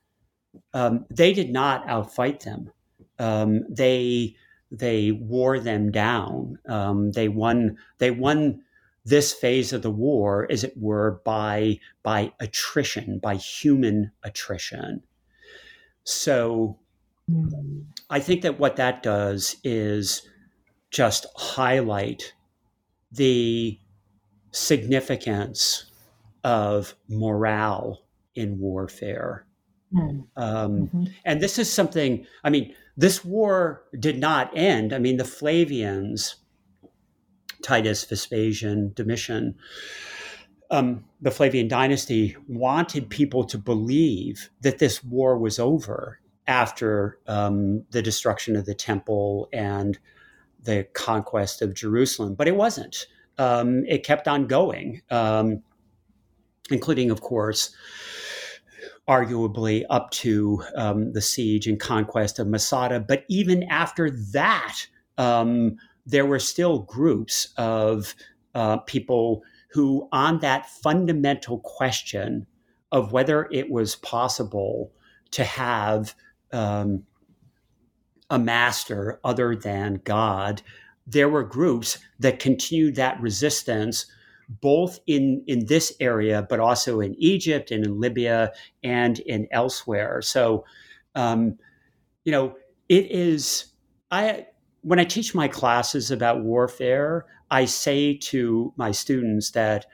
um, 0.74 1.06
they 1.10 1.32
did 1.32 1.50
not 1.50 1.86
outfight 1.86 2.40
them. 2.40 2.70
Um, 3.18 3.64
they 3.68 4.36
they 4.72 5.12
wore 5.12 5.58
them 5.58 5.90
down. 5.90 6.58
Um, 6.66 7.12
they 7.12 7.28
won. 7.28 7.76
They 7.98 8.10
won 8.10 8.62
this 9.04 9.32
phase 9.32 9.72
of 9.72 9.82
the 9.82 9.90
war, 9.90 10.46
as 10.50 10.64
it 10.64 10.74
were, 10.76 11.20
by 11.24 11.80
by 12.02 12.32
attrition, 12.40 13.18
by 13.18 13.36
human 13.36 14.12
attrition. 14.22 15.02
So, 16.04 16.78
I 18.08 18.20
think 18.20 18.42
that 18.42 18.58
what 18.58 18.76
that 18.76 19.02
does 19.02 19.56
is 19.64 20.22
just 20.90 21.26
highlight 21.36 22.34
the 23.12 23.78
significance 24.52 25.90
of 26.44 26.94
morale 27.08 28.02
in 28.34 28.58
warfare. 28.58 29.46
Mm. 29.92 30.26
Um, 30.36 30.72
mm-hmm. 30.78 31.04
And 31.24 31.40
this 31.40 31.58
is 31.58 31.72
something, 31.72 32.26
I 32.44 32.50
mean, 32.50 32.74
this 32.96 33.24
war 33.24 33.82
did 33.98 34.18
not 34.18 34.56
end. 34.56 34.92
I 34.92 34.98
mean, 34.98 35.16
the 35.16 35.24
Flavians, 35.24 36.36
Titus, 37.62 38.04
Vespasian, 38.04 38.92
Domitian, 38.94 39.56
um, 40.70 41.04
the 41.20 41.30
Flavian 41.30 41.66
dynasty 41.66 42.36
wanted 42.46 43.10
people 43.10 43.44
to 43.44 43.58
believe 43.58 44.50
that 44.60 44.78
this 44.78 45.02
war 45.02 45.36
was 45.36 45.58
over 45.58 46.20
after 46.46 47.18
um, 47.26 47.84
the 47.90 48.02
destruction 48.02 48.56
of 48.56 48.66
the 48.66 48.74
temple 48.74 49.48
and 49.52 49.98
the 50.62 50.86
conquest 50.94 51.62
of 51.62 51.74
Jerusalem, 51.74 52.34
but 52.34 52.48
it 52.48 52.56
wasn't. 52.56 53.06
Um, 53.38 53.84
it 53.86 54.04
kept 54.04 54.28
on 54.28 54.46
going, 54.46 55.02
um, 55.10 55.62
including, 56.70 57.10
of 57.10 57.20
course, 57.20 57.74
arguably 59.08 59.84
up 59.90 60.10
to 60.10 60.62
um, 60.76 61.12
the 61.12 61.20
siege 61.20 61.66
and 61.66 61.80
conquest 61.80 62.38
of 62.38 62.46
Masada. 62.46 63.00
But 63.00 63.24
even 63.28 63.64
after 63.64 64.10
that, 64.32 64.76
um, 65.18 65.76
there 66.06 66.26
were 66.26 66.38
still 66.38 66.80
groups 66.80 67.52
of 67.56 68.14
uh, 68.54 68.78
people 68.78 69.42
who, 69.72 70.08
on 70.12 70.38
that 70.40 70.68
fundamental 70.68 71.60
question 71.60 72.46
of 72.92 73.12
whether 73.12 73.48
it 73.52 73.70
was 73.70 73.96
possible 73.96 74.92
to 75.30 75.44
have 75.44 76.14
um, 76.52 77.04
a 78.30 78.38
master 78.38 79.20
other 79.24 79.56
than 79.56 80.00
God, 80.04 80.62
there 81.06 81.28
were 81.28 81.42
groups 81.42 81.98
that 82.20 82.38
continued 82.38 82.94
that 82.94 83.20
resistance 83.20 84.06
both 84.60 84.98
in 85.06 85.44
in 85.46 85.66
this 85.66 85.92
area, 86.00 86.46
but 86.48 86.58
also 86.58 87.00
in 87.00 87.14
Egypt 87.18 87.70
and 87.70 87.84
in 87.84 88.00
Libya 88.00 88.52
and 88.82 89.20
in 89.20 89.46
elsewhere. 89.52 90.22
So, 90.22 90.64
um, 91.14 91.58
you 92.24 92.32
know, 92.32 92.56
it 92.88 93.10
is. 93.10 93.66
I 94.10 94.46
when 94.82 94.98
I 94.98 95.04
teach 95.04 95.34
my 95.34 95.46
classes 95.46 96.10
about 96.10 96.42
warfare, 96.42 97.26
I 97.50 97.64
say 97.64 98.14
to 98.14 98.72
my 98.76 98.90
students 98.90 99.52
that 99.52 99.86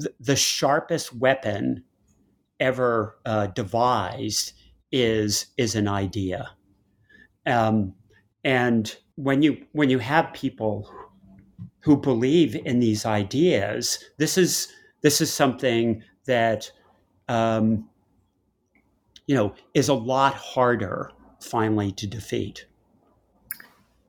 th- 0.00 0.14
the 0.18 0.36
sharpest 0.36 1.14
weapon 1.14 1.84
ever 2.58 3.18
uh, 3.26 3.48
devised 3.48 4.52
is 4.92 5.46
is 5.58 5.74
an 5.74 5.88
idea. 5.88 6.50
Um, 7.50 7.94
and 8.44 8.96
when 9.16 9.42
you 9.42 9.64
when 9.72 9.90
you 9.90 9.98
have 9.98 10.32
people 10.32 10.90
who 11.80 11.96
believe 11.96 12.54
in 12.54 12.80
these 12.80 13.04
ideas, 13.04 14.02
this 14.18 14.38
is 14.38 14.68
this 15.02 15.20
is 15.20 15.32
something 15.32 16.02
that 16.26 16.70
um, 17.28 17.88
you 19.26 19.34
know 19.34 19.54
is 19.74 19.88
a 19.88 19.94
lot 19.94 20.34
harder 20.34 21.10
finally 21.40 21.92
to 21.92 22.06
defeat. 22.06 22.66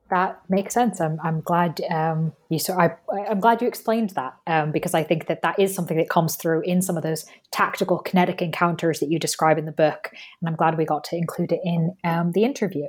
That 0.10 0.42
makes 0.50 0.74
sense. 0.74 1.00
I'm, 1.00 1.22
I'm 1.24 1.40
glad 1.40 1.80
um, 1.90 2.34
you 2.50 2.60
so 2.60 2.78
I, 2.78 2.96
I'm 3.30 3.40
glad 3.40 3.62
you 3.62 3.68
explained 3.68 4.10
that 4.12 4.36
um, 4.46 4.72
because 4.74 4.94
I 4.94 5.04
think 5.04 5.28
that 5.28 5.42
that 5.42 5.58
is 5.58 5.74
something 5.74 5.96
that 5.96 6.10
comes 6.10 6.36
through 6.36 6.62
in 6.64 6.82
some 6.82 6.98
of 6.98 7.04
those 7.04 7.26
tactical 7.52 8.00
kinetic 8.00 8.42
encounters 8.42 9.00
that 9.00 9.10
you 9.10 9.20
describe 9.20 9.58
in 9.58 9.66
the 9.66 9.72
book, 9.72 10.10
and 10.12 10.50
I'm 10.50 10.56
glad 10.58 10.78
we 10.78 10.84
got 10.84 11.06
to 11.06 11.16
include 11.16 11.54
it 11.54 11.62
in 11.64 11.96
um, 12.04 12.34
the 12.34 12.44
interview. 12.44 12.88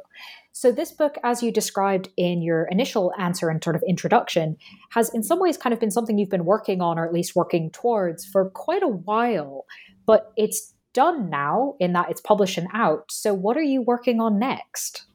So, 0.55 0.71
this 0.71 0.93
book, 0.93 1.17
as 1.25 1.43
you 1.43 1.51
described 1.51 2.11
in 2.19 2.43
your 2.43 2.65
initial 2.71 3.11
answer 3.19 3.49
and 3.49 3.65
sort 3.65 3.75
of 3.75 3.83
introduction, 3.89 4.59
has 4.91 5.13
in 5.15 5.23
some 5.23 5.41
ways 5.41 5.57
kind 5.57 5.73
of 5.73 5.81
been 5.81 5.91
something 5.91 6.19
you've 6.19 6.29
been 6.29 6.45
working 6.45 6.83
on, 6.83 6.99
or 6.99 7.07
at 7.07 7.13
least 7.13 7.35
working 7.35 7.71
towards, 7.71 8.27
for 8.27 8.51
quite 8.51 8.83
a 8.83 8.89
while. 8.89 9.65
But 10.05 10.31
it's 10.37 10.75
done 10.93 11.31
now 11.31 11.75
in 11.81 11.95
that 11.95 12.11
it's 12.11 12.21
published 12.21 12.59
and 12.59 12.69
out. 12.75 13.11
So, 13.11 13.33
what 13.33 13.57
are 13.57 13.63
you 13.63 13.81
working 13.81 14.21
on 14.21 14.39
next? 14.39 15.07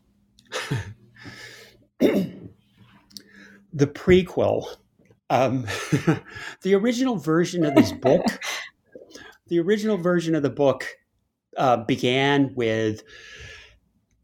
the 2.00 2.40
prequel 3.74 4.76
Um, 5.30 5.68
the 6.64 6.74
original 6.74 7.18
version 7.18 7.64
of 7.64 7.76
this 7.76 7.92
book, 7.92 8.26
the 9.50 9.60
original 9.60 9.98
version 9.98 10.34
of 10.34 10.42
the 10.42 10.50
book 10.50 10.98
uh, 11.58 11.78
began 11.78 12.56
with 12.56 13.04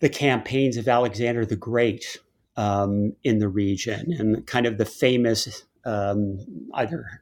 the 0.04 0.10
campaigns 0.10 0.76
of 0.76 0.90
Alexander 0.90 1.46
the 1.46 1.56
Great 1.56 2.18
um, 2.58 3.16
in 3.24 3.40
the 3.40 3.48
region 3.48 4.12
and 4.12 4.46
kind 4.46 4.66
of 4.66 4.78
the 4.78 4.84
famous, 4.84 5.64
um, 5.86 6.40
either 6.74 7.22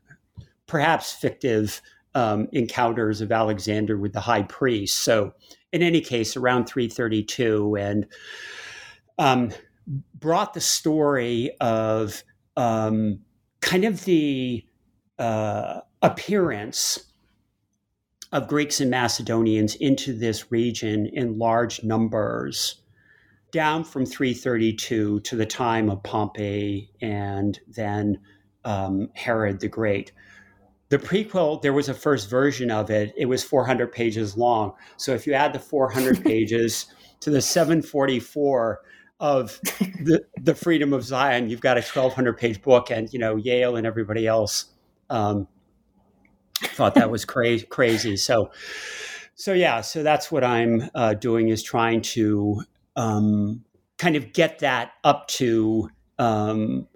perhaps 0.66 1.14
fictive 1.14 1.80
um, 2.16 2.48
encounters 2.54 3.22
of 3.22 3.32
Alexander 3.32 4.00
with 4.00 4.14
the 4.14 4.20
high 4.20 4.42
priest. 4.42 4.98
So, 4.98 5.36
in 5.72 5.84
any 5.84 6.02
case, 6.02 6.36
around 6.36 6.66
332, 6.66 7.76
and 7.76 8.08
um, 9.20 9.52
brought 10.16 10.56
the 10.56 10.60
story 10.60 11.52
of 11.62 12.24
um, 12.58 13.20
kind 13.60 13.86
of 13.86 14.06
the 14.06 14.66
uh, 15.20 15.82
appearance 16.02 17.11
of 18.32 18.48
Greeks 18.48 18.80
and 18.80 18.90
Macedonians 18.90 19.76
into 19.76 20.14
this 20.14 20.52
region 20.52 21.06
in 21.08 21.38
large 21.38 21.84
numbers 21.84 22.82
down 23.52 23.84
from 23.84 24.06
332 24.06 25.20
to 25.20 25.36
the 25.36 25.46
time 25.46 25.90
of 25.90 26.02
Pompey 26.04 26.90
and 27.02 27.60
then 27.68 28.20
um, 28.64 29.10
Herod 29.14 29.60
the 29.60 29.68
Great. 29.68 30.12
The 30.90 30.98
prequel, 30.98 31.62
there 31.62 31.74
was 31.74 31.90
a 31.90 31.94
first 31.94 32.30
version 32.30 32.72
of 32.72 32.90
it. 32.90 33.14
It 33.18 33.26
was 33.26 33.44
400 33.44 33.92
pages 33.92 34.38
long. 34.38 34.74
So 34.98 35.14
if 35.14 35.26
you 35.26 35.34
add 35.34 35.54
the 35.54 35.60
400 35.60 36.24
pages 36.24 36.88
to 37.22 37.30
the 37.30 37.42
744 37.42 38.82
of 39.20 39.60
the, 39.62 40.26
the 40.42 40.56
Freedom 40.56 40.94
of 40.94 41.04
Zion, 41.04 41.50
you've 41.50 41.62
got 41.62 41.78
a 41.78 41.82
1,200 41.82 42.38
page 42.38 42.62
book, 42.62 42.90
and 42.90 43.12
you 43.14 43.20
know 43.20 43.36
Yale 43.36 43.76
and 43.76 43.86
everybody 43.86 44.28
else 44.28 44.66
um, 45.10 45.48
thought 46.62 46.96
that 46.96 47.10
was 47.10 47.26
crazy. 47.26 47.66
Crazy. 47.66 48.18
So, 48.18 48.52
so 49.36 49.54
yeah. 49.54 49.82
So 49.82 50.04
that's 50.04 50.32
what 50.32 50.44
I'm 50.44 50.90
uh, 50.96 51.14
doing 51.16 51.50
is 51.50 51.64
trying 51.64 52.02
to 52.02 52.64
um, 52.96 53.64
kind 53.98 54.16
of 54.16 54.34
get 54.34 54.60
that 54.60 54.94
up 55.04 55.28
to 55.30 55.90
um, 56.20 56.88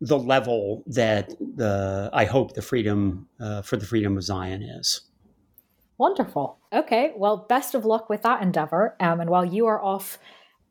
the 0.00 0.18
level 0.18 0.82
that 0.86 1.30
the 1.38 2.10
I 2.12 2.24
hope 2.24 2.54
the 2.54 2.62
freedom 2.62 3.28
uh, 3.38 3.62
for 3.62 3.76
the 3.76 3.86
freedom 3.86 4.16
of 4.16 4.22
Zion 4.22 4.62
is. 4.62 5.02
Wonderful. 5.98 6.58
Okay. 6.72 7.12
Well, 7.14 7.44
best 7.48 7.74
of 7.74 7.84
luck 7.84 8.08
with 8.08 8.22
that 8.22 8.42
endeavor. 8.42 8.96
Um, 9.00 9.20
and 9.20 9.28
while 9.28 9.44
you 9.44 9.66
are 9.66 9.82
off 9.82 10.18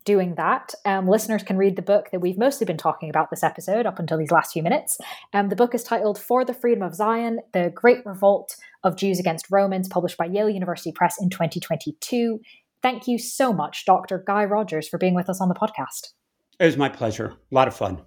doing 0.10 0.34
that, 0.34 0.74
um, 0.86 1.08
listeners 1.08 1.44
can 1.44 1.56
read 1.56 1.76
the 1.76 1.84
book 1.84 2.10
that 2.12 2.20
we've 2.20 2.36
mostly 2.36 2.66
been 2.66 2.78
talking 2.78 3.12
about 3.12 3.30
this 3.30 3.44
episode 3.44 3.86
up 3.86 4.00
until 4.00 4.18
these 4.18 4.32
last 4.32 4.54
few 4.54 4.64
minutes. 4.64 4.98
Um, 5.36 5.50
the 5.50 5.56
book 5.56 5.76
is 5.76 5.84
titled 5.84 6.18
For 6.18 6.44
the 6.44 6.54
Freedom 6.56 6.82
of 6.82 6.96
Zion 6.96 7.42
The 7.54 7.72
Great 7.76 8.04
Revolt 8.08 8.56
of 8.84 8.96
Jews 8.96 9.20
Against 9.20 9.46
Romans, 9.52 9.88
published 9.88 10.18
by 10.18 10.26
Yale 10.26 10.50
University 10.50 10.92
Press 10.92 11.22
in 11.22 11.30
2022. 11.30 12.40
Thank 12.82 13.08
you 13.08 13.20
so 13.20 13.54
much, 13.54 13.86
Dr. 13.86 14.24
Guy 14.26 14.46
Rogers, 14.46 14.90
for 14.90 14.98
being 14.98 15.14
with 15.14 15.30
us 15.30 15.40
on 15.40 15.48
the 15.48 15.54
podcast. 15.54 16.14
It 16.60 16.66
was 16.66 16.76
my 16.76 16.90
pleasure. 16.90 17.36
A 17.52 17.56
lot 17.56 17.68
of 17.68 17.76
fun. 17.76 18.02